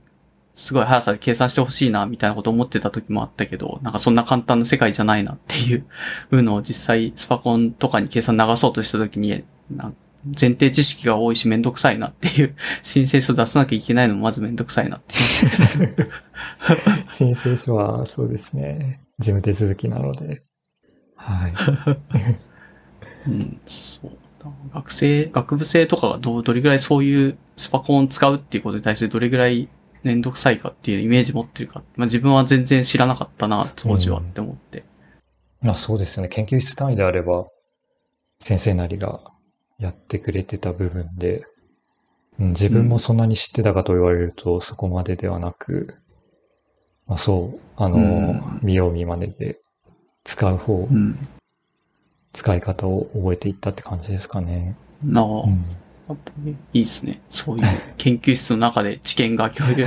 [0.56, 5.86] すごい速さで計算してほしいな、みたいなこと思ってた時もあったけど、なんかそんな簡単な世界じゃないなっていう
[6.44, 9.96] のを実際スパコンとかに計算流そうとした時に、なん
[10.26, 16.10] 前提知識が多いしめんどくさいなっていう、 申請書出さなきゃいけないのもまずめんどくさいなっていう。
[17.08, 19.02] 申請書はそうですね。
[19.20, 20.44] 事務手続きなので。
[21.16, 21.54] はい。
[23.28, 24.12] うん、そう
[24.44, 24.50] だ。
[24.74, 29.70] 学生、学部生とかがどう、どれぐらいそういうスパコンを使うっていうことに対してどれぐらい
[30.04, 31.84] めんどくさいかっていうイメージ持ってるか。
[31.96, 34.84] まあ自分は全然知らなかったな、当時はって思って。
[35.62, 36.30] まあそうですよね。
[36.30, 37.46] 研究室単位であれば、
[38.40, 39.22] 先生なりが
[39.80, 41.46] やってくれてた部分で、
[42.40, 45.96] うん、自分もそんなに知ってたかと言われると、そこまでではなく、
[47.08, 49.60] まあそう、あの、うん見よう見まねで
[50.24, 51.18] 使う方、うん。
[52.32, 54.76] 使い方を覚えていったって感じですかね。
[55.04, 55.66] なあ、うん。
[56.74, 57.22] いいですね。
[57.30, 57.66] そういう
[57.98, 59.86] 研究室の中で知見が共有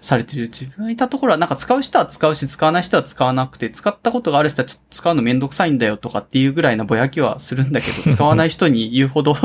[0.00, 0.44] されてる。
[0.44, 9.36] 自分がいたところはなんか使う人は使うし、使わない人は使わなくて、使ったことがある人はちょっと使うのめんどくさいんだよとかっていうぐらいなぼやきはするんだけど、 使わない人に言うほど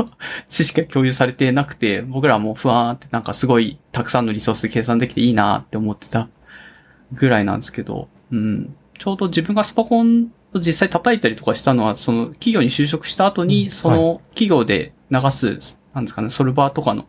[0.48, 6.28] 知識が共有されてなくて、僕らはもう不安ってなんかすごいたくさんのリソースで計算できていいなって思ってた
[7.12, 8.74] ぐらいなんですけど、うん。
[8.98, 17.06] ちょうど自分がスパコンを実際叩いたりとかしたのは、その企業に就職した後うんに、その企業で流す、なんですかね、ソルバーとかの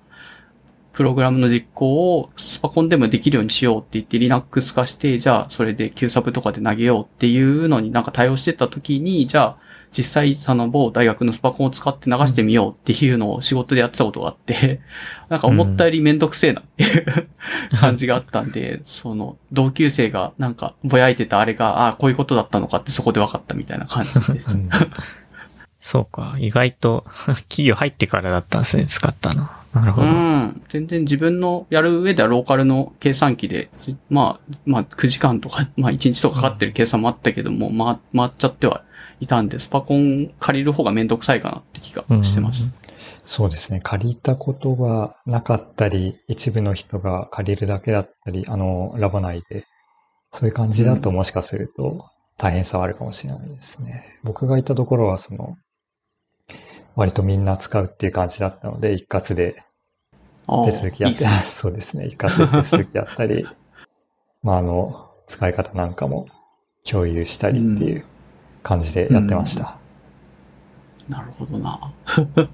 [0.93, 9.57] プログラムの実行をスパコンでもできるようにしようって言って Linux 化して、じゃあそれで Q サブとかで投げようっていうのになんか対応してた時に、じゃあ
[9.95, 14.79] 実際その某大学のスパコンを使って流してみようっていうのを仕事でやってたことがあって、
[15.27, 17.27] なんか思ったよりめんどくせえなっていう
[17.77, 24.57] 感じがあったんで、その同級生がなんかぼやいてたあれが、ああ、こういうことだったのかってそこで分かったみたいな感じです。
[25.89, 26.35] うんそうか。
[26.39, 27.05] 意外と
[27.47, 29.47] 企業入ってからだったんですね、使ったの。
[29.71, 30.11] なるほうど。
[30.11, 30.63] ん。
[30.69, 38.83] 全然自分のやる上ではローカルの計算機で、つまあ、まあ9時間とか、 まあ1日とかかかってる計算もあったけども、まあ、回っちゃっては
[39.19, 42.75] いたんで、スパコン借りる方がめんどくさいかなって気がしてました。
[43.21, 43.79] そうですね。
[43.83, 49.65] 借りたことがなかったり、一部の人が借りるだけだったり、あの、ラボ内で、
[50.31, 54.19] そういう感じだともしかすると大変さはあるかもしれないですね。
[54.23, 55.55] 僕がいたところは、その、
[56.95, 59.63] 割とみんな使うっていう感じだったので、一括で
[60.65, 62.07] 手続きやって、 そうですね。
[62.07, 63.45] 一括で手続きやったり、
[64.43, 66.25] まあ、あの、使い方なんかも
[66.89, 68.05] 共有したりっていう
[68.63, 69.77] 感じでやってました。
[71.09, 71.91] なるほどな。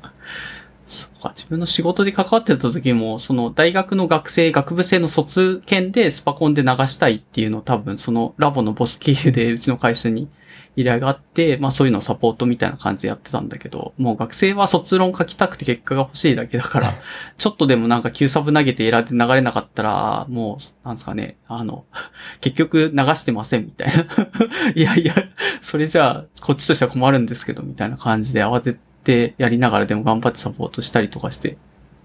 [0.87, 10.27] そうか、自分の仕事で関わってた時も、その大学の学生、学部生の卒検でスパコンで流したいっていうのを多分そのラボのボス経由でうちの会社に
[10.75, 16.93] 依頼があって、まあそういうのをサポートみたいな感じでやってたんだけど、もう学生は卒論書きたくて結果が欲しいだけだから、
[17.37, 21.85] ちょっとでもなんか Q サブ投げてエラーで流れなかったら、もう、なんですかね、あの、
[22.39, 24.05] 結局流してませんみたいな。
[24.75, 25.13] いやいや、
[25.61, 31.57] それじゃあ、こっちとしては困るんですけど、みたいな感じで慌ててやりながらでも頑張ってサポートしたりとかして。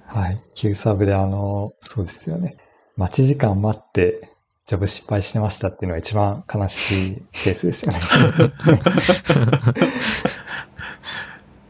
[0.07, 0.41] はい。
[0.55, 2.57] Q サーブであの、そうですよね。
[2.97, 4.36] 待ち時間待って、
[4.67, 8.01] ジョブ失敗してましたっていうのが一番悲しいケースですよね。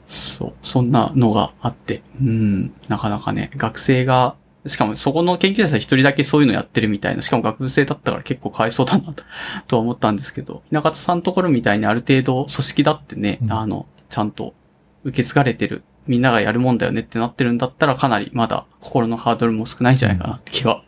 [0.08, 2.00] そう、そんなのがあって。
[2.22, 4.34] うん、なかなかね、学生が、
[4.66, 9.24] しかもそこの研究者一人だけそういうのやってるみたいな、しかも学部生だったから結構かわいそうだなと
[9.66, 14.54] とは思ったんですけど、雛形さんのところみたいにある程度組織だってね、うんあの、ちゃんと
[15.04, 20.82] 受け継がれてる、みんながやるもんだよねってなってるんだったらかなりまだ心のハードルも少ないんじゃないかなって気は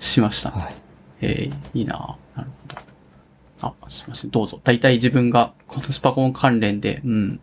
[0.00, 0.50] しました。
[0.50, 0.83] はい。
[1.24, 3.74] えー、いいななるほど。
[3.82, 4.60] あ、すいません、どうぞ。
[4.62, 7.40] 大体自分がこのスパコン関連で、うん、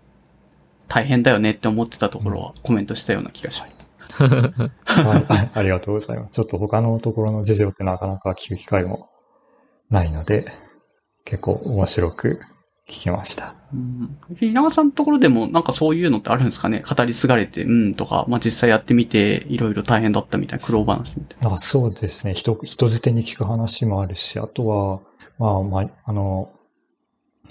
[0.88, 3.74] 大変だよねって思ってたところはコメントしたような気がします。
[3.74, 6.32] はいありがとうございます。
[6.32, 9.10] ちょっと他のところの事情ってなかなか聞く機会も
[9.90, 10.52] ないので、
[11.24, 12.42] 結構面白く
[12.92, 13.56] 聞きました。
[13.74, 14.18] うん。
[14.42, 16.84] 稲川さんのところでもなんかそういうのってあるんですかね？
[16.84, 21.54] 語り継がれて、うんとか、まあ、実際やってみて、いろいろ大変だったみたいな苦労話みたいな。
[21.54, 22.34] あそうですね。
[22.34, 25.00] 人、人づてに聞く話もあるし、あとは、
[25.40, 26.52] まあ、ま、あの、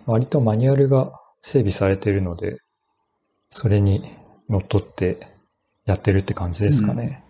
[0.05, 2.59] 割とマニュアルが整備されているので、
[3.49, 4.03] それに
[4.51, 5.27] 乗っ取って
[5.87, 7.25] やってるって感じですかね。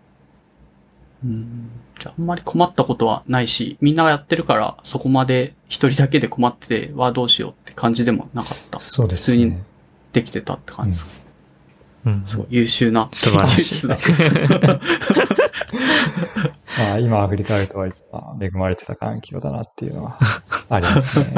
[1.23, 1.69] うん。
[2.01, 8.79] じゃあ、あんまり困ったことはないし、みんながやってるから、そこまで一人だけで困ってて、わあどうしようって感じでもなかった。
[8.79, 9.63] そうです普通にね。
[10.11, 11.29] できてたって感じですか、
[12.07, 12.23] うん。
[12.25, 13.07] そう、優秀な。
[13.13, 13.87] 素晴らしい
[16.79, 20.17] まあ、今振り返ると割とまあ恵まれてた環境だなっていうのは
[20.69, 21.27] ありますね。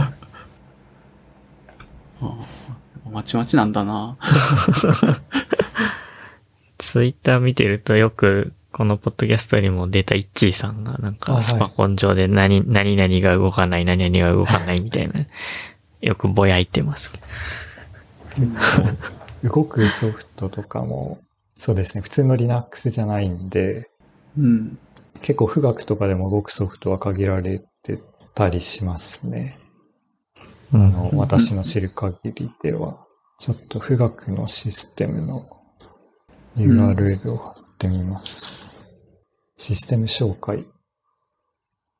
[3.11, 4.15] まちまちなんだな。
[6.77, 15.25] ツイッター見てるとよく、このポッドキャストにも出たイッチーさんが、なんかあはいスパコン上で何、何々が動かない、何々が動かない みたいな、
[16.01, 17.13] よくぼやいてます。
[19.43, 21.19] 動くソフトとかも、
[21.53, 23.89] そうですね、普通の Linux じゃないんで、
[24.37, 24.79] うん。
[25.21, 27.99] 結構富岳とかでも動くソフトは限られて
[28.33, 29.59] たりしますね。
[30.73, 31.17] うあの、ん。
[31.17, 33.05] 私の知る限りでは、
[33.37, 35.47] ちょっと富岳のシステムの
[36.57, 38.62] URL を貼ってみます。
[39.57, 40.63] システム紹介っ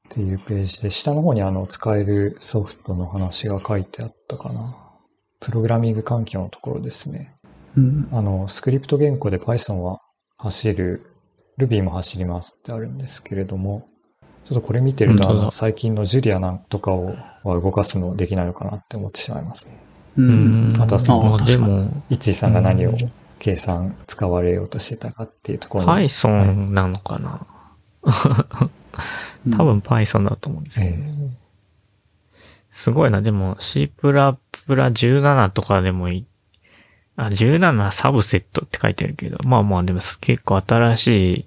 [0.10, 4.76] ていうページで、下の方にあの、使えるソフトの話が書いてあったかな。
[5.40, 7.36] プログラミング環境のところですね。
[7.76, 8.10] うん。
[8.12, 10.00] あの、スクリプト言語で Python は
[10.38, 11.06] 走る、
[11.58, 13.88] Ruby も走りますってあるんですけれども、
[14.44, 19.78] ちょっとこれ見てると、あの、最近の Julia なんとかを、は動かすのできないのかなって思ってしまいますね。
[20.18, 20.22] う。
[20.22, 20.82] うんん。
[20.82, 22.98] あとはそのあでも、イッチーさんが何をうん
[23.44, 26.06] 計算使われようとしてたかっていうところに。
[26.06, 27.46] Python なのかな、
[29.58, 31.04] 多分 Python だと思うんですけど、え
[32.72, 33.22] すごいな。
[33.22, 36.26] でも C++ 17とかでもいい。
[37.18, 41.46] あ、17サブセットって書いてあるけど、まあまあでも結構新しい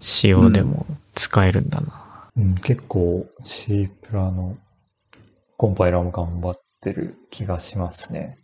[0.00, 0.84] 仕様でも
[1.14, 2.30] 使えるんだな。
[2.36, 4.58] えうん、結構 C プラの
[5.56, 8.36] コンパイラーも頑張ってる気がしますね。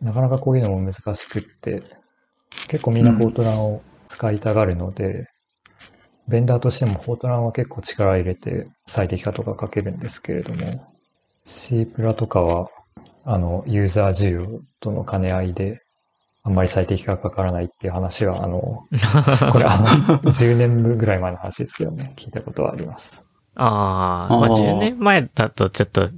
[0.00, 1.82] なかなかこういうのも難しくって、
[2.68, 5.26] 結構みんなフォートランを使いたがるので、
[6.28, 10.86] ベンダーとしてもフォートランは結構力入れて最適化とか書けるんですけれども、
[11.44, 12.68] C プラとかは、
[13.24, 15.80] あの、ユーザー需要との兼ね合いで、
[16.42, 18.58] あんまり最適化がかからないっていう話は、あの、
[19.52, 23.28] これあの、10年ぐらい前の話ですけどね、聞いたことはあります。
[23.54, 26.10] ああ、まああー10年前だとちょっと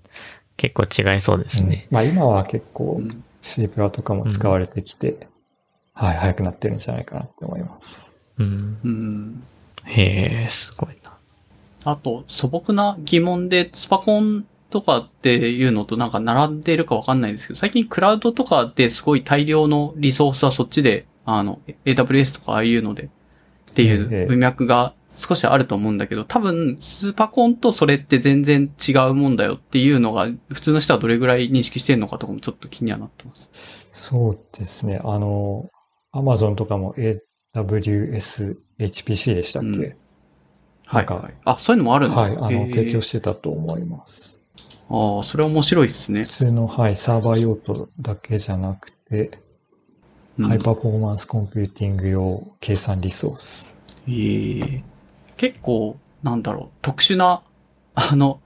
[0.57, 1.87] 結構違いそうですね。
[1.91, 5.29] うんまあ今は結構うん C プラとかも使われてきて、
[5.95, 8.13] はい、早くなってるんじゃないかなって思います。
[8.39, 8.79] うん。
[8.83, 9.43] うん。
[9.85, 11.17] へえ、すごいな。
[11.85, 33.89] あと、素朴な疑問で、スパコンとかっていうのとなんか並んでるかわかんないんですけど、最近クラウドとかですごい大量のリソースはそっちで、あの、AWS とかああいうので、っていええう文脈が少しあると思うんだけど、多分、スパコンとそれって全然違うもんだよっていうのが、普通の人はどれぐらい認識してるのかとかもちょっと気にはなってます。
[33.91, 35.01] そうですね。
[35.05, 35.69] あの、
[36.15, 36.95] Amazon とかも
[37.55, 39.97] AWS HPC でしたっけ、うん
[40.87, 41.07] はい。
[41.45, 42.17] あ、そういうのもあるんだ。
[42.17, 44.41] はい、あの、提供してたと思います。
[44.89, 46.25] ああ、それは面白いですね。
[46.25, 49.39] 普通の、はい、サーバー用途だけじゃなくて、
[50.39, 53.77] うんハイパフォーマンスコンピューティング用計算リソース。
[54.09, 54.90] ええ
[55.41, 57.41] 結構、なんだろう、特殊な、
[57.95, 58.43] あの、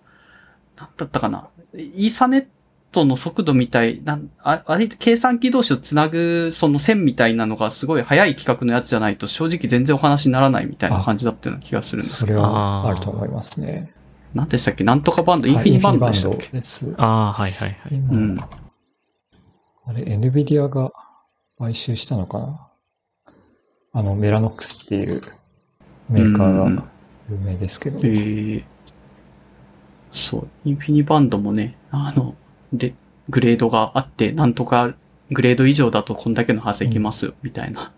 [0.77, 1.49] なんだったかな。
[1.75, 2.47] イーサネッ
[2.93, 12.39] トの速度みたい、なんああれ、計算機同士をつなぐ、その線みたいなのがすごい速い企画のやつじゃないと正直全然お話にならないみたいな感じだったような気がするんですそけど。
[12.39, 13.93] れはあると思いますね。
[14.35, 14.85] 何でしたっけ？
[14.85, 16.49] なんとかバンド、インフィニバンドでしたっけ？
[16.99, 17.95] ああ、はいはいはい。
[17.97, 18.39] 今うん。
[18.39, 20.93] あれ、NVIDIA が
[21.59, 22.69] 買収したのかな？
[23.95, 25.23] あの、メラノックスっていう
[26.09, 26.85] メーカーうんが
[27.31, 28.01] 有名ですけど。
[28.03, 28.75] ええ
[30.15, 32.37] そう、インフィニバンドもね、あの、
[32.73, 32.95] で、
[33.29, 34.95] グレードがあって、なんとか、
[35.31, 37.93] グレード以上だとこんだけの速さいきますよ、みたいな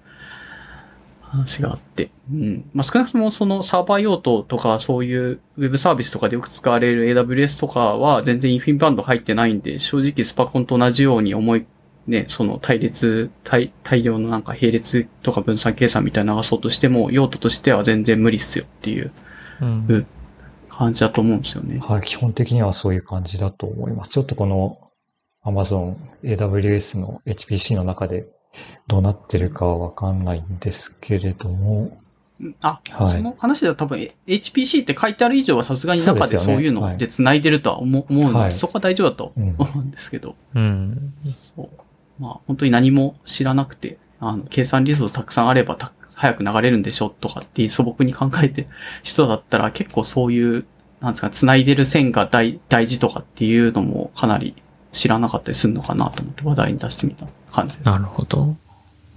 [1.20, 2.10] 話があって。
[2.32, 2.70] うん。
[2.72, 11.66] まあ、少なくともそのサーバー用途とか、そういうウェブサービスとかでよく使われる AWS とかは全然インフィニバンド入ってないんで、正直スパコンと同じように重い、
[12.06, 19.10] ね、その対列、大、大量のなんか並列とか分散計算みたいなの流そうとしても、用途としては全然無理っすよっていう
[19.60, 19.86] うん。
[19.88, 20.06] うん
[20.76, 21.78] 感じだと思うんですよね。
[21.78, 24.10] はい、基本的にはそういう感じだと思います。
[24.10, 24.78] ちょっとこの
[25.42, 28.26] Amazon AWS の HPC の中で
[28.86, 31.98] どうなってるかはわかんないんですけれども、
[32.60, 33.16] あ、はい。
[33.16, 38.52] その話では多分 HPC って書いてある以上はさすがに中でそういうので繋いでるとは思う思うので、はい。
[38.52, 39.54] そこは大丈夫だとうん。
[39.58, 41.14] 思うんですけど、うん。
[41.56, 41.70] そう
[42.18, 48.68] まあ本当に何も知らなくて、あの、計算リソースたくさんあればた早く流れるんでしょとかって素朴に考えてる
[49.04, 50.66] 人だったら結構そういう、
[51.00, 54.54] なんですか、繋いでる線が大大事とかっていうのもかなり
[54.92, 57.86] 知らなかったりするのかなと思って話題に出してみた感じです。
[57.86, 58.56] なるほど。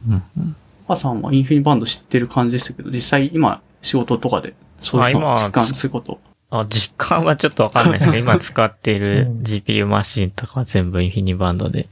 [0.08, 0.56] うん
[0.88, 6.20] 母さんはインフィニバンド知ってる感じでしたけど、実際今仕事とかでそういうのを実感すること。
[6.50, 11.90] あ、実感はちょっとわかんないですけど、今使っているうん GPU マシンとかは全部インフィニバンドで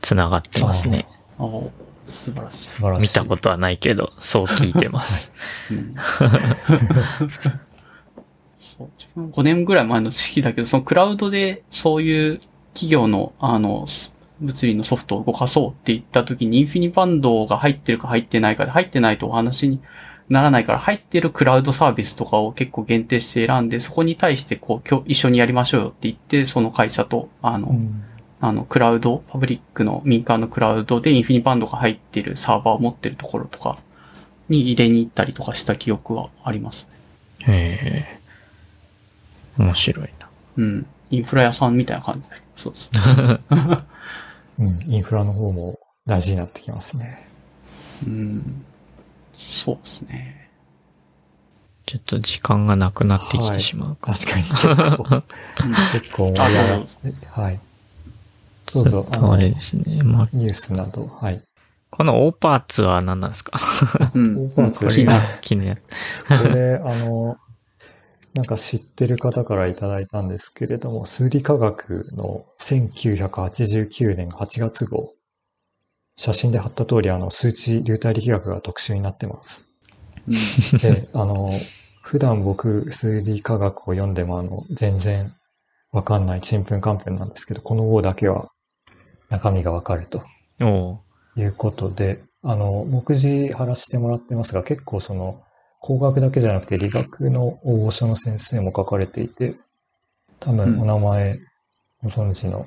[0.00, 1.06] 繋がってますね。
[1.38, 1.48] ああ
[2.06, 2.68] 素晴らしい。
[2.68, 3.02] 素晴らしい。
[3.02, 5.32] 見たことはないけど、そう聞いてます。
[5.70, 5.94] うん
[8.78, 12.40] そう自分5年ぐらい前の知識だけど、そのクラウドでそういう
[12.74, 13.86] 企業の、あの、
[14.40, 19.80] 物理のソフトを動かそうって言った時にインフィニバンドが入ってるか入ってないかで入ってないとお話に
[20.30, 28.04] ならないから入ってるクラウドサービスとかを結構限定して選んで、そこに対してこう、今日一緒にやりましょうよって言って、その会社と、あの、うん
[28.40, 33.78] あの、クラウド、パブリックの民間のクラウドでインフィニバンドが入ってるサーバーを持ってるところとか
[34.48, 36.88] に入れに行ったりとかした記憶はあります
[37.46, 37.46] ね。
[37.46, 38.20] へえ。
[39.58, 40.28] 面白いな。
[40.56, 40.86] うん。
[41.10, 42.36] インフラ屋さんみたいな感じで。
[42.56, 42.90] そうです。
[44.58, 47.22] うん、インフラの方も大事になってきますね。
[48.06, 48.64] うん。
[49.36, 50.48] そうですね。
[51.84, 54.14] ちょっと時間がなくなってきはいてしまうか。
[54.14, 55.24] 確かに結構、うん
[55.92, 57.60] 結構盛り上がって、はい。
[58.74, 60.02] どうぞ、あれですね。
[60.02, 61.42] まあ、ニュースなど、はい。
[61.90, 63.58] このオーパーツは何なんですか？
[64.14, 64.38] うん。
[64.44, 65.38] オーパーツ気になる。
[65.40, 65.82] 気になる。
[66.28, 67.36] これ、あの、
[68.32, 75.14] なんか知ってる方からいただいたんですけれども、数理科学の1989年8月号、
[76.16, 79.64] 写真で貼った通り、あの、数値流体力学が特集になってます。
[80.28, 81.50] うんで、あの、
[82.02, 85.32] 普段僕、数理科学を読んでも、あの、全然
[85.92, 88.48] わかんないちんぷんかんぷんなんですけど、この号だけは
[89.30, 90.22] 中身がわかると
[90.60, 91.00] お
[91.36, 95.42] ういうことで、あの、目次貼らせてもらってますが、結構その、
[95.80, 99.54] 工学だけじゃなくて理学の応募書の先生も書かれていて、
[100.38, 101.38] 多分お名前
[102.02, 102.66] ご存知の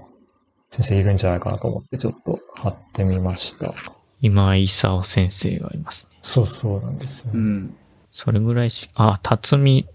[0.72, 3.73] 先生いるんじゃないかなと思ってちょっと貼ってみました。
[4.22, 6.18] 今井勲先生がいますね。
[6.22, 7.40] そうそうなんですよね。
[7.40, 7.77] うん。
[8.11, 9.88] それぐらいし、あ、辰巳、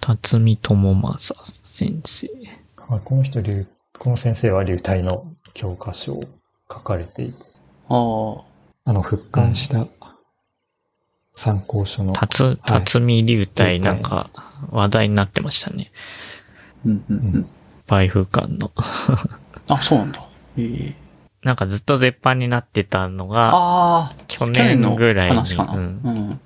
[0.00, 1.34] 辰巳智正
[1.64, 2.28] 先生。
[2.76, 3.66] はいこの人流、
[3.98, 6.24] この先生は流体の教科書を
[6.70, 7.44] 書かれていて、
[7.88, 8.42] ああ。
[8.86, 9.86] あの、復刊した
[11.32, 14.30] 参考書の、辰、辰巳流体流体なんか
[14.70, 15.90] 話題になってましたね。
[16.84, 17.46] うんうんうん。
[17.86, 18.70] 倍風館の。
[19.68, 20.28] あ、そうなんだ。
[20.58, 21.04] ええ
[21.42, 24.10] なんかずっと絶版になってたのが、ああ。
[24.28, 25.36] 去年ぐらいに。
[25.38, 25.84] ううん
[26.28, 26.40] ん。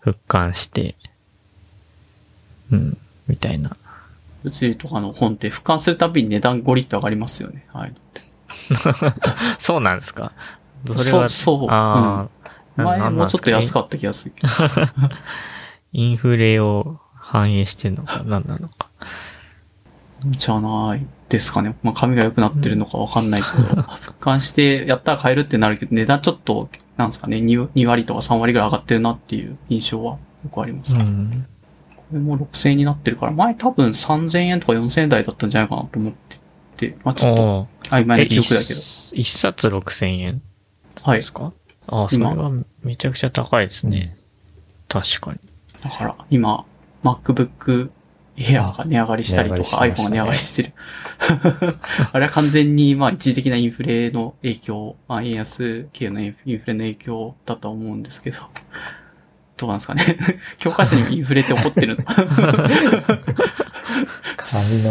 [0.00, 0.94] 復刊して、
[2.70, 3.76] うん、みたいな。
[4.44, 7.66] 物理とかの本って俯瞰するたびに値段ゴリッと上がりますよね。
[7.72, 7.94] はい。
[9.58, 10.32] そうなんですか？
[10.86, 12.28] それそうは、そうあ
[12.76, 14.32] あ、な前なんなんですもうちょっと安かかった気がする。
[15.92, 18.88] インフレを反映してんのか、何なのか？
[20.26, 21.76] じゃないですかね。
[21.82, 30.12] まあ、紙が良くなってるのかわかんないけど、 俯瞰してやったら買えるってなるけど、値段ちょっと、なんですかね？2、2割とか3割ぐらい上がってるなっていう印象は
[30.44, 30.94] よくあります。
[30.94, 31.46] こうん。
[32.12, 36.38] れも6000円になってるから、前多分3000円とか4000円台だったんじゃないかなと思って
[36.76, 38.80] て、まあちょっと曖昧えな記憶だけど。
[38.80, 40.42] 一一冊6000円
[41.02, 41.22] はいで。
[41.22, 41.52] すか、
[41.86, 42.52] ああ、それは
[42.82, 44.16] めちゃくちゃ高いですね。
[44.88, 45.38] 確かに。
[45.82, 46.64] だから、今、
[47.02, 47.90] MacBook
[48.36, 50.72] Air が値上がりしたりとか、iPhone が値上がりしてる。
[52.12, 58.38] あれは完全に、まあ、一時的なインフレの影響、まあ、円安系のインフレの影響だとは思うんですけど、
[59.56, 60.04] どうなんですかね。
[60.58, 62.04] 教科書にもインフレって起こってるの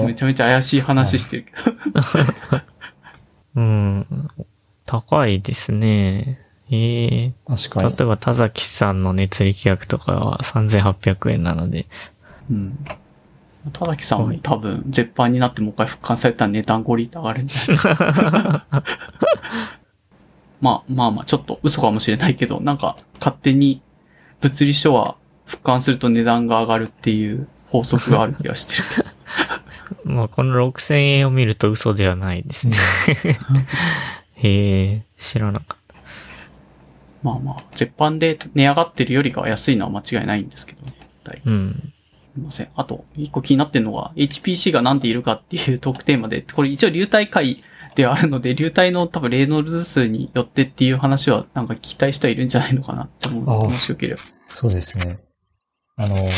[0.06, 1.76] めちゃめちゃ怪しい話してるけど。
[3.61, 4.30] うん。
[4.85, 6.40] 高いですね。
[6.72, 8.06] ええ確かに例え。
[8.06, 11.85] ば田崎さんの熱力学とかは3800円なので、
[12.49, 12.77] うん。
[13.72, 18.84] 田崎さんも多分、絶版になってもう一回復刊されたら値段ゴリって上がるんじゃない
[20.60, 23.81] まあまあまあ、ちょっと嘘かもしれないけど、なんか勝手に
[24.43, 25.15] 物理書は
[25.45, 29.09] 復刊すると値段が上がるっていう法則がある気がしてるけど。
[30.15, 32.75] まあこの6000円を見ると嘘ではないですね。
[34.35, 35.83] へえ、知らなかっ
[37.23, 40.93] まあまあ、絶版で値上がってるよりかは安いのは間違いないんですけどね。
[41.25, 41.49] はいた。
[41.49, 41.93] うん。
[42.35, 42.69] すいません。
[42.75, 47.63] あと、一個気になってるのが、HPC が何でいるかっていうトークテーマで、これ一応流体回
[47.95, 53.69] ではあるので、流体の多分レイノルズ数によってっていう話はなんか期待したいるんじゃないのかなって思う。
[53.69, 54.21] もしよければ。
[54.47, 55.19] そうですね。
[55.95, 56.29] あの、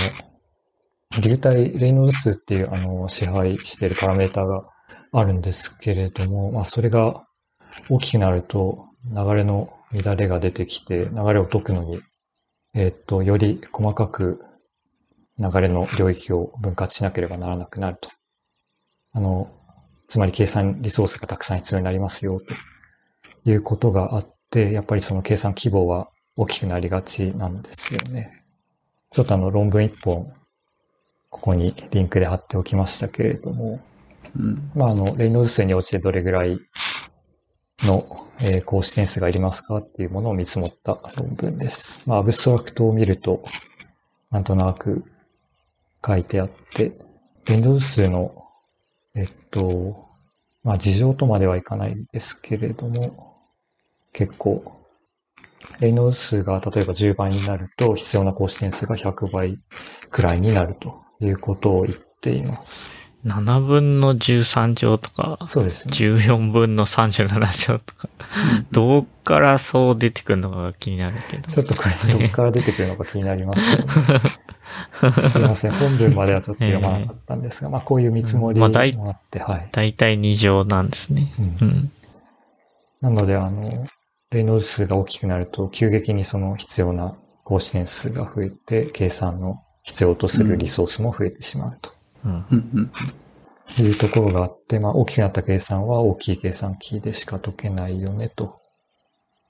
[1.22, 4.64] 流体、レイノルズ数っていう、あの、支配しているパラメータが
[5.12, 7.26] あるんですけれども、まあ、それが
[7.90, 12.02] 大きくなると、流れの乱れが出てきて、流れを解くのに、
[12.74, 14.44] えっと、より細かく
[15.40, 18.10] 流れの領域を分割しなければならなくなると。
[19.14, 19.50] あの、
[20.08, 22.42] つまり計算リソースがたくさん必要になりますよ、
[23.44, 28.44] ということがあって、やっぱりその計算規模は大きくなりがちなんですよね。
[29.12, 30.34] ちょっとあの論文一本、
[31.30, 33.80] ここにリンクで貼っておきましたけれども、
[34.36, 34.72] うん。
[34.76, 36.60] まああの、レイノルズ数に落ちてどれぐらい
[37.84, 42.04] のえー講師点数がいりますかっていうものを見積もった論文です。
[42.06, 43.44] まあ、アブストラクトを見ると、
[44.30, 45.06] なんとなく
[46.06, 46.92] 書いてあって、
[47.48, 48.44] Windows 数の、
[49.16, 50.06] えっと、
[50.64, 53.38] まあ、事情とまではいかないんですけれども、
[54.12, 54.75] 結構、
[55.80, 59.60] レイノーズ数が例えば10倍になると必要な講師点数が100倍
[60.10, 62.96] くらいになるということを言っています。
[63.26, 65.94] 7分の13乗とか、そうですね。
[65.96, 68.08] 14分の37乗とか、
[68.72, 71.50] どっからそう出てくるのかが気になるけど。
[71.50, 73.86] ちょっとこれどこから出てくるのか気になりますよね。
[75.30, 75.72] すいません。
[75.72, 79.70] 本文まではちょっと読まなかったんですが、まあこういう見積もりもまあ大あって、はい。
[79.72, 81.34] だいたい2乗なんですね。
[81.40, 81.92] うんうん。
[83.02, 83.88] なので、あの、
[84.36, 91.92] レイノーズ数が大きくなると、急激にその必要な講師点数が増えて、計算の必要とするリソースも増えてしまうと。
[92.26, 92.32] うん。
[92.32, 92.92] うんうん
[93.80, 98.62] いうところがあって、まあ、大きくなった計算は大きい計算機でしか解けないよね、と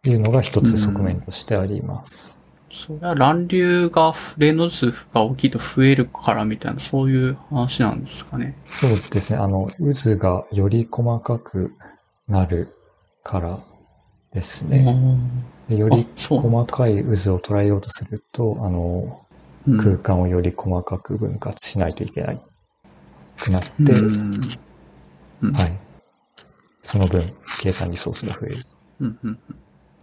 [0.06, 2.38] いうのが一つ側面としてあります。
[2.74, 8.58] それは乱流が、例の数が大きいと増えるからみたいな、そういう話なんですかね。
[8.64, 9.40] そうですね。
[9.40, 11.74] あの、渦がより細かく
[12.30, 12.70] なる
[13.22, 13.60] から
[14.36, 14.86] ですね。
[15.68, 22.42] でより細かい渦を捉えようとすると、あの、うん空間をより細かく分割しないといけない
[23.40, 24.50] くなって、うん
[25.42, 25.80] うんはい。
[26.84, 27.24] その分、
[27.60, 28.66] 計算リソースが増える。
[29.00, 29.56] うんうんうん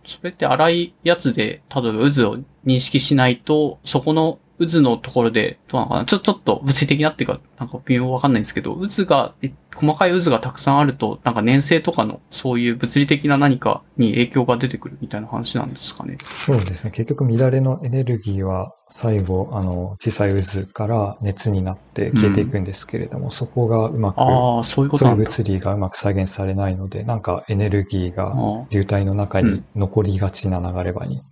[0.05, 6.05] それって荒いやつで、例えば渦を認識しないと、そこの渦のところで、どうなのかな？
[6.05, 16.19] ちょ、ちょっと物理的なっていうか、なんか微妙わかんないんですけど、渦が、え細かい渦がたくさんあると、なんか粘性とかの、そういう物理的な何かに影響が出てくるみたいな話なんですかね？
[16.21, 16.91] そうですね。
[16.91, 25.17] 結局乱れのエネルギーは最後、あの、小さい渦から熱になって消えていくんですけれども、そこがうまく、ああ、そういうことそういう。
[25.25, 31.23] 物理がうまく再現されないので、なんかエネルギーがあ流体の中にうん残りがちな流れ場に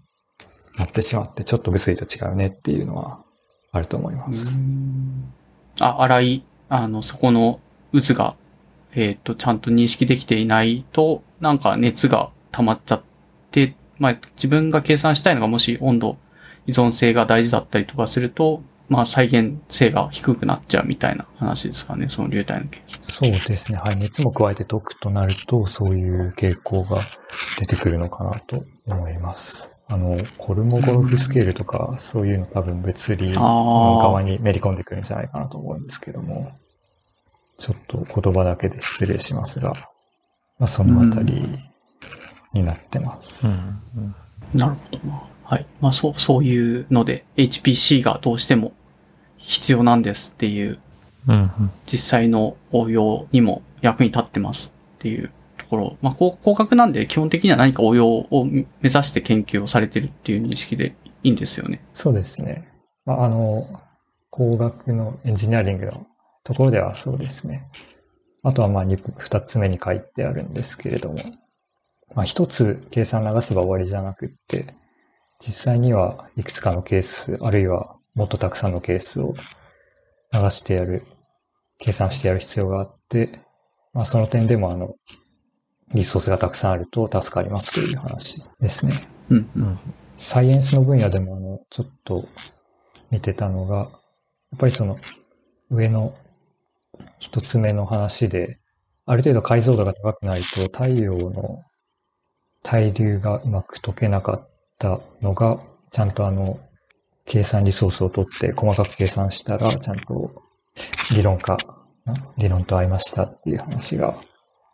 [0.81, 3.21] なってしまって、ちょっと物理と違うねっていうのは
[3.73, 4.59] あると思います。
[5.81, 7.61] あ、荒い、あの、そこの
[7.93, 8.35] 渦が、
[8.95, 13.03] えっ、と、ちゃんと認識できていないと、なんか熱が溜まっちゃっ
[13.51, 16.17] て、まあ、自分が計算したいのがもし温度
[16.67, 23.03] 依存性が大事だったりとかすると、まあ、再現性が低くなっちゃうみたいな話ですかね、その流体の計算。
[23.03, 23.79] そうですね。
[23.79, 23.97] はい。
[23.97, 26.99] 熱も加えて解くとなると、そういう傾向が
[27.59, 29.71] 出てくるのかなと思います。
[29.91, 33.41] あの、コルモゴロフスケールとか、そういうの多分物理の
[33.99, 36.53] 側にめり込んでくるんじゃないかなと思うんですけども、
[37.59, 39.73] ちょっと言葉だけで失礼しますが、
[40.61, 41.43] まあ、そのあたり
[42.53, 43.49] になってます。
[43.97, 44.15] うん。
[44.55, 45.23] なるほどな。
[45.45, 45.67] はい。
[45.81, 48.73] まあ、そう、そういうので、HPC がどうしても
[49.39, 50.79] 必要なんですっていう
[51.27, 51.35] うん。
[51.37, 51.71] うん。
[51.91, 55.35] 実際の応用にも役に立ってますっていうと
[55.71, 55.97] ころ。
[56.03, 61.83] まあ、広角なんで基本的には何か応用を目指して研究をされてるっていう認識でいいんですよね。
[61.93, 62.69] そうですね。
[63.07, 63.81] まあ、あの、
[64.31, 66.07] 工学のエンジニアリングの
[66.45, 67.67] ところではそうですね。
[68.43, 71.19] あとはまあ二二つ目に書いてあるんですけれども、
[72.15, 74.67] まあ一つ計算流せば終わりじゃなくって、
[75.39, 79.35] 実際にはいくつかのケース、あるいはもっとたくさんのケースを
[80.33, 81.05] 流してやる、
[81.79, 83.41] 計算してやる必要があって、
[83.93, 84.95] まあその点でもあの、
[85.95, 89.09] リソースがたくさんあると助かりますという話ですね。
[89.29, 89.79] うん、うん。
[90.17, 92.29] サイエンスの分野でもあの、ちょっと
[93.11, 93.89] 見てたのが、やっ
[94.59, 94.99] ぱりその
[95.71, 96.15] 上の
[97.19, 98.59] 一つ目の話で、
[99.07, 101.63] ある程度解像度が高くないと太陽の
[102.63, 104.49] 対流がうまく解けなかっ
[104.79, 105.61] たのが、
[105.91, 106.61] ちゃんとあの、
[107.25, 110.43] 計算リソースを取って細かく計算したら、ちゃんと
[111.17, 111.59] 理論化、ん
[112.39, 114.21] 理論と合いましたっていう話が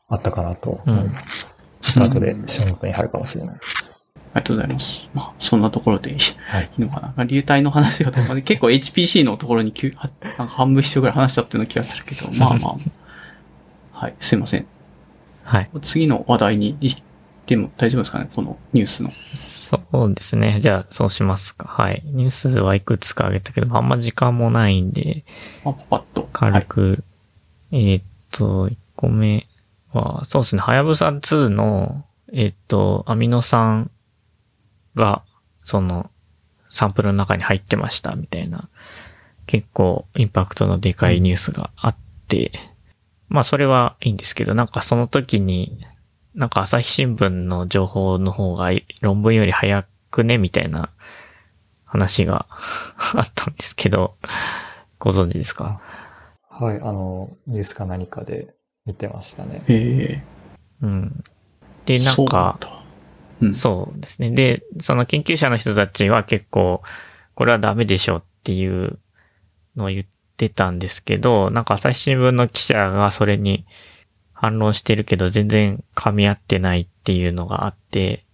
[0.09, 1.57] あったかなと思います。
[1.81, 4.03] ちょっと後で小ノートに貼るかもしれないです。
[4.35, 5.09] ありがとうございます。
[5.15, 6.19] まあ、そんなところでいい
[6.49, 6.71] はい。
[6.79, 7.09] のかな。
[7.17, 9.73] まあ流体の話が、ま あ結構 HPC のところに
[10.23, 12.77] なんか半分一緒ぐらい話しちゃってるような気がするけど、まあまあ。
[13.93, 14.67] はい、すいません。
[15.43, 15.71] はい。
[15.81, 17.03] 次の話題に行っ
[17.47, 18.29] ても大丈夫ですかね？
[18.35, 19.11] このニュースの。
[19.11, 20.59] そうですね。
[20.61, 21.67] じゃあ、そうしますか。
[21.67, 22.03] はい。
[22.05, 25.25] ニュースはいくつか挙げたけど、あんま時間もないんで、
[25.65, 26.29] まあ、パパッと。
[26.33, 27.05] 軽く、
[27.73, 29.47] えーっと、1個目
[29.97, 33.91] は、そうですね、はやぶさ2の、えっと、アミノ酸
[34.95, 35.25] が、
[35.63, 36.11] その、
[36.69, 38.69] サンプルの中に入ってました、みたいな、
[39.47, 41.97] 結構インパクトのでかいニュースがあっ
[42.29, 42.53] て、
[43.29, 45.79] まあそれはいいんですけど、なんかその時に、
[46.35, 48.71] なんか朝日新聞の情報の方が
[49.01, 50.91] 論文より早くね、みたいな
[51.85, 52.47] 話が
[53.15, 54.17] あったんですけど、
[54.99, 55.81] ご存知ですか？
[56.51, 58.56] はい、あの、ニュースか何かで
[58.87, 59.63] 見てましたね。
[59.69, 60.25] へえ。
[60.83, 61.25] うん。
[61.85, 62.59] で、なんか、
[63.41, 63.55] うん。
[63.55, 64.31] そうですね。
[64.31, 66.83] で、その研究者の人たちは結構、
[67.35, 68.99] これはダメでしょっていう
[69.77, 70.05] のを言っ
[70.37, 73.67] てたんですけど、なんか朝日新聞の記者がそれに
[74.33, 78.25] 反論してるけど全然噛み合ってないっていうのがあって、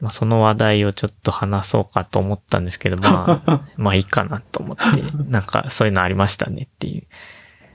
[0.00, 7.04] まあ、その話題をちょっと話そうかと思ったんですけど、まあ、 まあいいかなと思って、なんかそういうのありましたねっていう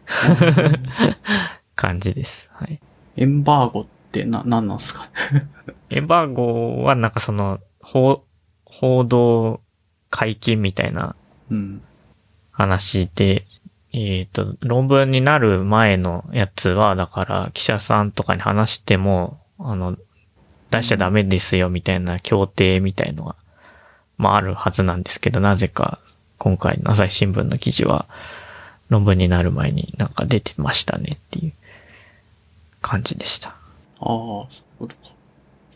[1.81, 2.47] 感じです。
[2.53, 2.79] はい。
[3.17, 5.09] エンバーゴってな、何なんすか？
[5.89, 8.23] エンバーゴはなんかその、報、
[8.65, 9.61] 報道
[10.11, 11.15] 解禁みたいな
[11.49, 11.81] うん。
[12.51, 13.45] 話で、
[13.93, 19.97] えっ、と、論文になる前のやつは、だから記者さんとかに話しても、あの、
[20.69, 23.35] 出しちゃダメですよみたいな協定みたいのが、
[24.17, 25.99] まああるはずなんですけど、なぜか
[26.37, 28.05] 今回の朝日新聞の記事は
[28.89, 31.53] 論文になる前になんか出てましたねっていう
[32.81, 33.49] 感じでした。
[33.49, 33.57] ああ、
[33.99, 34.47] そ
[34.79, 35.01] ういうことか。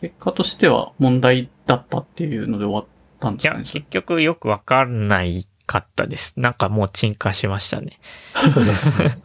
[0.00, 2.86] 結果としては問題だったっていうので終わっ
[3.18, 3.64] たんでいや、すかね。
[3.66, 6.34] それ結局よくわかんないかったです。
[6.38, 7.98] なんかもう沈下しましたね。
[8.52, 9.16] そうですね。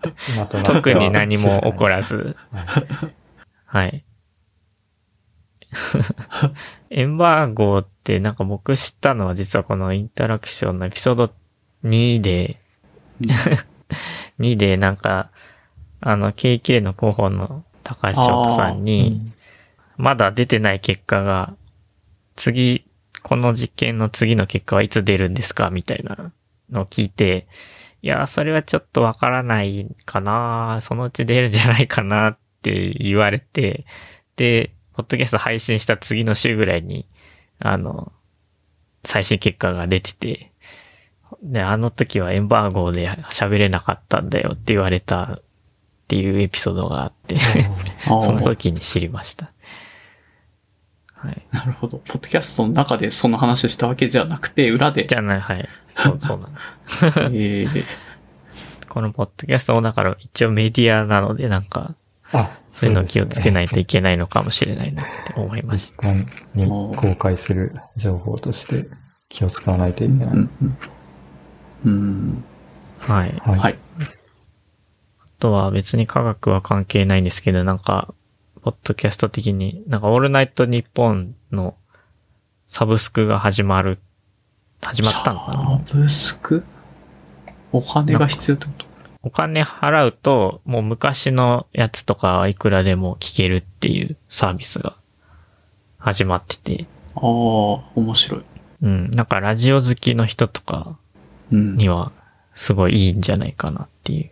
[0.64, 2.36] 特に何も起こらず。
[2.52, 3.14] はい
[3.66, 4.04] はい。
[6.90, 11.34] エンバーゴってなんか僕知ったのは実はこのインタラクションのエピソード
[11.86, 12.60] 2で、
[13.22, 13.30] うん
[14.40, 15.30] 2でなんか、
[16.00, 17.64] あの、KK の広報の
[17.96, 19.32] 高橋翔太さんに、
[19.98, 21.56] まだ出てない結果が、
[22.36, 22.86] 次、
[23.24, 26.32] この実験の次の結果はいつ出るんですかみたいな
[26.72, 27.48] のを聞いて、
[28.02, 33.86] いや、それはちょっとわからないかなそのうち出るんじゃないかなって言われて、
[34.38, 37.08] で、ポッドキャスト配信した次の週ぐらいに、
[37.60, 38.12] あの、
[39.04, 40.52] 最新結果が出てて、
[41.44, 45.40] で、あの時はエンバーゴで喋れなかったんだよって言われた
[46.12, 47.38] っていうエピソードがあって、
[48.04, 49.50] その時に知りました。
[51.14, 51.42] はい。
[51.52, 52.00] なるほど。
[52.00, 55.08] ポッドキャストの中でその話をしたわけじゃなくて、裏で。
[55.08, 55.70] じゃない、はい。
[55.88, 56.70] そう、 そうなんです。
[57.32, 57.86] ええ
[58.90, 61.96] このポッドキャストもだから一応メディアなのでなんか、
[62.34, 66.26] あ、そういうの気をつけないといけけないのかもしれないなって思いまし一般
[66.56, 68.90] に公開する情報として
[69.30, 70.28] 気を使わないといけない。
[70.28, 70.78] うんうん。
[71.86, 72.44] うん。
[73.08, 73.14] た。
[73.14, 73.42] はい。
[73.46, 73.60] あはい。
[73.60, 73.80] はい。
[75.42, 78.14] とは別に科学は関係ないんですけど、なんか、
[78.62, 81.76] ポッドキャスト的に、なんかオールナイトニッポンの
[82.68, 83.98] サブスクが始まる、
[84.82, 85.82] 始まったのかな？
[85.88, 86.64] サブスク？
[87.72, 88.86] お金が必要ってこと？
[89.24, 94.96] お金払うと、もう昔のやつとかはいくらでも聞けるっていうサービスが
[95.98, 96.86] 始まってて、
[97.16, 98.42] ああ、面白い。
[98.84, 100.98] うん、なんかラジオ好きの人とか
[101.52, 101.78] うん。
[101.78, 102.12] には
[102.54, 104.31] すごいいいんじゃないかなっていう。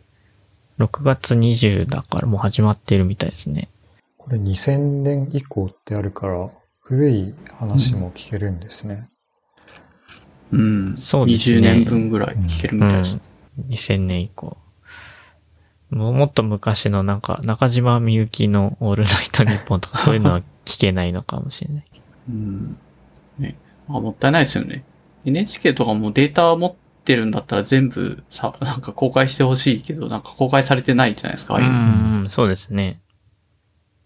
[0.79, 3.69] 6月20だからもう始まってるみたいですね。
[4.17, 6.49] これ2000年以降ってあるから、
[6.79, 9.09] 古い話も聞けるんですね。
[10.51, 10.97] うん。
[10.97, 13.15] そうですね20年分ぐらい聞けるみうたいです。
[13.15, 13.21] ん。
[13.69, 14.57] 2000年以降。
[15.89, 21.85] もうもっと昔のなんか中島みゆきのオールナイトニッポンとかそういうのは聞けないのかもしれない。
[22.29, 22.77] うん。
[23.37, 23.57] ね。
[23.87, 24.83] まあ、もったいないですよね。
[25.25, 32.99] NHK とかもデータ持ってるんだったら全部さ、 なんか公開してほしいけど、なんか公開されてないじゃないですか、ああいうん、そうですね。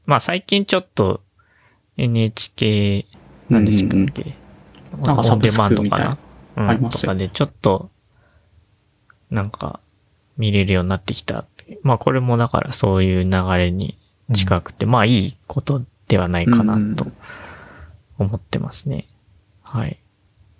[0.05, 1.21] まあ最近ちょっと
[1.97, 3.05] NHK
[3.49, 4.35] 何でしたっけ、
[5.01, 5.99] なんかサブスクみたい。
[5.99, 6.17] な？
[6.55, 7.89] うん、ありますよとかでちょっと、
[9.31, 9.79] なんか
[10.37, 11.45] 見れるようになってきた。
[11.81, 13.97] まあこれもだからそういう流れに
[14.33, 17.07] 近くて、まあいいことではないかなと
[18.17, 19.07] 思ってますね。
[19.61, 19.99] はい。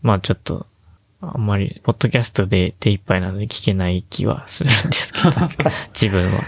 [0.01, 0.65] まあちょっと、
[1.33, 5.31] あんまり、ポッドキャストで手一杯なので聞けない気はするんですけど、
[5.93, 6.43] 自分は。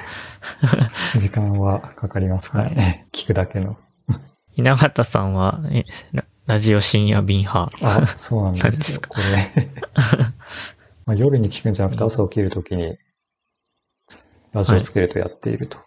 [1.15, 3.07] 時間はかかりますからね。
[3.11, 3.77] 聞くだけの。
[4.55, 7.71] 稲形さんは、え、ララジオ深夜便派。
[7.81, 9.01] あ、そうなんですすよ。
[9.07, 9.69] これ。
[11.05, 12.97] まあ、夜に聞くんじゃなくて朝起きるときに、
[14.53, 15.79] ラジオつけるとやっていると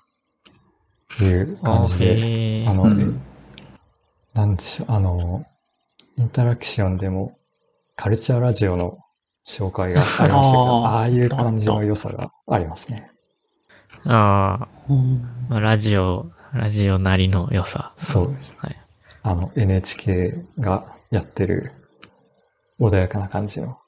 [1.22, 2.18] いう感じで、
[2.62, 3.20] へーあの、うん
[4.34, 5.44] なんでしょう、あの、
[6.16, 7.37] インタラクションでも
[7.98, 8.98] カルチャーラジオの
[9.44, 13.10] 紹介がありましたけど、あーああいう感じの良さがありますね。
[14.04, 17.92] あうんあ、まあラジオ、ラジオなりの良さ。
[17.96, 18.56] そうです。
[18.60, 18.76] はい。
[19.24, 21.72] あの、NHK がやってる
[22.78, 23.78] 穏やかな感じの。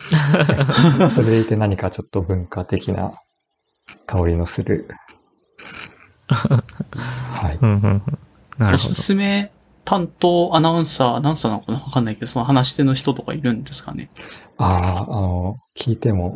[1.10, 3.20] それでいて何かちょっと文化的な
[4.06, 4.88] 香りのする。
[6.28, 7.58] はい。
[7.60, 8.02] うんうんうん
[8.58, 9.50] なるほおすすめ
[9.84, 11.78] 担当アナウンサー、アナウンサーなのかな？
[11.78, 14.10] わかんないけど、その話し手の人とかいるんですかね
[14.56, 16.34] ああ、あの、聞いても、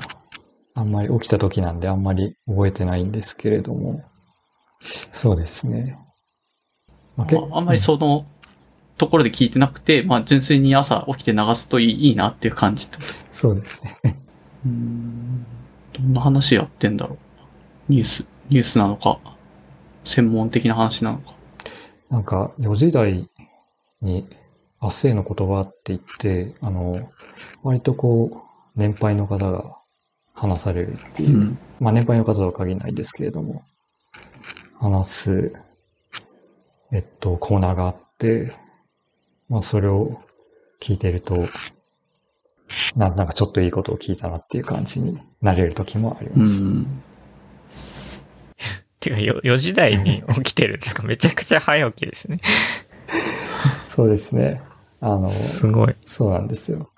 [0.74, 4.04] あんまり起きた時なんであんまり覚えてないんですけれども、
[5.10, 5.96] そうですね。
[7.16, 8.26] まあああんまりその
[8.98, 13.08] ところで聞いてなくて、まあ純粋に朝起きて流すといいいいなっていう感じってこと？
[13.30, 13.96] そうですね。
[14.64, 15.46] うーん。
[15.92, 17.18] どんな話やってんだろう？
[17.92, 19.18] ニュース、ニュースなのか、
[20.04, 21.34] 専門的な話なのか？
[22.10, 23.28] なんか、4時台
[24.02, 24.28] に
[24.80, 27.10] 明日への言葉って言って、あの、
[27.62, 29.76] 割とこう、年配の方が
[30.34, 31.58] 話されるっていう、うん。
[31.80, 33.64] まあ年配の方とは限らないですけれども、
[34.78, 35.52] 話す、
[36.92, 38.52] えっと、コーナーがあって、
[39.48, 40.20] まあそれを
[40.80, 41.48] 聞いてると、
[42.96, 46.64] ななんかちょっといいことを聞いたなっていう感じになれる時もありうます。
[46.64, 46.86] ん。
[48.98, 51.02] てか、よ4時台に起きてるんですか？
[51.04, 52.40] めちゃくちゃ早起きですね。
[53.80, 54.60] そうですね。
[55.00, 55.94] あの、すごい。
[56.04, 56.90] そうなんですよ。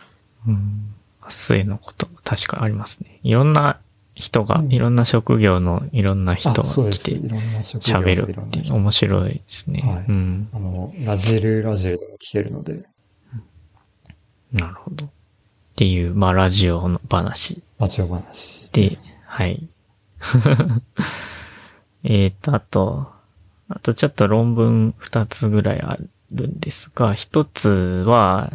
[0.47, 0.95] うん。
[1.23, 3.21] 明日へのこと、確かありますね。
[3.23, 3.81] いろんな
[4.15, 6.63] 人が、うんいろんな職業のいろんな人あ、が。
[6.63, 9.83] 来て喋るって面白いですね。
[9.83, 10.49] はいうん。
[10.53, 12.85] あの、ラジルラジルでも聞けるので、
[14.53, 15.05] なるほど。
[15.07, 15.09] っ
[15.77, 19.69] ていう、まあ、ラジオの話ラジオ話でです。、はい。
[22.05, 23.13] えっと、あと、
[23.69, 28.53] あとちょっと論文二つぐらいあるるんですが、一つは、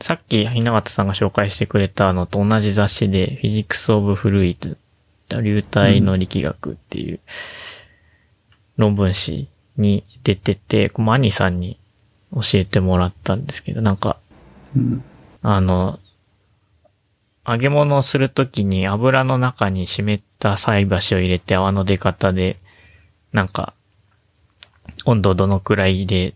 [0.00, 4.56] さっき稲形さんが紹介してくれたのと同じ雑誌で、フィジックス・オブ・フルイ
[5.28, 7.20] ド、流体の力学っていう
[8.76, 11.78] 論文誌に出てて、これマニさんに
[12.32, 14.18] 教えてもらったんですけど、なんか、
[14.74, 15.02] うん。
[15.42, 15.98] あの、
[17.46, 22.58] 揚げ物をするときに油の中に湿った菜箸を入れて泡の出方で、
[23.32, 23.72] なんか、
[25.04, 26.34] 温度どのくらいで、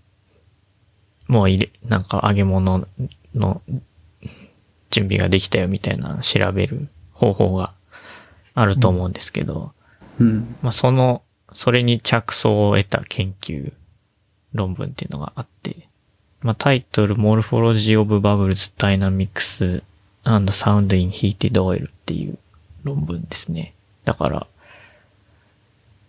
[1.31, 2.89] もう入れ、なんか揚げ物
[3.37, 3.63] の
[4.91, 7.73] 準備ができたよみたいな調べる方法が
[8.55, 9.73] あると思うんですけど、
[10.19, 10.57] うん。
[10.61, 13.73] まあその、それに着想を得た研究
[14.55, 15.89] 論文っていうのがあって、
[16.43, 19.85] まあタイトル Morphology of Bubbles Dynamics
[20.25, 22.39] and Sound in Heated Oil っていう
[22.83, 23.73] 論文ですね。
[24.05, 24.47] だから、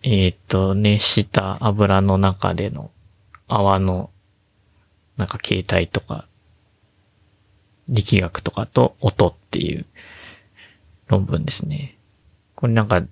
[0.01, 2.89] えっ、と、熱した油の中での
[3.47, 4.09] 泡の
[5.21, 6.25] なんか形態とか、
[7.87, 9.85] 力学とかと音っていう
[11.05, 11.95] 論文ですね。
[12.55, 13.03] これなんか、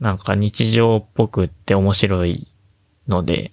[0.00, 2.48] なんか日常っぽくって面白い
[3.06, 3.52] ので、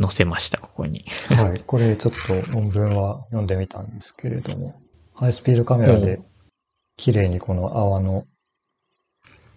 [0.00, 1.04] 載せました、ここに。
[1.28, 1.62] はい。
[1.66, 4.80] これちょっと論文は読んでみたんですけれども、
[5.12, 6.22] ハイスピードカメラで
[6.96, 8.26] 綺麗にこの泡の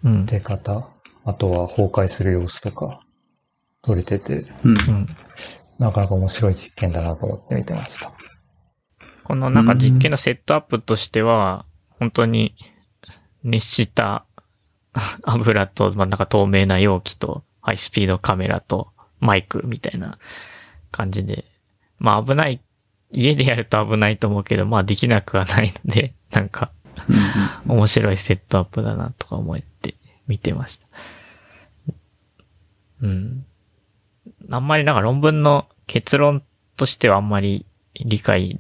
[0.04, 0.26] うん。
[0.26, 0.90] 出方、
[1.24, 3.00] あとは崩壊する様子とか
[3.82, 5.08] 撮れてて、うん。
[5.84, 8.12] なかなか面白い実験だなと思って見てました。
[9.24, 11.66] このなんか実験のセットアップとしては、
[12.00, 12.56] 本当に
[13.44, 14.26] 熱した
[15.24, 20.18] 油と、まあ、なんか透明な容器と、ハイスピードカメラと、マイクみたいな
[20.92, 21.46] 感じで、
[22.00, 22.62] まあ危ない、
[23.12, 26.72] 家でやると危ないと思うけど、まあできなくはないので、 なんか
[27.68, 29.96] 面白いセットアップだなとか思って
[30.28, 30.88] 見てました。
[33.02, 33.46] うん。
[34.50, 36.44] あんまりなんか論文の結論
[36.78, 37.66] としてはあんまり
[37.96, 38.60] 理解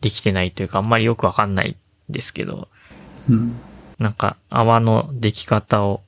[0.00, 1.76] できてないというかあんまりよくわかんない
[2.08, 2.68] ですけど、
[3.28, 3.58] うん。
[3.98, 6.02] なんか泡の出来方を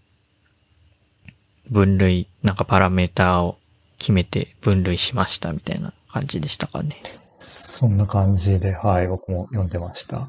[1.70, 3.56] 分類、なんかパラメーターを
[3.98, 6.96] 決めて分類しましたみたいな感じでしたかね。
[7.38, 10.28] そんな感じで、はい、僕も読んでました。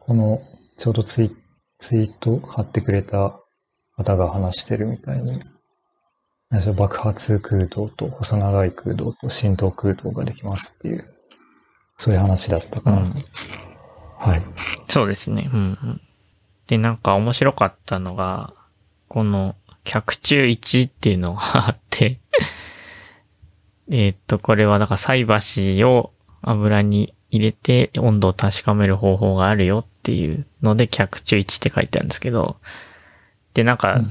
[0.00, 0.42] この、
[0.76, 1.36] ちょうどツイ
[1.78, 3.38] ツイート貼ってくれた
[3.96, 5.32] 方が話してるみたいに、
[6.76, 11.04] 爆発空洞と細長い空洞と浸透空洞ができますっていう、
[11.96, 13.18] そういう話だったかなと。
[14.18, 14.42] はい。
[14.88, 15.50] そうですね。
[15.52, 16.00] うんうん。
[16.68, 18.54] で、なんか面白かったのが、
[19.08, 22.18] この、客中1っていうのがあって、
[23.90, 26.12] えーっと、これはだから菜箸を
[26.42, 32.56] 油に入れて温度を確かめる方法があるよっていうので、客中1って書いてあるんですけど、
[33.54, 34.06] で、なんか、うん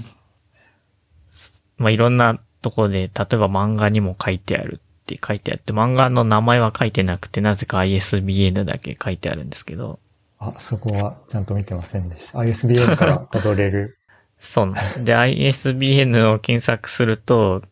[1.78, 10.00] まあ、いろんなところで、例えば漫画にも書いてあるって書いてあって、漫画の名前は書いてなくて、なぜか ISBN だけ書いてあるんですけど、
[10.40, 12.40] あ、そこはちゃんと見てませんでした。
[12.40, 13.98] ISBN から辿れる。
[14.40, 15.04] そうなんです。
[15.04, 17.64] で、ISBN を検索すると、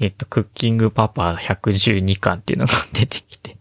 [0.00, 3.56] えっと、クッキングパパ112巻っていうのが出てきて、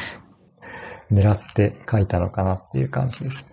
[1.10, 3.49] 狙って書いたのかなっていう感じです。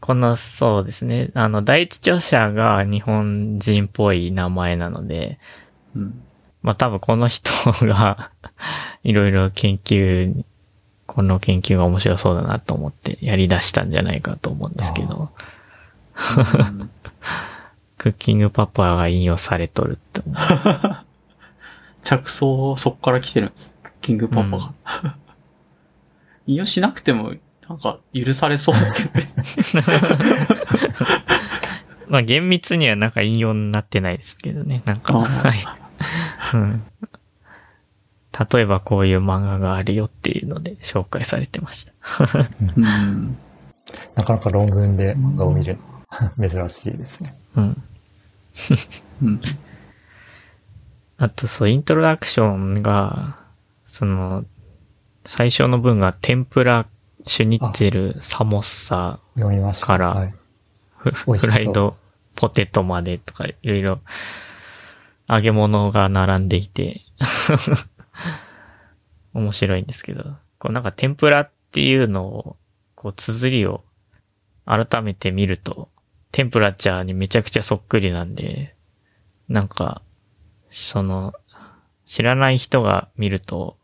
[0.00, 5.38] この、そうですね、あの、第一著者が日本人っぽい名前なので、
[5.94, 6.22] うん。
[6.62, 7.50] まあ多分この人
[7.86, 8.30] が
[9.02, 10.44] いろいろ研究に、
[11.06, 15.28] この研究が面白そうだなと思ってやり出したんじゃないかと思うんですけど、うん
[17.98, 20.96] クッキングパパが引用されとるって思う。
[22.02, 23.74] 着想そっから来てるんです。
[23.82, 24.72] クッキングパパが。
[26.46, 27.34] 引用しなくても、
[27.70, 29.10] なんか許されそうだけど。
[32.08, 34.82] まあ厳密にはなんか引用になってないですけどね。
[34.86, 35.54] なんか、あはい。
[36.54, 36.82] うん。
[38.52, 41.92] 例えばこういう漫画があるよっていうので紹介されてました。
[42.76, 43.36] うん。
[44.16, 45.78] なかなか論文で漫画を見る
[46.38, 47.36] の珍しいですね。
[47.54, 47.82] うん。
[49.22, 49.40] うん。
[51.18, 53.36] あとそう、イントロダクションが、
[53.86, 54.44] その、
[55.24, 56.86] 最初の文が天ぷら、
[57.26, 59.18] シュニッツェル、サモッサ。
[59.86, 60.34] からはい、
[61.04, 61.96] フライド
[62.34, 64.00] ポテトまでとかいろいろ
[65.28, 67.02] 揚げ物が並んでいて
[69.34, 72.56] 面白いんですけど、こうなんか天ぷらっていうのを、
[72.94, 73.84] こう綴りを
[74.66, 75.88] 改めて見ると、
[76.32, 78.74] テンプラチャーにめちゃくちゃそっくりなんで、
[79.48, 80.02] なんか、
[80.68, 81.34] その、
[82.06, 83.76] 知らない人が見ると、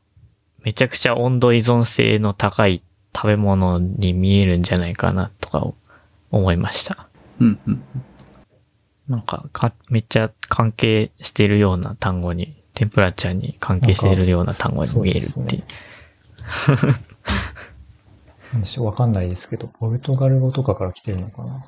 [0.63, 2.83] めちゃくちゃ温度依存性の高い
[3.17, 5.75] 食べ物に見えるんじゃないかなとかを
[6.31, 7.09] 思いました。
[7.41, 7.59] うん。
[7.67, 7.83] うん。
[9.09, 15.65] なんかか、めっちゃ関係してるような単語に、テンプラチャーに関係してるような単語に見えるっていう。
[18.53, 21.65] なんでしょうわかんないですけど、ポルトガル語とかから来てるのかな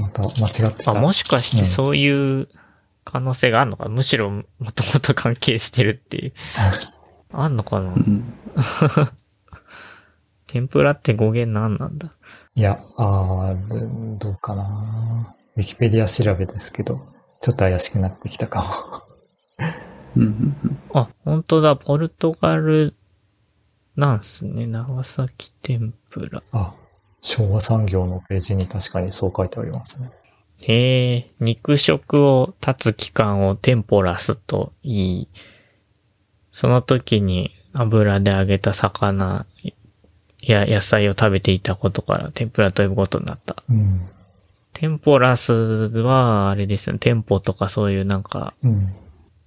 [0.00, 0.32] また間違
[0.70, 0.90] ってた。
[0.90, 2.48] あ、もしかしてうんそういう
[3.04, 4.44] 可能性があるのか、むしろも
[4.74, 6.32] ともと関係してるっていう。
[7.32, 7.92] あんのかな？
[7.92, 8.34] うん。
[10.52, 12.12] 天ぷらって語源何なんだ？
[12.56, 17.06] いや、あーどどうかなウィキペディア調べですけど、
[17.40, 18.60] ちょっと怪しくなってきたか
[19.58, 19.66] も。
[20.16, 20.22] うん。
[20.22, 20.78] うん。
[20.92, 22.94] あ、本当だ、ポルトガル
[23.94, 24.66] なんすね。
[24.66, 26.42] 長崎天ぷら。
[26.50, 26.74] あ、
[27.20, 30.10] 昭和産業のページに確かにそう書いてありますね。
[30.62, 35.28] へえ、肉食を立つ期間をテンポラスと言い、
[36.50, 39.46] その時に油で揚げた魚
[40.42, 43.56] や野菜を食べていたことから天ぷらと呼ぶことになった。
[43.68, 44.08] うん。
[44.72, 48.94] テンポラスは、あれですよね、テンポとかそういうなんか、うん。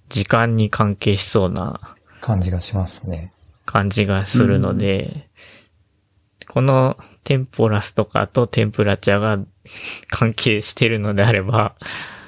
[0.08, 1.80] 時間に関係しそうな
[2.20, 3.32] 感じがしますね。
[3.64, 5.28] 感じがするので、
[6.48, 9.38] このテンポラスとかとテンプラチャが
[10.08, 11.74] 関係してるのであれば、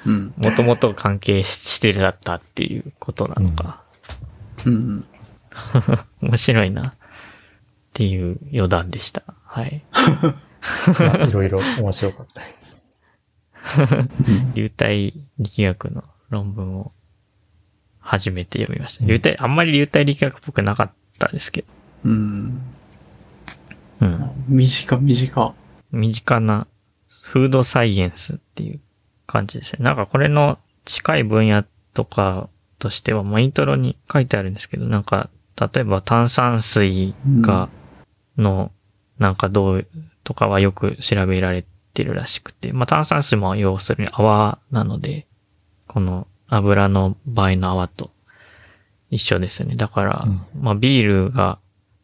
[0.05, 0.33] うん。
[0.35, 3.81] もともと関係してだったっていうことなのか。
[4.65, 5.05] うん。
[6.21, 6.96] 面白いな。
[7.97, 9.23] っていう余談でした。
[9.43, 9.83] はい。
[11.27, 12.85] いろいろ面白かったです。
[14.53, 16.91] 流体力学の論文を
[17.97, 19.05] 初めて読みました。
[19.05, 21.67] 流体、あんまり流体力学っぽくなかったですけど。
[22.03, 22.61] うん。
[24.01, 24.31] うん。
[24.47, 25.55] 短、短。
[25.91, 26.67] 身近な
[27.23, 28.79] フードサイエンスっていう
[29.25, 29.83] 感じですね。
[29.83, 31.65] なんかこれの近い分野
[31.95, 32.47] とか
[32.77, 37.69] としては、まあ、イントロに書いてあるんですけど、なんか、例えば炭酸水が、
[38.37, 38.71] の、
[39.17, 39.87] なんかどう
[40.23, 45.25] とかはよく調べられてるらしくて、まあ、炭酸水も要するに泡なので、
[45.87, 48.11] この油の場合の泡と
[49.09, 49.75] 一緒ですよね。
[49.75, 51.59] だから、うんまあ、ビールが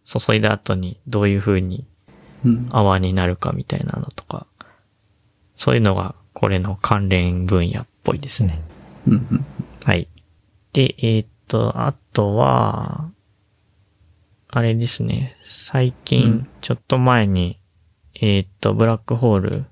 [0.06, 1.86] 注いだ後にどういう風に
[2.46, 2.68] うん。
[2.72, 4.46] 泡になるかみたいなのとか、
[5.56, 8.62] そういうのがこれの関連分野っぽいですね。
[9.08, 9.14] うん。
[9.14, 9.46] うん。
[9.84, 10.08] はい。
[10.74, 13.10] で、えーっと、あとは、
[14.56, 15.36] あれですね。
[15.44, 17.60] 最う近ん、ちょっと前に、
[18.14, 19.66] えーっと、ブラックホール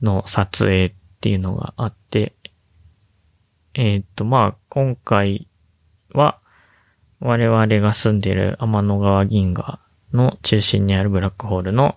[0.00, 2.32] の撮影っていうのがあって、
[3.74, 5.48] えーっと、まあ、今回
[6.14, 6.38] は、
[7.20, 9.80] 我々が住んでる天の川銀河
[10.14, 11.96] の中心にあるブラックホールの、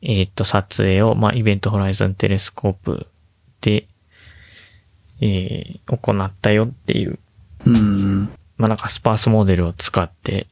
[0.00, 3.06] えーっと、撮影を、まあ、イベントホライズンテレスコープ
[3.60, 3.86] で、
[5.20, 7.18] えー行ったよっていう、
[7.66, 8.30] うん。
[8.58, 10.46] まあ、なんかスパースモデルを使って、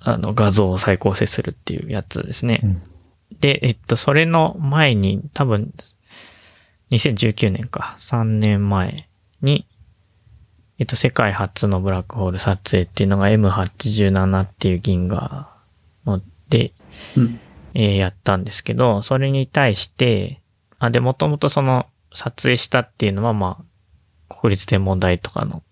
[0.00, 2.60] あの、画像を再構成するっていうやつですね。
[2.64, 2.82] うん。
[3.40, 5.72] で、えっと、それの前に、多分、
[6.90, 9.08] 2019年か、3年前
[9.42, 9.66] に、
[10.78, 15.48] えっと、世界初のブラックホール撮影っていうのが M87 っていう銀河
[16.04, 16.72] ので、
[17.16, 17.40] うん。
[17.74, 20.40] えーやったんですけど、それに対して、
[20.78, 25.62] あ、で、もともとその、撮影したっていうのは、まあ、国立天文台とかの、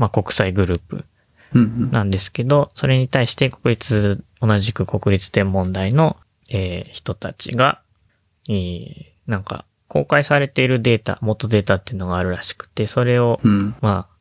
[0.00, 1.04] まあ、国際グループ
[1.52, 1.90] うん。
[1.90, 6.16] なんですけど、それに対して国立、同じく国立天文台の、
[6.48, 7.82] えー人たちが、
[8.48, 13.74] えーなんか、公開されているデータ、元データっていうのがあるらしくて、それを、うん。
[13.82, 14.16] まあ、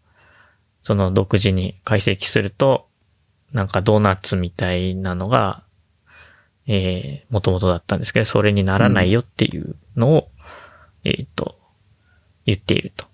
[0.84, 2.88] その独自に解析すると、
[3.54, 5.64] なんかドーナツみたいなのが、
[6.68, 10.30] えー、元々だったんですけど、それにならないよっていうのを、
[11.06, 11.58] えっ、と、
[12.46, 13.09] 言っていると。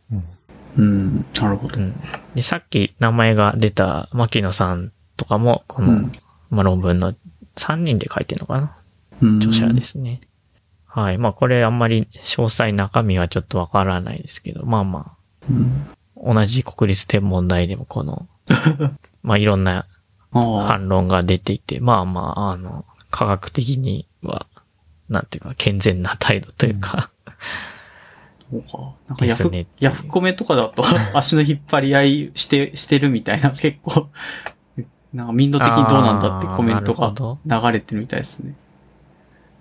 [0.77, 0.85] うん。
[0.85, 1.25] うん。
[1.33, 1.83] なるほどう。
[1.83, 1.93] ん。
[2.35, 6.11] で、さっき名前が出た牧野さんとかも、この、うん
[6.49, 7.13] まあ、論文の
[7.55, 8.75] 3人で書いてるのかな？
[9.21, 10.21] うん著者ですね。
[10.85, 11.17] はい。
[11.17, 15.15] まあ、これあんまり詳細中身はちょっとわからないですけど、まあま
[15.49, 15.87] うん。
[16.17, 18.27] あ、同じ国立天文台でもこの、
[19.23, 19.87] まあ、いろんな。
[20.31, 24.47] 反論が出ていて、まあまあ、あの、科学的には、
[25.07, 27.09] なんていうか、健全な態度というか、
[28.61, 28.93] そうか。
[29.07, 30.83] なんかヤフ、ねヤフコメとかだと
[31.13, 34.09] 足の引っ張り合いして、してるみたいな、 結構、
[35.13, 37.13] なんか民度的にどうなんだってコメントが
[37.45, 38.53] 流れてるみたいですね。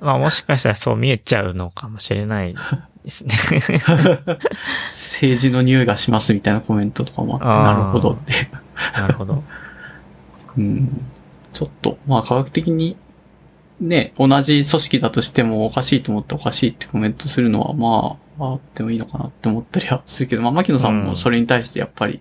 [0.01, 2.55] まあもしかしたらそう見えちゃうのかもしれない
[3.05, 3.31] ですね。
[4.91, 8.33] 政治の匂いがしますみたいなコメントとかもあって、なるほどって。
[9.01, 9.43] なるほど。
[10.59, 11.05] うん。
[11.53, 12.97] ちょっと、まあ科学的に、
[13.81, 22.21] ね、同じ組織だとしてもおかしいと思っておかしいってコメントするのは、まあ、あってもいいのかなって思ったりはするけど、まあ、牧野さんもそれに対してやっぱり、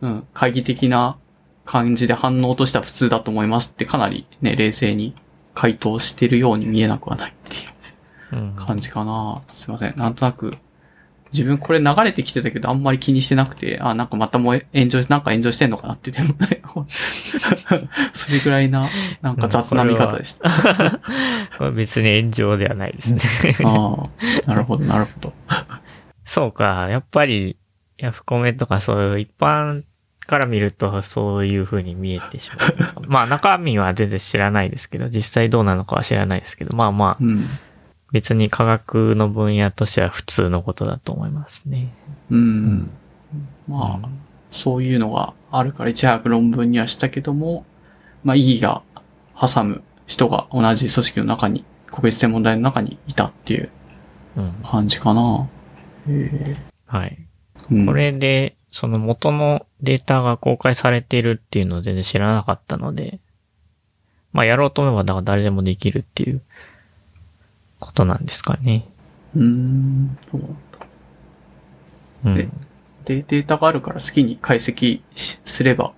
[0.00, 1.18] うん、懐疑的な
[1.64, 5.14] 感じで反応としては普通だと思いますってかなりね、冷静に
[5.54, 7.68] 回答してるように見えなくはないっていう
[8.32, 8.54] うん。
[8.56, 9.42] 感じかな。
[9.48, 9.96] すいません。
[9.96, 10.52] なんとなく、
[11.32, 16.62] 自分これ流れてきてたけどあんまり気にしてなくて、あ、なんかまたもう炎上し、なんか炎上してんのかなって、でもね、
[18.12, 18.88] それぐらいな、
[19.22, 20.50] なんか雑な見方でした。
[21.58, 23.54] これ 別に炎上ではないですね。
[23.64, 24.08] あ
[24.46, 25.32] あ、なるほど、なるほど。
[26.24, 27.56] そうか、やっぱり、
[27.98, 29.82] ヤフコメとかそういう一般
[30.28, 33.02] から見るとそういう風に見えてしまう。
[33.08, 37.46] まあ中身は全然知らないですけど、実際どうなのかは知らないですけど、まあまあ、うん。
[38.12, 41.92] 別に科学の分野としては普通のことだと思いますね。
[42.30, 42.92] うん。
[43.68, 44.20] まあ、うん
[44.50, 47.64] そういうのがあるから、いち早く論文にはしたけども、
[48.24, 48.82] まあ、意義が
[49.38, 53.70] 挟む人が同じ組織の中に、国立天文台の中にいたっていう
[54.36, 54.52] うん。
[54.64, 55.48] 感じかな。
[56.08, 56.56] へ
[56.86, 57.18] はい。
[57.70, 63.20] えうん、これで、その元のデータが公開されているっていうのを全然知らなかったので、
[64.32, 66.42] まあやろうと思えばだから誰でもできるっていう
[67.80, 68.88] ことなんですかね。
[69.34, 70.56] うーん、そうなんだ。
[72.24, 72.34] うん。
[72.34, 72.48] で
[73.04, 75.94] で、データがあるから好きに解析しすれば、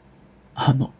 [0.55, 0.93] あの、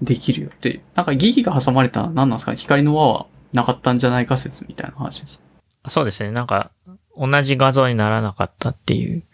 [0.00, 0.80] できるよって。
[0.94, 2.56] なんか疑義が挟まれたのは何なんですかね？
[2.56, 5.40] 光の輪はなかったんじゃないか説みたいな話です。
[5.88, 6.30] そうですね。
[6.30, 6.70] なんか、
[7.18, 9.24] 同じ画像にならなかったっていう、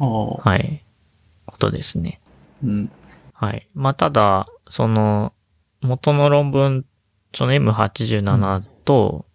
[0.00, 0.84] はい、
[1.44, 2.20] ことですね。
[2.64, 2.90] うん。
[3.32, 3.68] はい。
[3.74, 5.32] まあ、ただ、その、
[5.82, 6.84] 元の論文、
[7.34, 9.25] その M87 と、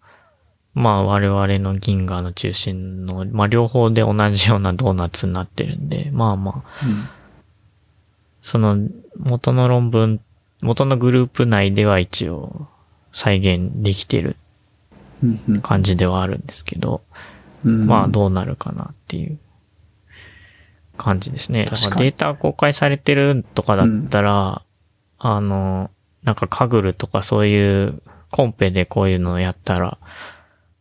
[0.74, 7.10] まあ、我々の銀河の中心の、まあ、両方で同じようなドーナツになってるんで、まあまあ、うん。
[8.42, 8.78] その、
[9.18, 10.22] 元の論文、
[10.62, 12.68] 元のグループ内では一応、
[13.14, 14.38] 再現できてる
[15.22, 15.62] うんうん。
[15.62, 17.02] 感じではあるんですけど、
[17.66, 17.88] うん。
[17.88, 19.38] まあどうなるかなっていう
[20.98, 21.66] 感じですね。
[21.66, 24.62] データ公開されてるとかだったら、
[25.20, 25.92] あの、
[26.24, 29.98] なんかカグルとかそういうコンペでこういうのをやったら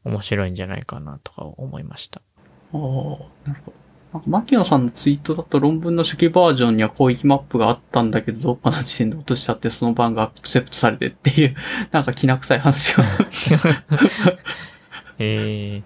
[0.05, 2.23] 面白いんじゃないかなとか思いました。
[2.73, 2.79] ああ、
[3.49, 3.81] なるほど。
[4.13, 11.55] なんか、牧野さんのツイートだと論文の初期バージョンには広域マップがあったんだけど、どっかの時点で落としちゃってその版がアクセプトされてっていう、
[11.93, 13.03] なんか気な臭い話を
[15.19, 15.83] え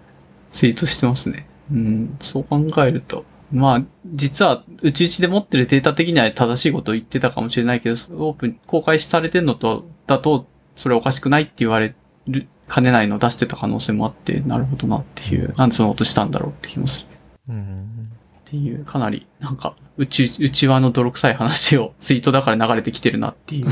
[0.51, 1.49] ツイートしてますね。
[1.71, 3.25] うん、そう考えると。
[3.53, 10.47] まあ、実は、うちうちで持ってるデータ的には正しいことを言ってたかもしれないけど、オープン、公開されてんのと、だと、
[10.77, 11.95] それおかしくないって言われ
[12.27, 17.07] る、かねないのを出してた可能性もあって、なるほどなっていう、なんでその音したんだろうって気もする。
[17.51, 18.11] ー、うん。
[18.47, 23.67] っていう、かなり、なんか、うち、うちわの泥臭い話をツイートだから流れてきてるなっていう、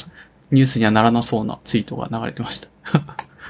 [0.50, 2.68] ニュースにはならなそうなツイートが流れてました。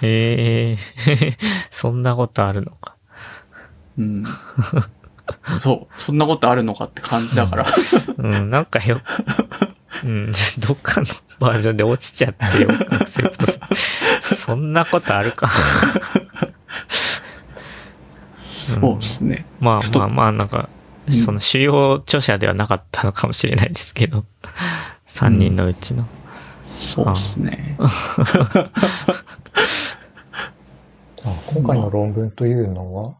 [0.02, 1.36] えー、
[1.70, 2.96] そんなことあるのか。
[3.98, 4.24] うん。
[5.60, 7.66] そう、そんなことあるのかって感じだから。
[8.18, 9.00] うん、なんかよ、
[10.04, 11.06] うん、 どっかの
[11.38, 13.60] バージョンで落ちちゃってよ、アクセプトさ
[14.22, 15.48] そんなことあるか。
[18.36, 19.44] そうですね。
[19.60, 20.68] まちょっとあまあまあ、なんか、
[21.06, 24.24] うんその主要著者ではなかったのかもしれないですけど、
[25.08, 26.06] 3人のうちの。
[26.62, 27.76] そうですね。
[27.80, 27.88] あ
[31.46, 33.16] 今回の論文というのは、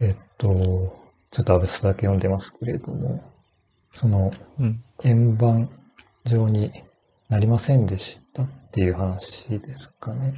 [0.00, 0.96] えっと、
[1.30, 3.22] ちょっとアブストだけ読んでますけれども、
[3.90, 4.82] そのうん。
[5.04, 5.70] 円盤
[6.24, 6.72] 状に
[7.28, 10.34] なりませんでしたっていう話ですかね。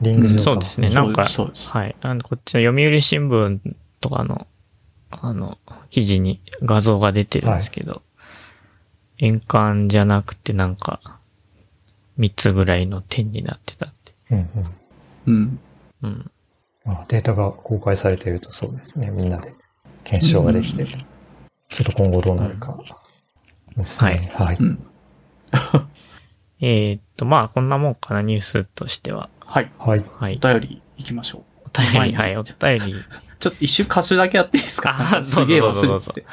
[0.00, 0.42] リング状か。
[0.42, 0.90] そうですね。
[0.90, 1.68] なんか、そうです。
[1.68, 1.96] はい。
[2.00, 3.60] あの、こっちの読売新聞
[4.00, 4.46] とかの、
[5.10, 5.58] あの、
[5.90, 8.02] 記事に画像が出てるんですけど、
[9.18, 11.18] 円環じゃなくてなんか、
[12.18, 14.12] 3つぐらいの点になってたって。
[14.30, 14.48] うんうん
[15.26, 15.60] うん。
[16.02, 16.30] うん。
[16.86, 19.10] あデータが公開されているとそうですね。
[19.10, 19.54] みんなで
[20.04, 20.98] 検証ができて、ちょ
[21.82, 22.76] っと今後どうなるか
[23.78, 24.30] ですね。
[24.34, 24.56] はい。
[24.58, 24.86] うん。
[26.60, 29.28] えーっと、まあ、こんなもんかな、ニュースとしては。
[29.40, 29.70] はい。
[29.78, 30.04] はい。
[30.18, 30.38] はい。
[30.42, 31.42] お便り行きましょう。
[31.66, 32.94] お便り、はい、お便り。
[33.38, 34.94] ちょっと一瞬歌手だけやっていいですか？
[35.22, 36.26] すげえ忘れてて。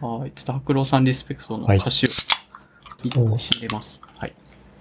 [0.00, 0.32] はい。
[0.32, 2.06] ちょっと白郎さんリスペクトの歌手
[3.20, 4.00] を入れます。
[4.16, 4.32] はい。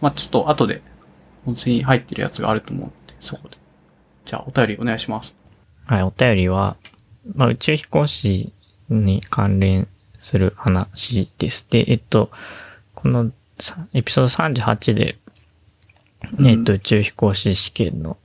[0.01, 0.81] まあちょっと後で
[1.45, 3.57] 音声に入ってるやつがあると思うんで、そこで。
[4.25, 5.35] じゃあお便りお願いします。
[5.85, 6.75] はい、お便りは、
[7.35, 8.51] まあ、宇宙飛行士
[8.89, 9.87] に関連
[10.27, 11.65] する話です。
[11.69, 12.29] で、えっと、
[12.95, 15.17] このさエピソード38で、
[16.37, 18.17] うんえっと、宇宙飛行士試験の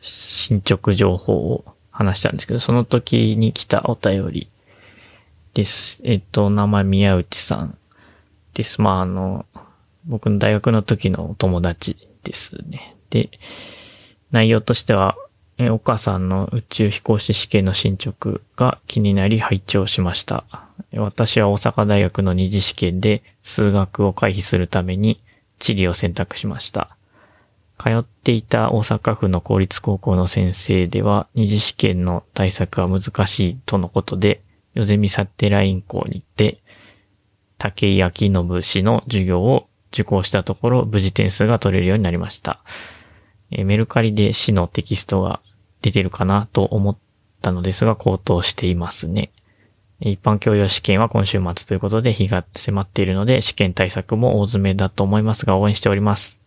[0.00, 4.48] 進捗情報を話したんですけど、その時に来たお便り
[5.52, 6.00] です。
[6.02, 7.76] えっと、お名前宮内さん
[8.54, 8.80] です。
[8.80, 9.44] まあ、あの、
[10.06, 12.96] 僕の大学の時のお友達ですね。
[13.10, 13.28] で、
[14.30, 15.16] 内容としては、
[15.58, 20.44] えー岡さんの宇宙飛行士試験の進捗が気になり拝聴しました。
[20.92, 25.20] 私は大阪大学の二次試験で数学を回避するために
[25.58, 26.96] 地理を選択しました。
[27.76, 34.40] 通っていた大阪府の公立高校の先生では二次試験の対策は難しいとのことで、
[34.74, 36.60] ヨゼミサテライン校に行って、
[37.58, 42.60] 竹井明信氏の授業を受講したところ無事点数が取れるようになりました。
[43.50, 45.40] メルカリで市のテキストが
[45.82, 46.96] 出てるかなと思っ
[47.40, 49.30] たのですが、高騰していますね。
[50.00, 56.40] えー一般教養試験は今週末ということで日が迫っているので、試験対策も大詰めだと思いますが応援しております。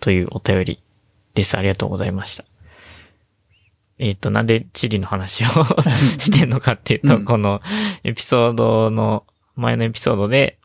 [0.00, 0.82] というお便り
[1.34, 1.56] です。
[1.56, 2.44] ありがとうございました。
[3.98, 5.46] えっ、と、なんで地理の話を
[6.18, 7.60] してんのかっていうと、うんこの
[8.02, 9.24] エピソードの、
[9.56, 10.58] 前のエピソードで、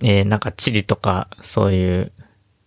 [0.00, 2.12] えーなんか地理とかそういう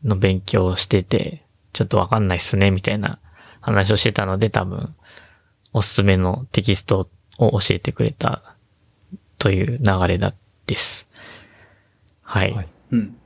[0.03, 1.43] の勉強をしてて、
[1.73, 3.19] ちょっとわかんないっすね、みたいな
[3.66, 4.96] 話をしてたので、多分、
[5.74, 8.56] おすすめのテキストを教えてくれた
[9.40, 10.34] という流れだ
[10.68, 11.08] です。
[12.22, 12.52] はい。
[12.54, 13.18] はいうん。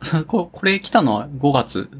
[0.26, 1.90] ここれ来たのは5月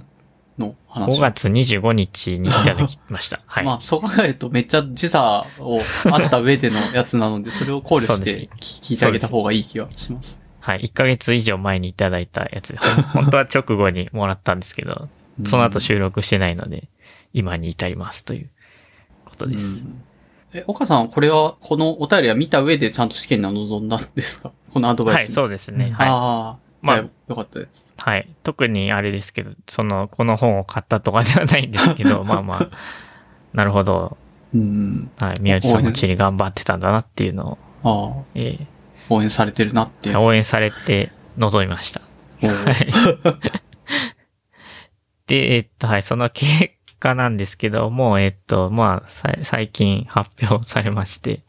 [0.57, 3.41] の話？5月25日にいただきました。
[3.47, 3.65] はい。
[3.65, 10.41] まあそう考えるとめっちゃ時差をあった上でのやつなので、それを考慮して聞聞いてあげた方がいい気がします。
[10.61, 10.79] はい。
[10.85, 12.77] 1ヶ月以上前にいただいたやつ
[13.12, 15.09] 本当は直後にもらったんですけど、
[15.45, 16.89] その後収録してないので、
[17.39, 18.51] 今に至りますという
[19.24, 19.82] ことうです。
[19.85, 20.02] ん
[20.55, 24.51] え、岡さん、これは、このお便りは見た上でちゃんと試験には臨んだんですか？
[24.73, 25.32] このアドバイスはい、に。
[25.35, 25.86] そうですね。
[25.86, 26.09] うんはい。
[26.09, 26.97] ああ、じまあ
[27.28, 27.94] よかったです。
[27.98, 28.28] はい。
[28.43, 32.70] 特にあれですけど、その、この本を買ったとかではないんですけど、 まあまあ、
[33.52, 34.16] なるほど。
[34.55, 35.10] うん。
[35.19, 35.40] はい。
[35.40, 38.59] 宮内さんも地理頑張ってたんだなっていうのを、ああ、え
[39.10, 40.10] 応援されてるなって。
[40.10, 42.01] ー応援されて臨みました。
[42.43, 43.39] おー
[45.27, 51.43] で、えっと、はい、その結果なんですけども、えっと、まあ、さ最近発表されまして、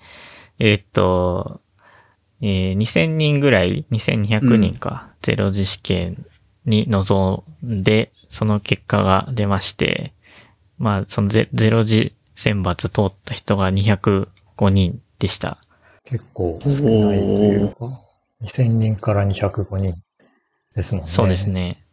[0.60, 1.62] えっと、
[2.42, 6.26] えー2000人ぐらい、2200人か、ゼロ次試験
[6.66, 10.14] に臨んで、その結果が出まして、
[10.78, 15.58] まあ、そのゼゼロ次選抜通った人が205人でした。
[16.06, 18.02] 結構少ないというか、
[18.42, 19.96] 2000人から205人
[20.76, 21.10] ですもんね。
[21.10, 21.50] そうです。
[21.50, 21.84] ね。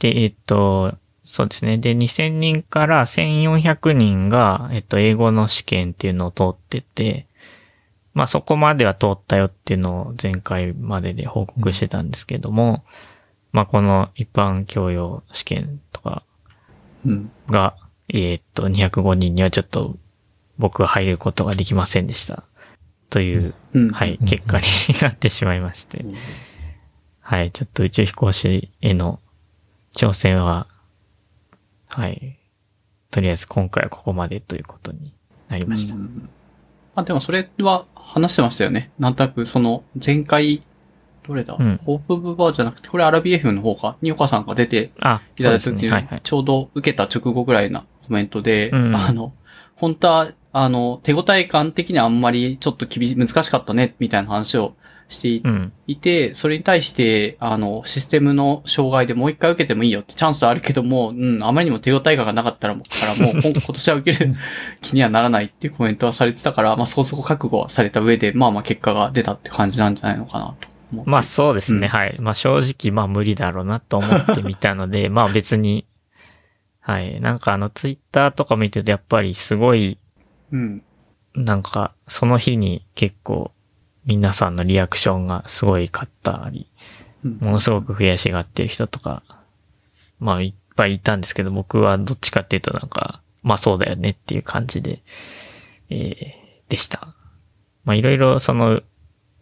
[0.00, 0.94] で、えっと、
[1.28, 1.76] そうですね。
[1.76, 7.26] で、2000人から1400人が、えっと、英語の試験っていうのを通ってて、
[8.14, 12.82] まあそこまでは通ったよっていうのを前回までで報告してたんですけども、
[13.52, 16.22] まあこの一般教養試験とか
[17.04, 17.30] うん。
[17.48, 17.76] が、
[18.08, 19.96] えっと、205人にはちょっと
[20.56, 22.42] 僕は入ることができませんでした。
[23.10, 23.90] という、うん。
[23.90, 24.64] はい、うん結果に
[25.02, 26.06] なってしまいまして。
[27.20, 29.20] はい、ちょっと宇宙飛行士への
[29.94, 30.66] 挑戦は、
[31.98, 32.38] はい、
[33.10, 35.12] とりあえず今回はここまでということに
[35.48, 35.96] なりました。
[35.96, 36.30] うん
[36.94, 38.92] あ、でもそれは話してましたよね。
[39.00, 40.62] なんとなくその前回、
[41.26, 45.88] どれだ、うんホープオブバーじゃなくて、これアラビ FM の方か、に岡さんが出てあ、いただいた時そうですね。
[45.90, 46.14] はいはい。
[46.14, 49.32] に、ちょうど受けた直後ぐらいなコメントで、うんあの、
[49.74, 54.76] 本当は、あの、手応え感的にはあんまりちょっと厳しい、難しかったね、みたいな話を
[55.08, 55.72] していうん。
[56.34, 64.34] それに対して、あの、システムの障害でもう一回受けてもいいよってチャンスあるけども、うん、あまりにも手応え感がなかったらもう、からもう 今今年は受ける
[64.82, 70.68] 気にはならないっていうコメントはされてたから、まあそこそこ覚悟はされた上で、まあまあ結果が出たって感じなんじゃないのかなと。
[71.04, 72.16] まあそうですね、うんはい。
[72.20, 75.86] まあ正直まあ無理だろうなと思ってみたので、まあ別に、
[76.80, 77.20] はい。
[77.20, 79.98] なんかあのツイッターとか見てるとやっぱりすごい、
[80.52, 80.82] うん。
[81.34, 83.52] なんかその日に結構
[84.08, 86.66] 皆さんのリアクションがすごいかったり、
[87.24, 89.22] うんものすごく悔しがってる人とか、
[90.18, 95.02] まあいっぱいいたんですけど、僕はどっちかっていうとなんか、まあそうだよねっていう感じで、
[95.90, 97.14] えー、でした。
[97.84, 98.80] まあいろいろその、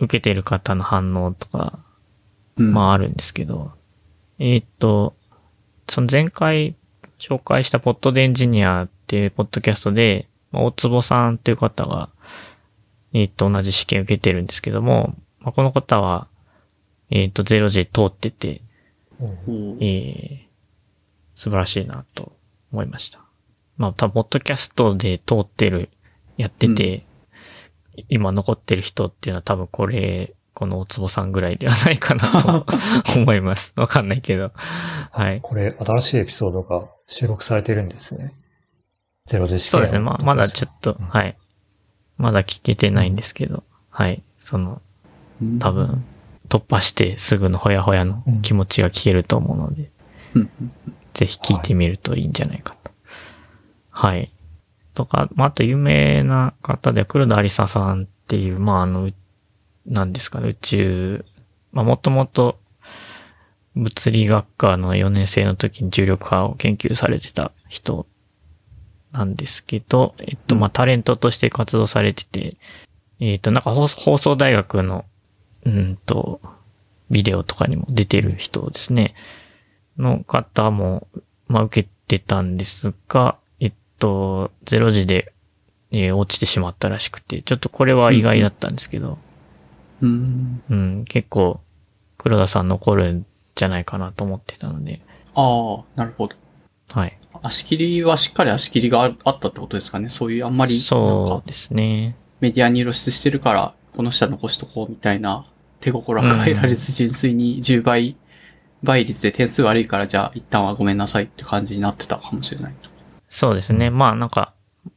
[0.00, 1.78] 受けてる方の反応とか、
[2.56, 2.72] うん。
[2.72, 3.72] まああるんですけど、
[4.38, 5.14] えーっと、
[5.88, 6.74] その前回
[7.20, 12.08] 紹介したポッドでエンジニアっていうポッドキャストで、まあ大坪さんっていう方が、
[13.16, 16.28] えーっと同じ試験受けてるんですけども、まあ、この方は、
[17.10, 18.60] えーっとゼロ時通ってて、
[19.18, 20.46] おーえー
[21.34, 22.32] 素晴らしいなと
[22.72, 23.20] 思いました。
[23.76, 25.90] まあ、多分、ポッドキャストで通ってる、
[26.38, 27.04] やってて、
[28.08, 32.64] 今残ってる人っていうのは多分これ、この大坪さんぐらいではないかな
[33.02, 33.74] と 思います。
[33.76, 34.50] わかんないけど。
[34.54, 35.40] はい。
[35.42, 38.32] これ、新しいエピソードが収録されてるんですね。
[39.26, 40.00] ゼロで試験そうですね。
[40.00, 41.36] まあ、まだちょっと、うんはい。
[42.18, 44.22] まだ聞けてないんですけど、はい。
[44.38, 44.80] その、
[45.42, 46.04] うん多分、
[46.48, 49.90] 突破してすぐのほやほやの気持ちが聞けると思うので、
[50.34, 50.72] うんうん
[51.14, 52.90] ぜひ聞いてみるといいんじゃないかと。
[53.88, 54.30] はい。
[54.94, 59.14] とか、まあ、あと有名な方で、黒田有沙さんっていう、まあ、あの、う
[59.86, 61.24] なんですかね、宇宙、
[61.72, 62.58] まあ、もともと、
[63.74, 68.06] 物理学科の4年生の時に重力波を研究されてた人
[69.16, 72.56] なんですけど、えっと、まあ、タレントとして活動されてて、
[73.18, 75.04] えっと、なんか放送大学の、
[75.64, 76.40] うんと、
[77.10, 79.14] ビデオとかにも出てる人ですね。
[79.96, 81.06] の方も、
[81.48, 85.32] まあ、受けてたんですが、えっと、0時で、
[85.92, 89.18] えー落ちてしまったらしくて、ちょっとこれは意外だったんですけど、
[90.02, 90.62] うん。
[90.68, 91.60] うん、結構、
[92.18, 95.00] 黒田さん残るんじゃないかなと思ってたので、
[95.34, 96.36] ああ、なるほど。
[96.92, 97.18] はい。
[97.42, 100.08] 足切りはしっかり足切りがああったってことですかね？
[100.10, 102.16] そういうあんまり、そうですね。
[102.40, 105.46] メディアに露出してるから、この下残しとこうみたいな
[105.80, 108.16] 手心は加えられず純粋に10倍、
[108.82, 112.74] 倍率で点数悪いからじゃあ一旦はごめんなさいって感じになってたかもしれない。
[113.28, 113.90] そうですね。
[113.90, 114.52] まあなんか、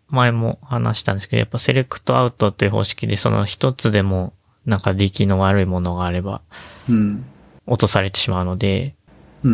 [0.10, 4.34] 前も話したんですけど、やっぱセレクトアウトという方式で、その一つでも、
[4.66, 6.41] なんか出来の悪いものがあれば、
[6.90, 7.26] うん。
[7.68, 8.94] 落とされてしまうので、うん。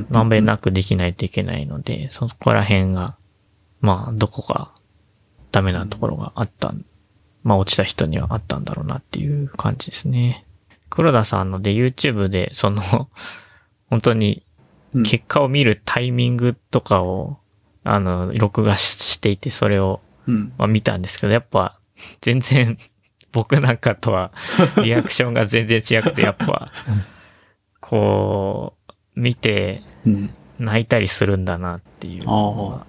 [0.09, 3.17] まんべんなくできないといけないので、そこら辺が、
[3.81, 4.73] まあ、どこか
[5.51, 6.85] ダメなところがあったん、
[7.43, 10.45] まあ、落ちた人にはあったんだろうなっていう感じですね。
[10.89, 12.81] 黒田さんので YouTube で、その、
[13.89, 14.43] 本当に
[14.93, 17.37] うん結果を見るタイミングとかを、
[17.83, 20.53] あの、録画ししていて、それを、うん。
[20.57, 21.77] まあ、見たんですけど、やっぱ、
[22.21, 22.77] 全然、
[23.33, 24.31] 僕なんかとは、
[24.81, 26.71] リアクションが全然違くて、やっぱ、
[27.81, 28.84] こう、
[29.15, 30.29] 見て、うん。
[30.57, 32.85] 泣いたりするんだなっていうのは。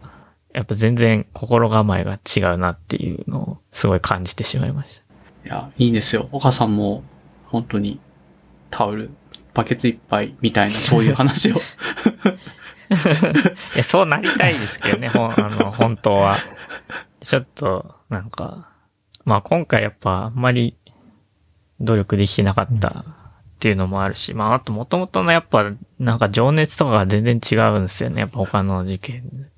[0.53, 5.03] やっぱ全然心構えが違うなっていうのをすごい感じてしまいまし
[5.45, 6.29] いや、いいんですよ。
[6.33, 7.03] 岡さんも、
[7.45, 8.01] 本当に、
[8.71, 9.11] タオル、
[9.53, 11.55] バケツいっぱいみたいな、そういう話を。
[11.55, 11.61] た。
[13.75, 16.37] いや、そうなりたいですけどね、ほん、 あの、本当は。
[17.21, 18.71] ちょっと、なんか、
[19.25, 20.77] まあ今回やっぱあんまり
[21.81, 23.05] 努力できなかった
[23.57, 28.21] っていうのもあるし、まああと元々のやっぱなんか情熱とかが全然違うんですよね。
[28.21, 29.49] やっぱ他の受験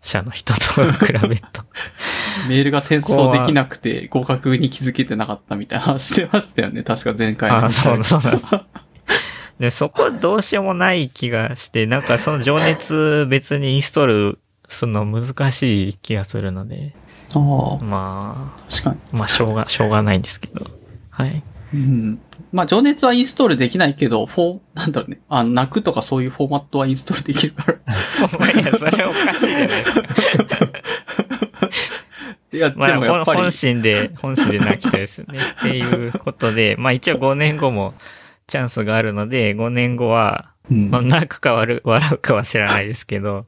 [0.00, 1.62] 者の人と比べると。
[2.48, 6.84] メールが転送できなくて合格に気づけてなかったみたいな話してましたよね。
[6.84, 7.64] 確か前回の。
[7.64, 8.56] あそうそうなんです。
[9.58, 14.38] で、そこはどうしようもない気がして、なんかその情熱別にインストール
[14.68, 16.94] するの難しい気がするので、
[17.34, 18.96] ああ、ま確かに。
[19.12, 20.70] あ、まあしょうが、しょうがないんですけど。
[21.10, 21.42] はい。
[21.74, 22.22] うん。
[22.52, 25.20] まあ、情熱はインストールできないけど、フォー、なんだろうね。
[25.28, 27.74] あの、泣くとかそういうフォーマットはインストールできるから。
[27.74, 30.02] いや、それおかしいじゃないですか。
[32.50, 35.38] いや、まあ、でもやっぱり本本、心で、本心で泣きたいですよね。
[35.38, 37.94] っていうことで、 まあ一応5年後も
[38.46, 43.46] チャンスがあるので、5年後は、うんまあ、泣くか笑う笑うかは知らないですけど、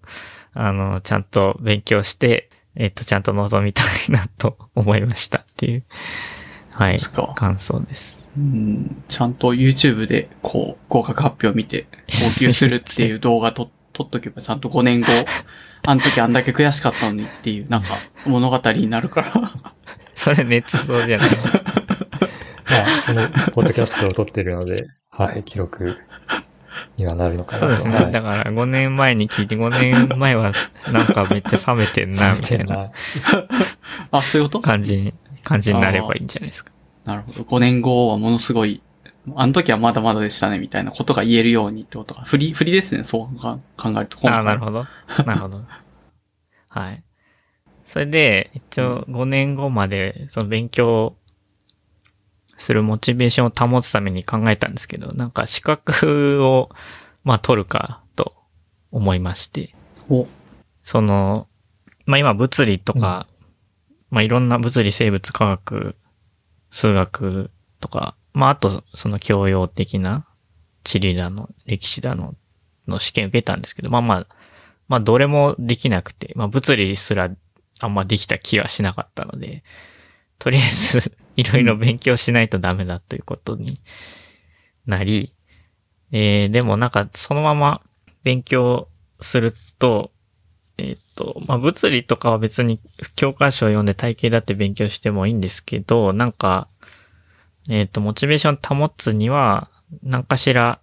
[0.52, 5.84] あの、ちゃんと勉強して、えっと、ちゃんと臨みたいなと思いましたっていう、
[6.72, 7.00] はい
[7.34, 8.19] 感想です。
[8.36, 15.08] うん、ちゃんと YouTube で、こう、合格発表を見て、号泣するっていう動画と撮っとけば、ちゃんと5年後、
[15.86, 17.88] あの時あんだけ悔しかったのにっていう、なんか、
[18.26, 19.32] 物語になるから。
[20.14, 21.30] それ熱そうじゃない？
[21.30, 21.60] ですか。
[21.64, 21.72] ま
[22.78, 25.96] あ、このポッドキャストを撮ってるので、はい、記録
[26.96, 27.74] にはなるのかなと。
[27.76, 28.04] そうですね。
[28.04, 30.52] はいだから5年前に聞いて、5年前は
[30.92, 32.90] なんかめっちゃ冷めてんな、みたいな
[34.12, 34.60] あ、そういうこと？
[34.60, 36.70] 感じに、感じになればいいんじゃないですか。
[37.04, 37.42] なるほど。
[37.42, 38.82] 5年後はものすごい、
[39.34, 42.22] あの時はまだまだでしたね、みたいなことが言えるようにってことか。
[42.22, 43.58] 振り、振りですね、そう考
[43.96, 44.18] えると。
[44.28, 44.86] ああ、なるほど。
[45.24, 45.62] なるほど。
[46.68, 47.02] はい。
[47.84, 51.16] それで、一応5年後まで、その勉強
[52.56, 56.70] するモチベーションを保つために考えたんですけど、なんか資格を、
[57.24, 58.34] まあ取るかと
[58.92, 59.74] 思いまして、
[60.08, 60.26] お、
[60.82, 61.48] その、
[62.06, 63.26] まあ今物理とか、
[64.10, 65.96] まあいろんな物理生物科学
[66.70, 70.26] 数学とか、まああとその教養的な
[70.84, 72.34] 地理だの、歴史だの、
[72.86, 74.26] の試験受けたんですけど、まあまあ、
[74.88, 77.30] まあどれもできなくて、まあ物理すら
[77.80, 79.62] あんまできた気はしなかったので、
[80.38, 83.74] とりあえず いろいろ勉強しないとダメだということに
[84.86, 85.34] なり、
[86.12, 87.82] えー、でもなんかそのまま
[88.22, 88.88] 勉強
[89.20, 90.12] すると、
[90.80, 92.80] えっ、と、まあ、物理とかは別に
[93.16, 96.68] 教科書を読んで体系だって勉強してもいいんですけど、なんか、
[97.68, 99.70] えっ、と、モチベーション保つには、
[100.02, 100.80] 何かしら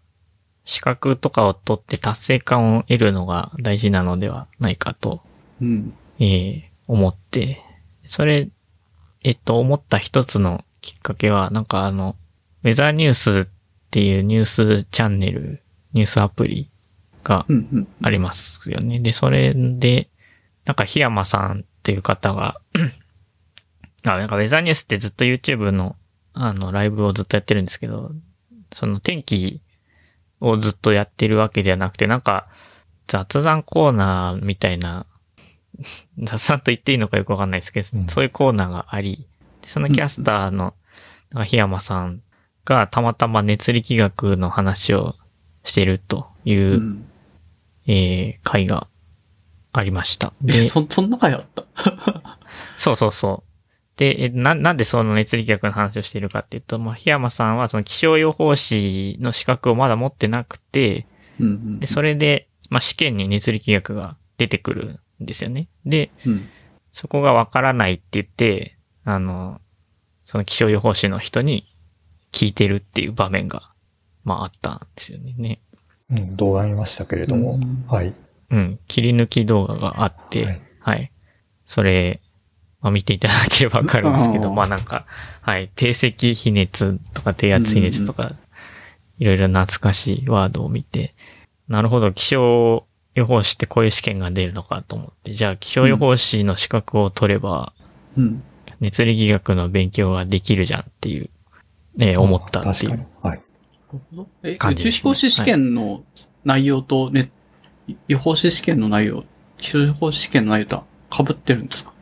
[0.66, 5.22] 資格とかを取って達成感を得るのが大事なのではないかと、
[5.62, 5.94] うん。
[6.20, 7.62] えー思って、
[8.06, 8.50] それ、
[9.24, 12.16] えっと、思った一つのきっかけは、なんかあの、
[12.64, 13.46] ウェザーニュースっ
[13.92, 15.62] ていうニュースチャンネル、
[15.94, 16.70] ニュースアプリ
[17.28, 17.46] が。
[18.02, 19.00] ありますよね。
[19.00, 20.10] で、それで、
[20.66, 22.60] なんか檜山さんっていう方が、
[24.06, 25.96] あ、なんかウェザーニュースってずっと YouTube の、
[26.34, 28.12] あの、ライブをずっとやってるんですけど、
[28.74, 29.62] その天気
[30.40, 32.48] をずっとやってるわけではなくて、なんか、
[33.08, 35.06] 雑談コーナーみたいな、
[36.20, 39.28] 雑談と言っていいのかよくわかんないですけど、うんそういうコーナーがあり、
[39.64, 40.76] そのキャスターの、
[41.34, 42.22] 檜山さん
[42.64, 45.16] がたまたま熱力学の話を
[45.64, 47.10] してるという、うん。
[47.88, 48.88] えー、回が
[49.74, 50.34] ありました。
[50.46, 51.64] え、で、そ、そんな回あった？
[52.78, 54.00] そうそうそう。
[54.00, 61.08] で、えな、なんでその熱力学の話をしているかっていうと、まあ、檜山さんはその気象予報士の資格をまだ持ってなくて、
[61.40, 61.80] うんうん。
[61.80, 65.68] で、それで、まあ、試験に熱力学が出てくるんですよね。
[65.86, 66.50] で、うん。
[66.92, 69.62] そこがわからないって言って、あの、
[70.26, 71.74] その気象予報士の人に
[72.32, 73.72] 聞いてるっていう場面が、
[74.24, 75.62] まああったんですよね。
[76.10, 76.22] ね。
[76.22, 78.14] うん、動画見ましたけれども、うんはい。
[78.50, 78.80] うん。
[78.88, 81.12] 切り抜き動画があって、はいはい。
[81.66, 82.22] それ、
[82.82, 85.06] まあ、見ていただければわかるんですけど、あーまあなんか、
[85.42, 85.70] はい。
[85.76, 88.36] 定積比熱とか低圧比熱とか、
[89.20, 91.14] いろいろ懐かしいワードを見て、
[91.68, 92.86] なるほど、気象
[93.16, 97.74] 予報士ってこういう試験が出るのかと思って、じゃあ気象予報士の資格を取れば、
[98.16, 98.44] うん。
[98.80, 101.30] 熱力学の勉強ができるじゃんっていう、
[102.00, 102.92] えー思ったっていう。
[102.92, 103.06] 確かに。
[103.24, 103.42] はい。
[103.92, 104.28] なるほど。
[104.44, 106.04] え、宇宙飛行士試験の
[106.44, 107.32] 内容とね、
[108.08, 109.24] 予報士試験の内容、
[109.58, 111.94] 気象予報士試験の内容とは被ってるんですか？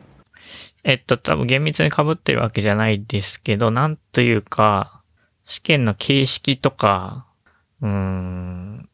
[0.84, 5.02] えっと、多分厳密に被ってるわけじゃないですけど、なんというか、
[5.44, 7.26] 試験の形式とか、
[7.80, 8.88] うーん、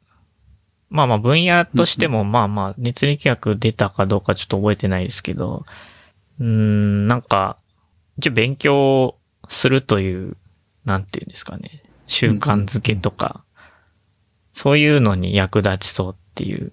[0.90, 5.64] まあまあ分野としても、まあまあ熱力学出たかどうかちょっと覚えてないですけど、
[6.40, 7.58] うーん、なんか、
[8.18, 9.16] 一応勉強
[9.48, 10.36] するという、
[10.84, 11.81] なんていうんですかね、
[12.12, 13.42] 習慣づけとか、
[14.52, 16.72] そういうのに役立ちそうっていう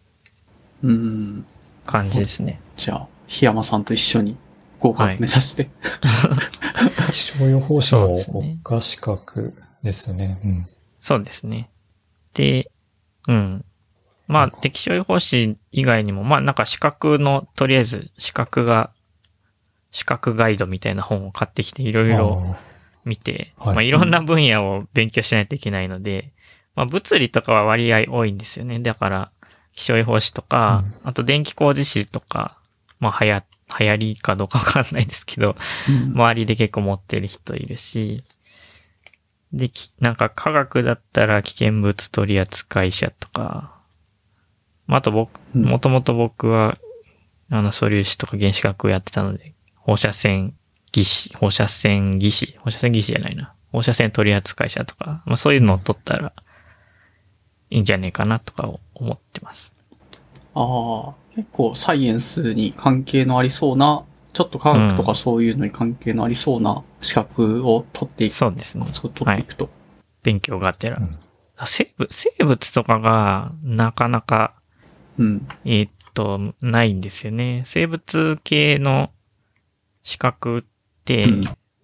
[0.83, 1.45] うん。
[1.85, 2.59] 感じですね。
[2.77, 4.37] じゃあ、檜山さんと一緒に
[4.79, 5.69] 合格目指して。
[7.11, 10.39] 気象予報士の国家資格ですね。
[10.43, 10.67] うん。
[11.01, 11.69] そうですね。
[12.33, 12.69] で、
[13.27, 13.65] うん。
[14.27, 18.91] まあ、で気象予報士以外にも、まあなんか資格の、とりあえず資格が、
[19.91, 22.55] 資格ガイドみたいな本を買ってきていろいろ
[23.05, 23.75] 見て、はい。
[23.75, 26.31] まあいろんな分野を勉強しないといけないので、
[26.75, 28.79] まあ物理とかは割合多いんですよね。
[28.79, 29.31] だから、
[29.73, 32.57] 気象予報士とか、あと電気工事士とか、
[32.99, 33.43] まあはや、
[33.79, 35.55] 流行りかどうかわかんないですけど、
[35.87, 36.11] うん。
[36.13, 38.23] 周りで結構持ってる人いるし、
[39.53, 43.79] で、きなんか科学だったら危険物取扱者とか、
[44.87, 45.65] まあ、あと僕、うん。
[45.65, 46.77] もともと僕は、
[47.51, 50.55] あの、素粒子とか原子学をやってたので、放射線
[50.91, 53.53] 技師、放射線技師、放射線技師じゃないな。
[53.71, 56.33] 放射線取扱者とか、まあそういうのを取ったら
[57.69, 59.73] いいんじゃねえかなとか思ってます。
[60.55, 64.03] ああ、結構サイエンスに関係のありそうな、
[64.33, 68.87] ちょっと科学とかそういうのに関係のありそうな資格を取っていく、そうですね。
[68.93, 69.69] そう取っていくと。
[70.23, 70.97] 勉強がてら。
[70.97, 71.11] うん
[71.65, 74.53] 生物、生物とかがなかなか
[75.17, 75.47] うん。
[75.65, 77.63] えーっと、ないんですよね。
[77.65, 79.11] 生物系の
[80.03, 80.65] 資格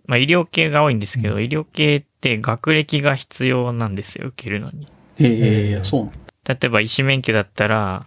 [0.07, 4.87] まあ医療系が多いんですけど、う医療系って学歴が必要なんですよ、受けるのに。
[5.19, 6.53] えええーそうなんだ。
[6.53, 8.05] 例えば医師免許だったら、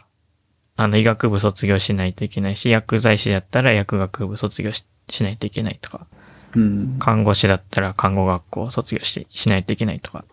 [0.77, 6.07] あの医学部卒業しないといけないし、薬剤師だったら薬学部卒業ししないといけないとか、
[6.55, 6.99] うん。
[6.99, 10.25] 看護師だったら看護学校を卒業してしないといけないとか。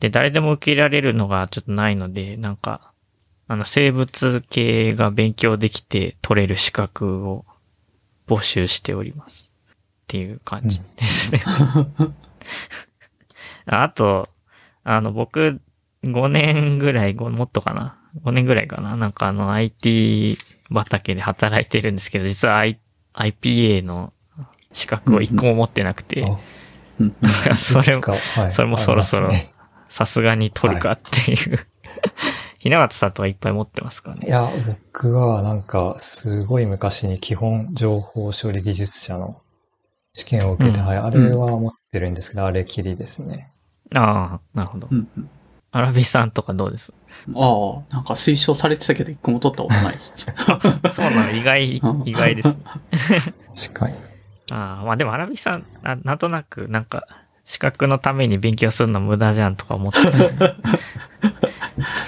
[0.00, 2.92] で、誰でも受けられるのがちょっとないので、なんか、
[3.48, 7.44] あの、生物系が勉強できて取れる資格を
[8.26, 9.47] 募集しております。
[10.08, 11.42] っていう感じですね。
[13.66, 14.26] あと、
[14.82, 15.60] あの、僕、
[16.02, 18.96] 5年ぐらい、ごもっとかな ?5 年ぐらいかな？
[18.96, 20.38] なんかあの、IT
[20.72, 22.80] 畑で働いてるんですけど、実は、I、
[23.12, 24.14] IPA の
[24.72, 27.14] 資格を1個も持ってなくて、あうんうん
[27.54, 29.30] それいくつかはいそれもそろそろ
[29.88, 31.58] さすがに取るかっていう。
[32.58, 34.26] ひなわたさんとかいっぱい持ってますからね？
[34.26, 39.40] いや、僕はなんか、すごい昔に基本情報処理技術者の
[40.18, 43.52] 試験を受けて、うんはい、あれは持ってるんですけど、あれきりですね。
[43.94, 44.94] ああ、なるほどう。
[44.94, 45.30] んうん
[45.70, 46.94] アラビさんとかどうです？
[47.34, 50.12] ああ、なんか推奨されてたけど一個も取ったことないです。
[50.92, 51.76] そうなの意外、
[52.06, 52.62] 意外ですね。
[53.70, 53.94] 確かに。
[54.50, 57.06] ああ、まあでもアラビさん、あなんとなく、なんか、
[57.44, 60.22] 資格のために勉強するの無駄じゃんとか思ってた、そ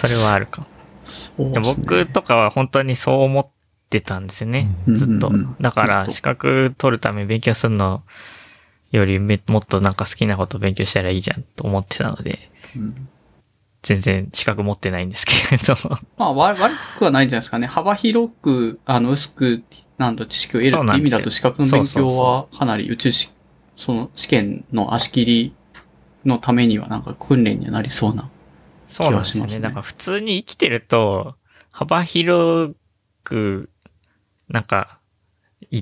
[0.09, 0.67] れはあるかも。
[1.05, 3.47] そういや僕とかは本当にそう思っ
[3.91, 4.69] てたんですよね。
[4.87, 5.57] うんずっとうんうん。
[5.61, 8.03] だから、資格取るために勉強するの
[8.91, 13.09] よりめもっとなんか好きなこと勉強したらいいじゃんと思ってたので、うん
[13.83, 15.75] 全然資格持ってないんですけれど。
[16.19, 17.67] まあ、悪悪くはないんじゃないですかね。
[17.67, 19.63] 幅広く、あの、薄く、
[19.97, 23.33] なんだ、知識を得るって意味だと資格の勉強そうそうはかなり宇宙し、
[23.77, 25.55] その試験の足切り
[26.27, 28.29] のためにはなんか訓練にはなりそうな。
[28.87, 29.49] そうなんですよね。
[29.49, 31.37] 気はしますねだから普通に生きてると、
[31.73, 32.75] 幅広
[33.25, 33.70] く、
[34.51, 34.99] なんか、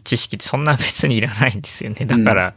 [0.04, 2.04] 知識ってそんな別にいらないんですよね。
[2.06, 2.54] だから、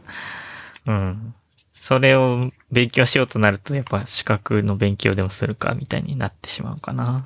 [0.86, 1.34] うん。
[1.72, 7.24] それを勉強しようとなると、やっぱ資格の勉強でもするか、みたいになってしまうかな。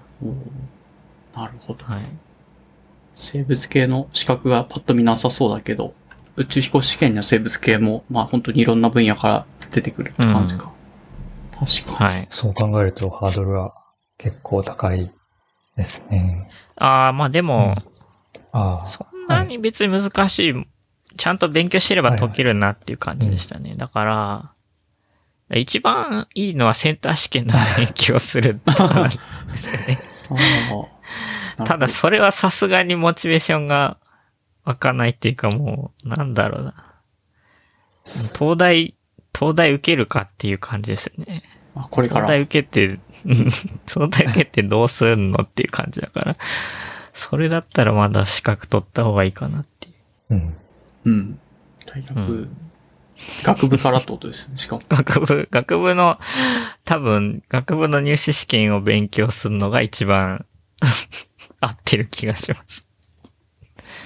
[1.35, 1.85] なるほど。
[1.85, 2.03] はい。
[3.17, 5.95] 生物系の資格がパッと見なさそうだけど、
[6.37, 10.73] 宇宙飛行士試験には生物系も、まあ本当にいろんな分野から出てくるって感じか。
[11.59, 12.11] 確かに。
[12.11, 12.27] はい。
[12.31, 13.75] そう考えるとハードルは
[14.19, 15.11] 結構高い
[15.77, 16.51] ですね。
[16.77, 17.95] ああ、まあでも、ああ。
[18.87, 20.66] そんなに別に難しい、
[21.16, 23.74] ちゃんと勉強してれば解けるなっていう感じでしたね。
[23.77, 24.53] だから、
[25.57, 30.01] 一番いいのはセンター試験の勉強するとかなんですよね。
[31.65, 33.97] ただ、それはさすがにモチベーションが
[34.65, 36.74] 湧かないっていうかもう、なんだろうな。
[38.05, 38.95] 東大、
[39.37, 41.43] 東大受けるかっていう感じですよね。
[41.76, 42.26] あこれから。
[42.26, 43.01] 東大受けて、うん
[43.86, 46.36] 東大受けてどうすんのっていう感じだから。
[47.17, 49.91] それだったらまだ資格取った方がいいかなってい
[50.31, 50.35] う。
[50.35, 50.57] うん。
[51.05, 51.39] うん。
[51.86, 52.57] 大学、うん
[53.43, 54.59] 学部からってことですね。
[54.59, 54.83] しかも。
[54.91, 56.19] 学部、学部の、
[56.85, 60.45] 多分、学部の入試試験を勉強するのが一番
[61.59, 62.86] 合ってる気がします。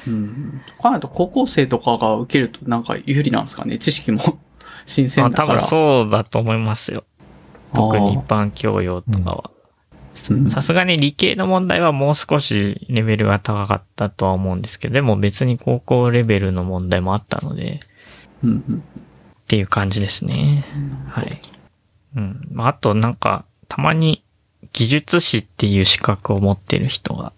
[0.07, 0.63] うん。
[0.79, 3.79] 考えると高校生とかが受けるとなんか有利なんですかね？
[3.79, 4.39] 知識も
[4.87, 5.69] 新鮮あ多分だから。
[5.69, 7.03] そうだと思いますよ。
[7.75, 9.51] 特に一般教養とかは。
[10.31, 17.81] うんさすがに理系の問題はもう少しレベルが高かったとは思うんですけど、でも別に高校レベルの問題もあったので、
[18.43, 18.79] うんうん。
[18.79, 18.93] っ
[19.49, 20.65] ていう感じですね。
[21.09, 21.41] はい。
[22.17, 22.41] うん。
[22.53, 24.23] まあ、あとなんか、たまに
[24.73, 27.33] 技術士っていう資格を持ってる人が、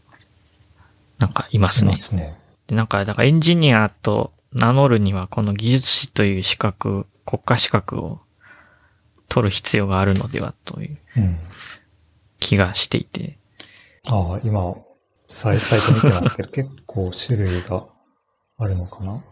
[1.18, 1.96] なんかいますねいま。
[1.96, 2.38] すね。
[2.66, 8.20] でなんか、だからエンジニアと名乗るには、この技術士という資格、国家資格を
[9.28, 11.38] 取る必要があるのではといううん。
[12.42, 13.38] 気がしていて。
[14.08, 14.74] ああ、今、
[15.26, 17.84] サイサイト見てますけど、 結構種類が
[18.58, 19.22] あるのかな？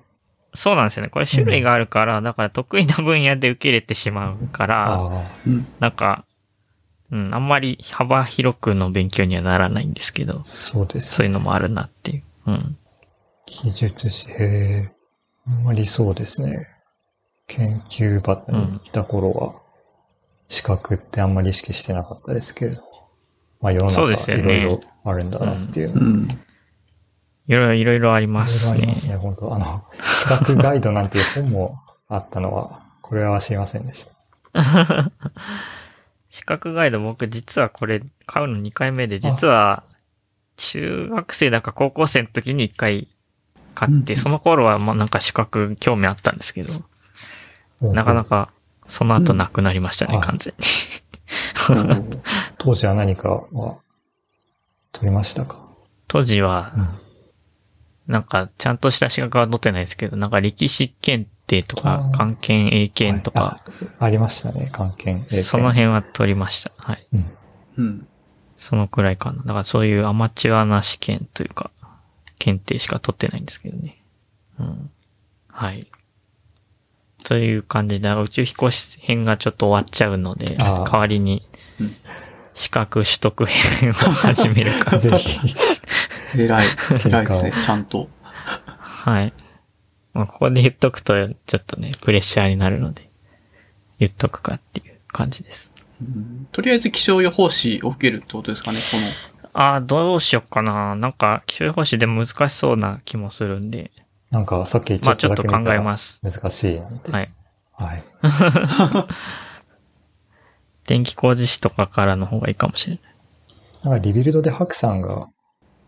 [0.55, 1.10] そうなんですよね。
[1.10, 5.66] これ種類があるから、だから得意な分野で受け入れてしまうから、うん。
[5.78, 6.24] なんか、
[7.10, 12.22] うん、あんまり幅広くの勉強にはならないんですけど、そうですそういうのもあるなっていう。
[12.47, 12.76] うん。
[13.47, 14.92] 技術士、へえ、
[15.47, 16.68] あんまりそうですね。
[17.48, 19.55] 研究場にいた頃は、
[20.48, 22.90] 資格ってあんまり意識してなかったですけれど。
[23.60, 24.42] まあ世のそうですよね。
[24.42, 25.92] 中いろいろあるんだなっていう。
[27.47, 28.72] いろいろ、いろいろありまいろいろすね。
[28.72, 29.55] ありますね、本当。
[29.55, 34.08] あの、資格ガイドなんていう本もあったのは、これは知りませんでし
[34.52, 35.10] た。
[36.30, 39.82] 資格ガイド僕実はこれ買うの2回目で、実は
[40.56, 43.08] 中学生だか高校生の時に1回
[43.74, 44.18] 買って、うん。
[44.18, 46.72] その頃はまあなんか資格興味あったんですけど、
[47.80, 48.50] なかなか
[48.86, 50.64] その後なくなりましたね、うん完全に。
[52.62, 53.78] 当時は何かは
[54.92, 55.58] 取りましたか？
[56.08, 65.20] 当時はうん、なんかちゃんとした資格は取ってないですけど、なんか歴史検定とか関係英検とか、はいあありましたね、関係。
[65.22, 66.70] その辺は取りました。
[66.76, 67.06] はい。
[67.14, 67.30] うん。
[67.78, 68.06] うん。
[68.58, 69.42] そのくらいかな。
[69.42, 71.70] だからそういうアマチュアな試験というか、
[72.39, 74.02] 検定しか取ってないんですけどね。
[74.58, 74.90] うん。
[75.48, 75.86] はい。
[77.24, 81.42] という感じで、宇宙飛行士編がちょっと終わっちゃうので、代わりに
[81.78, 81.97] うん、
[82.60, 84.97] 資格取得編を始めるか。
[85.00, 85.39] ぜひ。
[86.34, 86.66] 偉い。
[87.06, 87.52] 偉いですね。
[87.52, 88.10] ちゃんと。
[88.78, 89.32] はい。
[90.12, 91.14] まあ、ここで言っとくと、
[91.47, 93.08] ちょっとね、プレッシャーになるので、
[93.98, 95.70] 言っとくかっていう感じです。
[96.02, 99.62] うんとりあえず気象予報士を受けるってことですかね、この。
[99.64, 100.94] ああ、どうしよっかな。
[100.97, 103.90] なんか、気象予報士でも難しそうな気もするんで、
[104.30, 106.20] なんかさっきちょっまあちょっと考えます。
[106.22, 106.80] 難しい。
[107.10, 107.30] はい。
[107.72, 108.05] はい。
[110.86, 113.02] 電気工事士とかからの方がいいかもしれない。
[113.84, 115.28] なんかリビルドでハクさんが、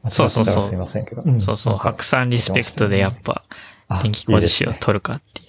[0.03, 1.23] 間違ってたらすいませんけど。
[1.23, 3.45] んそうそう、白山リスペクトでやっぱ、
[3.89, 5.49] あ電気工事士を取るかっていう。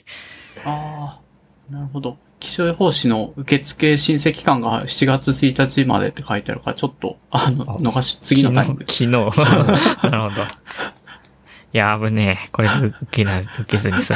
[0.65, 2.17] ああ、なるほど。
[2.39, 8.91] 気象予報士の受付申請期間が7月1日までって書いてあるから、ちょっと、あの、あ逃し、次のタイミングで。
[8.91, 9.07] 昨日。
[10.03, 10.43] なるほど。
[10.43, 12.49] いや、危ねえ。
[12.51, 14.15] これ受けな、受けずにさ、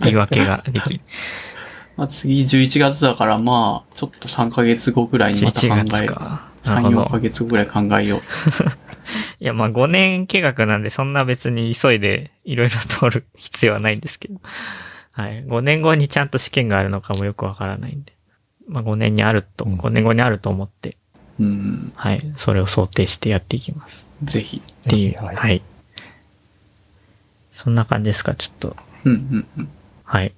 [0.00, 1.00] 言い訳ができる。
[1.96, 6.50] まあ、次11月だから、まあ、ちょっと3ヶ月後ぐらいにまた考11月え、か。
[6.64, 7.20] な3、4ヶ。
[7.20, 8.20] 月後ぐらい考えよう。
[9.40, 14.40] いや、まあ5年計画なんで、そんな別に急いでいろいろ取る必要はないんですけど。
[15.12, 15.44] はい。
[15.44, 18.12] 5年後にちゃんと試験があるのかもよくわからないんで。
[18.68, 20.96] まあ5年にあると、うん5年後にあると思って、
[21.38, 22.18] うん、はい。
[22.36, 24.06] それを想定してやっていきます。
[24.22, 24.60] ぜひ。
[24.66, 25.24] っていう。
[25.24, 25.62] はいはい。
[27.50, 28.76] そんな感じですか、ちょっと。
[29.04, 29.68] うん、うん、うん。
[30.04, 30.34] はい。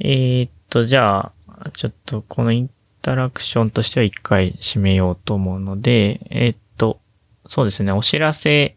[0.00, 2.70] えー、っと、じゃあ、ちょっとこのイン
[3.02, 7.00] タラクションとしては一回締めようと思うので、えーっと、
[7.48, 8.76] そうですね、お知らせ、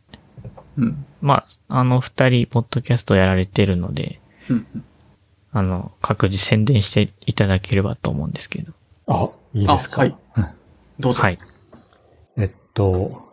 [0.77, 4.19] うん、まあ、あの二人、ポッドキャストやられてるので、
[4.49, 4.83] うん、うん。
[5.51, 8.71] あの、各自宣伝していただければと思うんですけど。
[9.07, 10.01] あ、いいですか？
[10.03, 10.45] あはいうん
[10.99, 11.21] どうぞ。
[11.21, 11.37] はい。
[12.37, 13.29] えっと、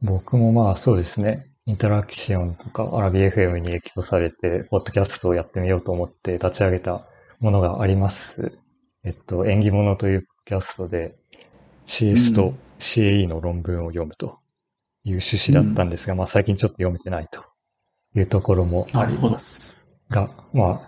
[0.00, 7.02] 僕もまあそうですね、インタラクションとかアラビ FM に影響されて、ポッドキャストをやってみようと思って立ち上げた
[7.40, 8.58] ものがあります。
[9.04, 11.16] えっと、縁起物というキャストで
[11.86, 14.38] CS うと CAE の論文を読むと
[15.04, 17.42] いう趣旨だったんですが、まあ最近ちょっと読めてないと
[18.14, 19.84] いうところもあります。
[20.10, 20.82] が、ま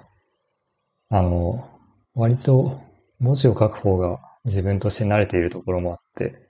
[1.09, 1.69] あ、あの、
[2.15, 2.81] 割と
[3.19, 6.49] 文字を書く方が自分として慣れているところもあって、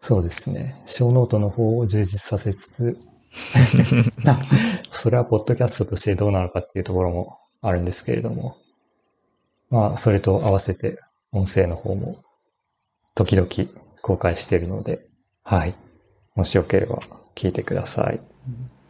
[0.00, 0.80] そうですね。
[0.84, 2.98] 小ノートの方を充実させつつ、
[4.92, 8.56] それはポッドキャストとしてどうなのかっていうところもあるんですけれども、
[9.70, 10.98] まあ、それと合わせて
[11.32, 12.22] 音声の方も
[13.14, 13.48] 時々
[14.02, 15.06] 公開しているので、
[15.42, 15.74] はい。
[16.34, 16.98] もしよければ
[17.34, 18.20] 聞いてください。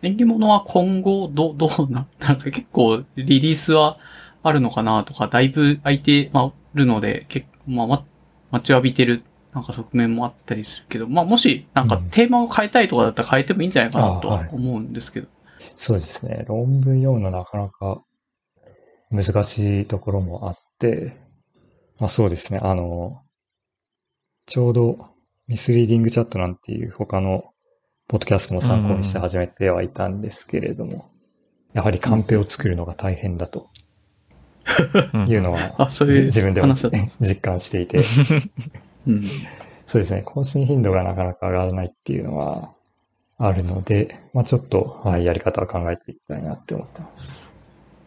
[0.02, 3.98] 縁起物は今後、ど、 どうな、なんか結構リリースは
[4.42, 8.04] あるのかなとか、だいぶ空いてまるので、結構、まあ、ま、
[8.50, 9.22] 待ちわびてる、
[9.54, 15.28] なんか側面もあったりするけど、まあ、もし、なんかうんテーマを変えたいとかだったら変えてもいいんじゃないかなとあははい思うんですけど。
[15.74, 16.44] そうですね。
[16.46, 18.02] 論文読むのなかなか
[19.10, 21.16] 難しいところもあって、
[22.00, 22.60] まあそうですね。
[22.62, 23.22] あの、
[24.46, 25.08] ちょうど
[25.48, 27.44] ミスリーディングチャットなんていう他の
[28.08, 31.10] ポッドキャストも参考にして始めてはいたんですけれども、
[31.72, 33.70] やはりカンペを作るのが大変だと
[35.14, 36.74] うんいうのは、あ、そういうじ自分でも。
[37.20, 37.98] 実感していて、
[39.06, 39.22] うん。
[39.86, 40.22] そうですね。
[40.24, 42.72] 更新頻度がなかなか上がらないっていうのは
[43.38, 47.45] あるので、まあちょっと、はい、やり方を考えていきたいなって思ってます。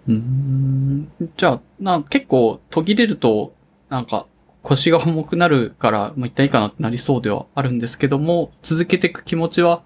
[0.10, 1.12] うーん。
[1.38, 3.54] じゃあ、なん結構途切れると、
[3.90, 4.26] なんか
[4.62, 9.84] 腰が重くなるから、まあ、一体いいかなってなりそうではあるんですけども、続けていく気持ちは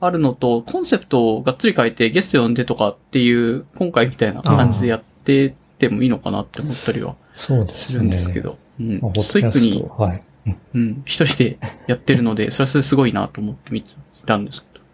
[0.00, 7.52] あるのと、コンセプトをがっつり変えてゲスト呼んでとかっていう、今回みたいな感じでやってってもいいのかなって思ったりはす。
[7.52, 7.64] る
[8.02, 8.58] んですけど。
[8.80, 10.22] うんストイックにト、、はい。
[10.46, 13.84] うんうん、一人でやってるので、それはそれすごいなと思って見
[14.26, 14.84] たんですけど。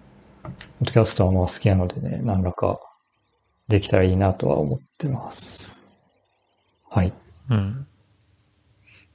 [0.42, 0.52] ポッ
[0.86, 2.78] ドキャストはまあ好きなのでね、何らか
[3.70, 5.88] できたらいいなとは思ってます。
[6.90, 7.12] はい。
[7.48, 7.86] うん。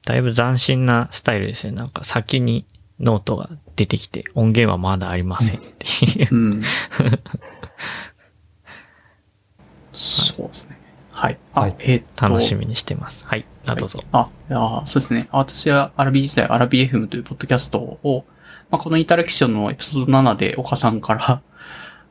[0.06, 1.74] だいぶ斬新なスタイルですね。
[1.74, 2.66] なんか先に
[3.00, 6.28] ノートが出てきて、音源はまだありませんっていう。
[6.32, 6.64] うん。
[9.94, 10.80] そうですね。
[11.12, 11.38] はい。
[11.54, 12.28] あ、はいえーっと。
[12.28, 13.28] 楽しみにしてます。
[13.28, 13.46] はい。
[13.68, 14.00] あ、どうぞ。
[14.14, 15.28] あ、いやーそうですね。
[15.32, 18.24] 私はアラビ時代、アラビ FM というポッドキャストを、
[18.70, 21.42] まあ、このインタラクションのエピソード7で岡さんから、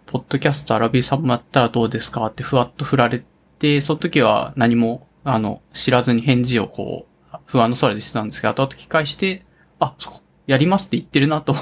[0.07, 3.25] ポッドキャストアラビーさんもやったらどうですかってふわっと振られ
[3.59, 9.45] て、その時は何も、あの、知らずに返事をこう、不安の空でしてたんですけど、後々聞き返して、
[9.81, 11.57] あ、そこ、やりますって言ってるなと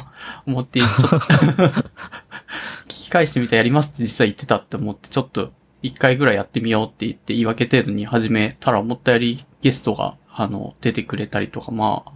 [0.47, 1.85] 思って、ちょっと聞
[2.89, 12.13] き返してみたらやりますって実は言ってたって思って、ちょっと一回ぐらいやってみようって言って言い訳程度に始めたら思ったよりゲストが、あの、出てくれたりとか、まあ、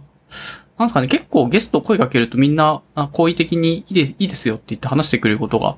[0.77, 2.81] なんですかね、結構ゲスト声かけるとみんな、
[3.13, 5.77] 好意的にいいですよって言って話してくれることが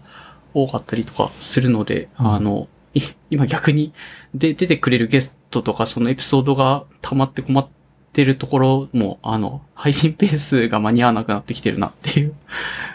[0.54, 2.34] 多かったりとかするので、うん。
[2.34, 3.94] あの、い今逆に
[4.34, 7.68] で出てくれるゲストとかそのエピソードが溜まって困っ
[8.14, 12.34] てるところも、あの、配信ペースが間に合わなくなってきてるなっていう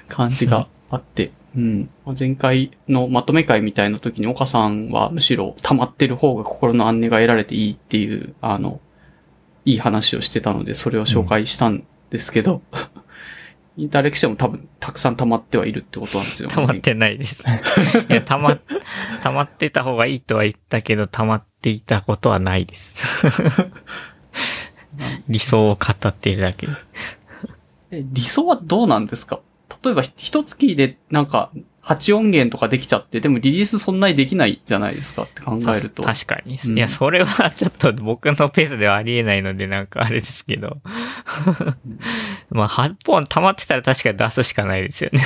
[0.08, 1.90] 感じがあって、うん。
[2.18, 8.80] 前回のまとめ会みたいな時に岡さんはむしろ溜まってる方が心の安寧が得られていいっていう、あの、
[9.64, 12.62] いい話をしてたので、それを紹介したんですけど、
[13.76, 16.48] インターレクションも多分たくさん溜まってはいるってことなんですよ。
[16.48, 17.44] 溜まってないです。
[18.08, 18.58] いや、溜ま、
[19.22, 23.26] 溜まってた方がいいとは言ったけど、溜まっていたことはないです。
[25.28, 26.68] 理想を語っているだけ。
[27.90, 29.40] 理想はどうなんですか
[29.82, 31.50] 例えば、一月でなんか、
[31.84, 36.02] 8音源とかできちゃって、でもリリースそんなにできないじゃないですかって考えると。
[36.02, 36.58] 確かに。
[36.64, 40.78] うんいや、それはちょっと僕のペースではありえないので、なんかあれですけど。
[42.48, 45.20] まあ、8本溜まってたら確かに出すしかないですよね。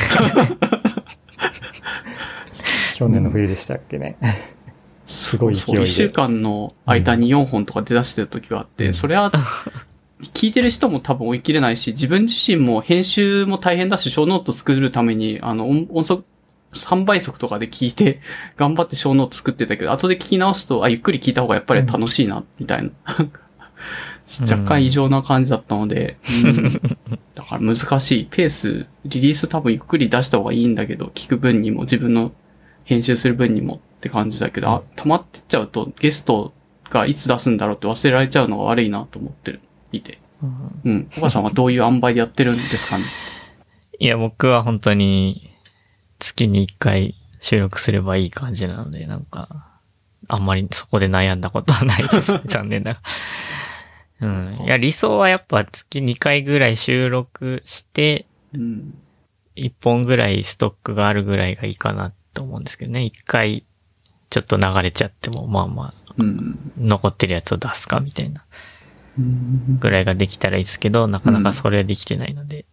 [2.96, 4.16] 去年の冬でしたっけね。
[5.06, 5.82] すごい勢いで。
[5.82, 9.30] 1週間の間に4本とか出だしてる時があって、うんそれは、
[10.34, 16.24] 聞いてる人も多分追い切れないし、自分自身も編集も大変だし、ショーノート作るために、あの、音音速、
[16.72, 18.20] 3倍速とかで聞いて、
[18.56, 22.90] 頑張ってショーノート作ってたけど、後で聞き直すと、あ、ゆっくり聞いた方がやっぱり楽しいな、みたいな。
[24.42, 26.72] 若干異常な感じだったので、 うん
[27.34, 28.28] だから難しい。
[28.30, 32.32] ペース、リリース多分ゆっくり出した方がいいんだけど、聞く分にも自分の
[32.84, 36.52] 編集する分にもって感じだけど、あ、溜まってっちゃうとゲスト
[36.90, 39.60] がいつ出すんだろうって忘れられちゃうのが悪いなと思ってる、
[39.92, 40.18] いて。
[40.84, 41.06] うん。
[41.10, 43.04] 小川さんはどういう塩梅でやってるんですかね？
[43.98, 45.50] いや、僕は本当に
[46.18, 49.68] 月に1回収録すればいい感じなので、なんか、
[50.28, 52.38] あんまりそこで悩んだことはないです。
[52.46, 53.00] 残念なが
[54.20, 54.28] ら。
[54.28, 54.64] うん。
[54.64, 58.94] いや、理想はやっぱ月2回ぐらい収録して、うん。
[59.56, 63.00] 1本ぐらいストックがあるぐらいがいいかなと思うんですけどね。
[63.00, 63.64] 1回
[64.30, 66.72] ちょっと流れちゃっても、まあまあ、うん。
[66.78, 68.44] 残ってるやつを出すかみたいな
[69.18, 69.78] うん。
[69.80, 72.66] ぐらいができたらいいですけど、なかなかそれはできてないので、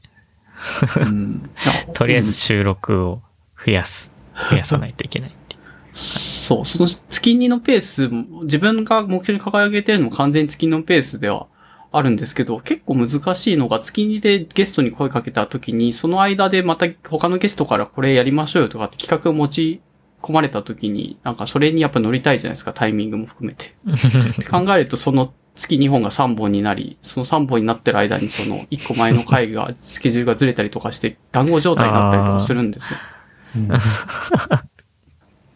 [0.97, 1.49] うん
[1.93, 3.21] とりあえず収録を
[3.65, 4.11] 増やす。
[4.51, 5.55] 増やさないといけないって。
[5.91, 8.09] そう、その月2のペース、
[8.43, 11.47] 自分が目標に掲げてるのも完全に月2のペースでは
[11.91, 19.81] あるんですけど、結構難しいのが月2でゲストに声かけた時に、その間でまた他のゲストからこれやりましょうよとかって企画を持ち
[20.21, 23.75] 込まれた時に、なんかそれにやっぱ乗りたいじゃないですか、タイミングも含めて。
[23.89, 32.99] って考えると、その月2本が3本になり、その3本になってる間にその1個前の回が、スケジュールがずれたりとかして、団子状態になったりとかするんですよ。
[33.55, 33.69] うん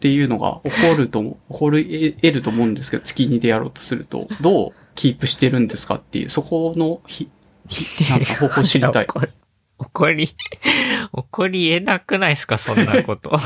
[0.00, 1.84] ていうのが起こると思う、起こる、
[2.22, 7.28] 得ると思うんですけど、月2でやろうとすると、どうキープしてるんですかっていう、そこのひ、
[7.68, 9.06] ひなんか方法知りたい。
[9.12, 9.28] 怒り、
[9.78, 10.28] 怒り、
[11.12, 13.38] 怒り得なくないですか、そんなこと。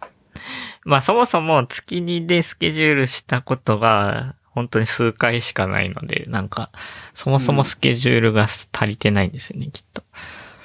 [0.84, 6.70] まあそもそも月2でスケジュールしたことが本当に数回しかないので、なんか、
[7.14, 10.02] そもそもスケジュールが足りてないんですよね、きっと。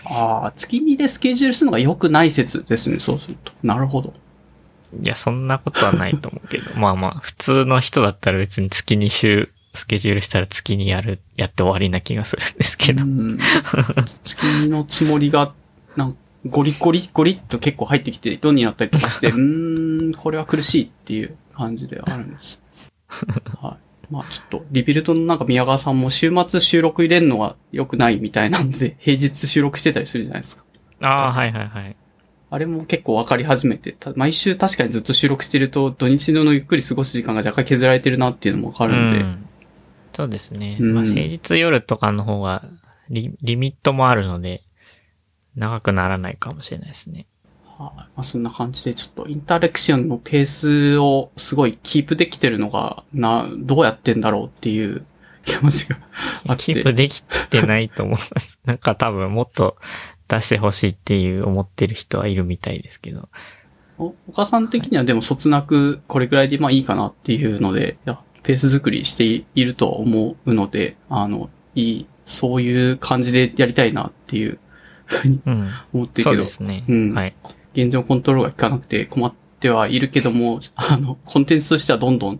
[0.05, 3.51] ああ、月2でスケジュールするのが良くない説ですね、そうすると。
[3.63, 4.13] なるほど。
[5.01, 13.03] いや、そんなことはないと思うけど、 まあまあ、普通の人だったら別に月2週、スケジュールしたら月にやる、やって終わりな気がするんですけど。
[13.03, 13.37] うん。
[14.23, 15.53] 月2のつもりが、
[15.95, 22.59] なんゴリゴリゴリっと結構入ってきて、論になったりとかして、 うーん、これは苦しいっていう感じではあるんです。
[23.61, 23.88] はい。
[24.09, 30.63] まあちょっと、リビルドのなんか宮川さんも週末収録入れるのは良くないみたいなんで、 平日収録してたりするじゃないですか。
[31.01, 31.95] ああ、はいはいはい。
[32.51, 39.45] あれも結構分かり始めて、た毎週確かにずっと収録してると、土日のゆっくり過ごす時間が若干削られてるなっていうのも分かるんで、うん
[40.15, 40.75] そうですね。
[40.81, 42.65] うんまあ、平日夜とかの方が
[43.09, 44.63] リ、リミットもあるので、
[45.55, 47.25] 長くならないかもしれないですね。
[47.79, 47.97] はい。
[47.97, 55.05] まあ、そんな感じで、ちょっとインタレクションのペースをすごいキープできてるのが、な、どうやってんだろうっていう
[55.45, 55.97] 気持ちが
[56.47, 56.63] あって。
[56.63, 58.59] キープできてないと思います。
[58.65, 59.77] なんか多分もっと
[60.27, 63.29] 出してほしいっていう思ってる人はいるみたいですけど。
[63.97, 74.59] おお母さん的にはでもそつなくこれくらいでまあいいかなっていうので、いや、ペース作りしているとは思うので、あの、いい、そういう感じでやりたいなっていう
[75.05, 75.71] ふうにうん。
[75.93, 76.85] 思ってるけどそうで、すね。
[76.87, 77.35] うんはい。
[77.83, 82.39] 現状コントロールが効かなくて困ってはいるけども、あの、コンテンツとしてはどんどん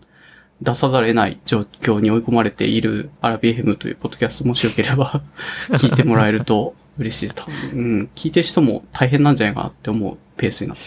[0.62, 5.22] 出さざるを得ない状況に追い込まれているアラビエヘムというポッドキャストもしよければ
[5.72, 7.36] 聞いてもらえると嬉しいです。
[7.36, 10.84] 多分うん、聞いてる人も大変なんじゃないかなって思うペースになって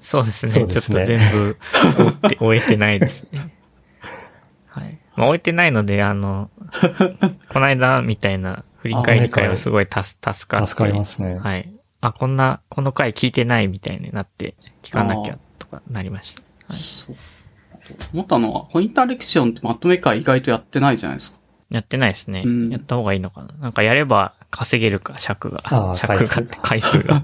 [0.00, 0.52] そうですね。
[0.52, 1.56] そうですねちょっと全部
[1.94, 3.54] 終って終えてないですね。
[4.66, 4.98] はい。
[5.14, 6.50] まあ、終えてないので、あの、
[7.52, 10.66] この間みたいな振り返り会はすごい助助かって。
[10.66, 11.38] 助かりますね。
[11.38, 11.70] はい。
[12.00, 16.42] あ、こんな、この回聞いてないみたいになって、聞かなきゃとかなりました。
[16.68, 17.16] はいそう。
[18.14, 21.38] 思ったのは、コインタラクションってまとめ回意外とやってないじゃないですか。
[21.70, 22.42] やってないですね。
[22.44, 23.54] うんやった方がいいのかな。
[23.60, 25.62] なんかやれば稼げるか、尺が。
[25.94, 27.22] 尺がって 回数が。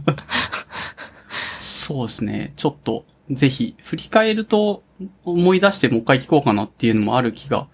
[1.59, 2.53] そうですね。
[2.57, 4.83] ちょっと、ぜひ、振り返ると
[5.25, 7.69] 思い出してもう一回聞こうかなっていうのもある気が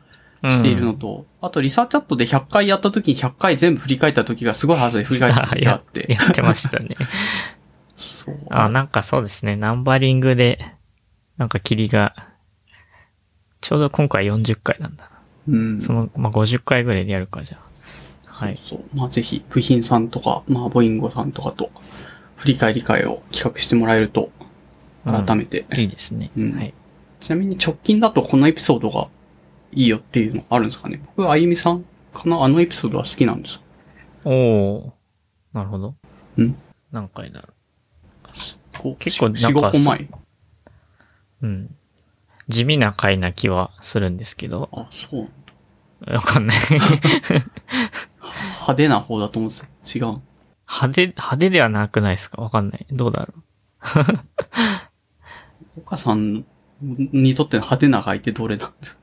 [0.44, 6.06] しているのと、あとリサーチャットで100回やった時に100回全部振り返った時がすごいはずで 振り返った時があって。
[6.12, 6.96] やってましたね。
[7.96, 8.38] そう。
[8.50, 9.56] あ、なんかそうですね。
[9.56, 10.74] ナンバリングで、
[11.38, 12.14] なんか霧が
[13.62, 15.10] ちょうど今回40回なんだな。
[15.48, 15.80] うん。
[15.80, 17.62] その、まあ、50回ぐらいでやるか、じゃあ。
[18.26, 18.60] はい。
[18.62, 18.84] そう。
[18.92, 21.70] まあぜひ、部品さんとか、まあボインゴさんとかと、
[22.36, 24.30] 振り返り会を企画してもらえると、
[25.04, 25.64] 改めて。
[25.76, 26.30] いいですね。
[26.36, 26.74] うんはい。
[27.20, 29.06] ちなみに直近だとこのエピソードが
[29.72, 32.42] いいよっていうのあるんですかね僕、あゆみさんかな？
[32.44, 33.60] あのエピソードは好きなんです。
[34.24, 34.92] おお
[35.52, 35.94] なるほど。
[36.36, 36.56] うん
[36.90, 37.48] 何回だろ
[38.78, 39.98] こう結構なんか4、5個前。
[40.00, 40.08] う。
[41.42, 41.74] うん。
[42.48, 45.28] 地味な回な気はするんですけど、あ、そう。
[46.12, 46.56] わかんない。
[48.60, 49.66] 派手な方だと思ってた。
[49.66, 50.20] 違う。
[50.68, 52.42] 派手、派手ではなくないですか？
[52.42, 52.86] わかんない。
[52.90, 53.34] どうだろ
[55.78, 56.44] 岡さん
[56.80, 59.00] にとっての派手な回ってどれなんですか？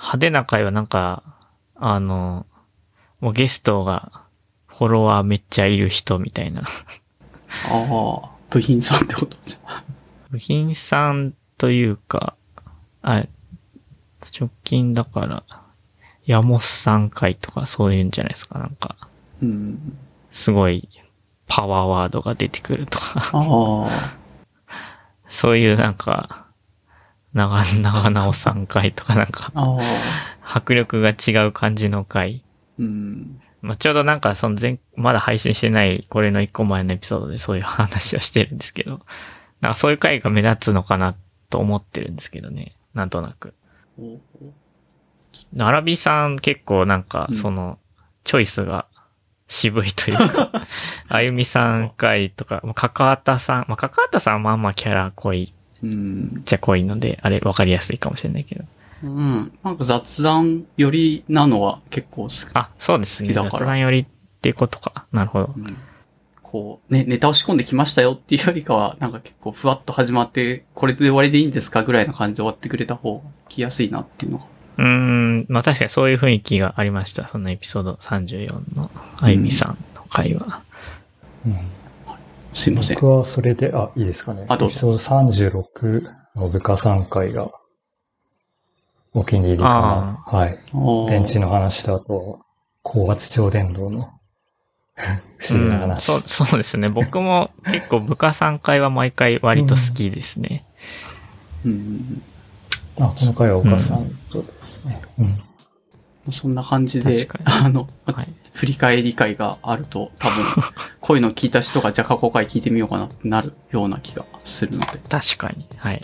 [0.00, 1.22] 派手な回はなんか、
[1.76, 2.46] あの、
[3.20, 4.22] もうゲストが、
[4.66, 6.62] フォロワーめっちゃいる人みたいな。
[6.62, 6.64] あ
[7.66, 9.84] あ、部品さんってことじゃん。
[10.30, 12.34] 部品さんというか、
[13.02, 13.26] あ、
[14.38, 15.44] 直近だから、
[16.24, 18.58] ヤモスさん回とかそういうんじゃないですか。
[18.58, 18.96] なんか、
[19.42, 19.98] うん。
[20.30, 20.88] すごい
[21.48, 23.88] パワーワードが出てくるとか、ああ。
[25.28, 26.46] そういうなんか、
[27.34, 29.52] 長、 長直さん回とかなんか。
[30.42, 32.42] 迫力が違う感じの回。
[32.78, 33.40] うん。
[33.62, 39.00] まあ、ちょうどなんかその前、まだ配信してないこれの一個前のエピソードでそういう話をしてるんですけど、
[39.60, 41.14] なんかそういう回が目立つのかな
[41.50, 42.76] と思ってるんですけどね。
[42.94, 43.54] なんとなく。
[43.98, 44.18] お
[45.58, 47.78] アラビさん結構なんかうんその、
[48.24, 48.86] チョイスが
[49.46, 50.52] 渋いというか、
[51.08, 55.52] あゆみさん回とか、まあかかわたさん、まあ、かかわたさんはまあまあキャラ濃い
[55.82, 56.42] うんっ。
[56.44, 58.64] ちゃ濃いので、あれわかりやすいかもしれないけど。
[59.04, 59.52] うん。
[59.62, 62.50] なんか雑談よりなのは結構好き。
[62.54, 63.28] あ、そうですね。
[63.28, 64.06] 好きだから雑談よりっ
[64.40, 65.06] ていうことか。
[65.12, 65.54] なるほど。
[65.56, 65.76] うん
[66.50, 74.46] こう、ね、ネタを仕込んできましたよっていうよりかは、なんか結構ふわっと始まって、これで終わりでいいんですかぐらいな感じで終わってくれた方が来やすいなっていうのが。
[74.78, 77.28] うーん、まあ確かにそういう雰囲気がありました。
[77.28, 80.62] そのエピソード34のあゆみさんの回は。
[81.46, 81.79] うん
[82.54, 82.96] すいません。
[82.96, 84.44] 僕はそれで、あ、いいですかね。
[84.48, 87.50] あどうエピソード36の部下3回が
[89.12, 90.24] お気に入りかな。
[90.26, 90.58] はい。
[91.08, 92.40] 電池の話とあと、
[92.82, 94.10] 高圧超電導の
[95.38, 96.04] 不思議なうん話。
[96.04, 96.88] そう、そうですね。
[96.88, 100.66] 僕も結構部下3回は毎回割と好きですね。
[101.64, 102.22] うん。
[102.98, 105.00] あ、この回は岡さんとですね。
[105.18, 105.42] うん。
[106.32, 108.28] そんな感じで、確かあの、はい。
[108.60, 110.62] 振り返り会があると、多分、
[111.00, 115.66] こういうの聞いた人が、じゃあ過去回聞いてみようかなってなるような気がするので、確かに。
[115.78, 116.02] はい。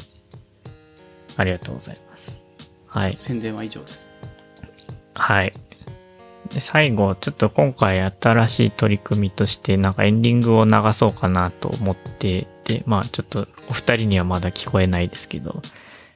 [1.36, 2.42] ありがとうございます。
[2.86, 3.16] はい。
[3.18, 4.06] 宣伝は以上です。
[5.12, 5.52] はい。
[6.54, 15.60] で最後、ちょっと今回新しい取り組みとして、なんかエンディングを流そうかなと思ってて、まあちょっとお二人にはまだ聞こえないですけど、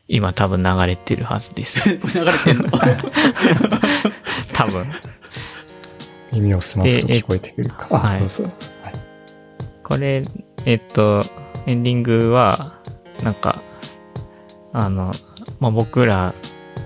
[0.08, 1.98] 今多分流れてるはずです。
[1.98, 2.70] こ れ流れてんの？
[4.54, 4.86] 多分。
[6.32, 7.86] 耳を澄ますと聞こえてくるか。
[7.96, 8.26] はい。
[9.82, 10.24] これ、
[10.64, 11.24] えっと、
[11.66, 12.78] エンディングは、
[13.22, 13.60] なんか、
[14.72, 15.12] あの、
[15.58, 16.34] まあ、僕ら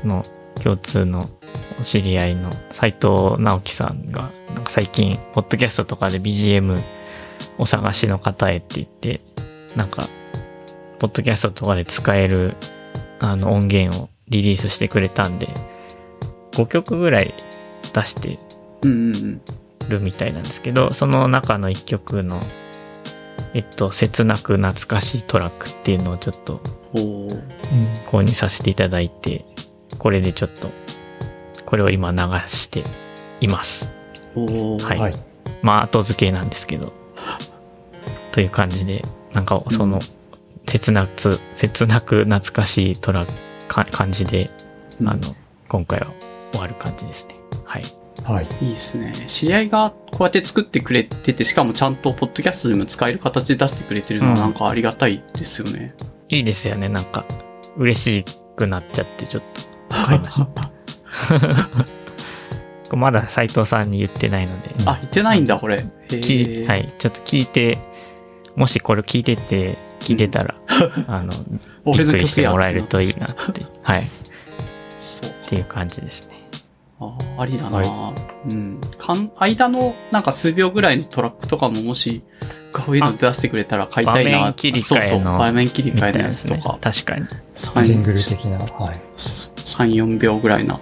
[0.04, 0.24] の
[0.62, 1.30] 共通の
[1.80, 6.80] お知り合いの斉藤直樹さんが、なんか最近、ポッドキャストとかで BGM
[7.58, 9.20] お探しの方へって言って、
[9.76, 10.08] なんか、
[10.98, 12.56] ポッドキャストとかで使える、
[13.18, 15.48] あの、音源をリリースしてくれたんで、
[16.52, 17.34] 5曲ぐらい
[17.92, 18.38] 出して。
[18.84, 22.42] るみたいなんですけど、その中の一曲の、
[23.54, 26.60] えっと、切なく懐かしいトラックっていうのをちょっと
[28.06, 29.44] 購入させていただいて、
[29.98, 30.70] これでちょっと、
[31.66, 32.84] これを今流して
[33.40, 33.88] います。
[34.34, 35.16] はいはい。
[35.62, 36.92] まあ、後付けなんですけど。
[38.32, 40.00] という感じで、なんかその、
[40.66, 43.32] 切なく、切なく懐かしいトラック
[43.68, 44.50] か感じで、
[45.00, 45.34] うんあの、
[45.68, 46.08] 今回は
[46.52, 47.34] 終わる感じですね。
[47.64, 47.84] はい。
[48.22, 48.46] はい。
[48.60, 49.14] いいですね。
[49.26, 55.94] 知り合いがこうやって作ってくれてて、しかもちゃんとポッドキャストでも使える形で出してくれてるのはうんなんかありがたいですよね。
[56.28, 56.88] いいですよね。
[56.88, 57.24] なんか、
[57.76, 58.24] 嬉し
[58.56, 60.70] くなっちゃって、ちょっと、買いました。
[62.88, 65.76] これまだ斉藤さんに言ってないので、うんあ、言ってないんだ、これ。
[65.78, 67.78] へー聞いはい、ちょっと聞いて、
[68.56, 70.54] もしこれ聞いてて、聞いてたら、
[71.08, 71.34] あ の、
[71.92, 74.04] びっくりしてもらえるといいなって、はい、っ
[74.98, 75.30] そう。
[75.48, 76.33] ていう感じですね。
[77.18, 78.14] ああ、ありだな、は
[78.46, 78.80] うん。
[78.98, 82.22] かん、間のなんか数秒ぐらいのトラックとかももし、
[82.72, 84.38] こういうの出してくれたら買いたいな。
[84.38, 86.78] 場面切り替えのそうそう、場面切りみ替えのたいですねやつとか。。
[86.80, 87.26] 確かに。
[87.82, 88.58] ジン3、グル的な。
[88.58, 89.00] はい。
[89.56, 90.80] 4秒ぐらいな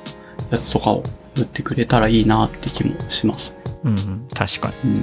[0.50, 1.04] やつとかを
[1.36, 3.58] 打ってくれたらいいなって気もします。
[3.84, 4.94] うんうん、確かに。
[4.94, 5.00] うん。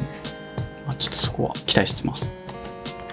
[0.88, 2.30] まあ、ちょっとそこは期待してます。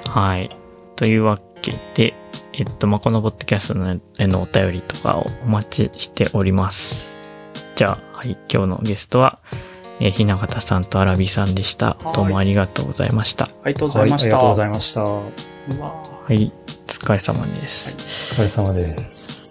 [0.05, 0.51] はい。
[0.97, 2.15] というわけで、
[2.53, 7.16] えっと、まあ、このポッドキャストのへのお便りとかをお待ちしております。
[7.77, 9.39] じゃあ、はい、今日のゲストは、
[10.01, 11.99] えー、ひながたさんとあらびさんでした。
[12.15, 13.51] どうもありがとうございました。
[13.65, 14.29] ありがとうござはいい、ました。
[14.29, 15.03] ありがとうございました。
[15.03, 15.23] は
[16.31, 16.53] い、
[16.89, 17.99] お疲れ様です。
[18.35, 19.46] 疲れ様です。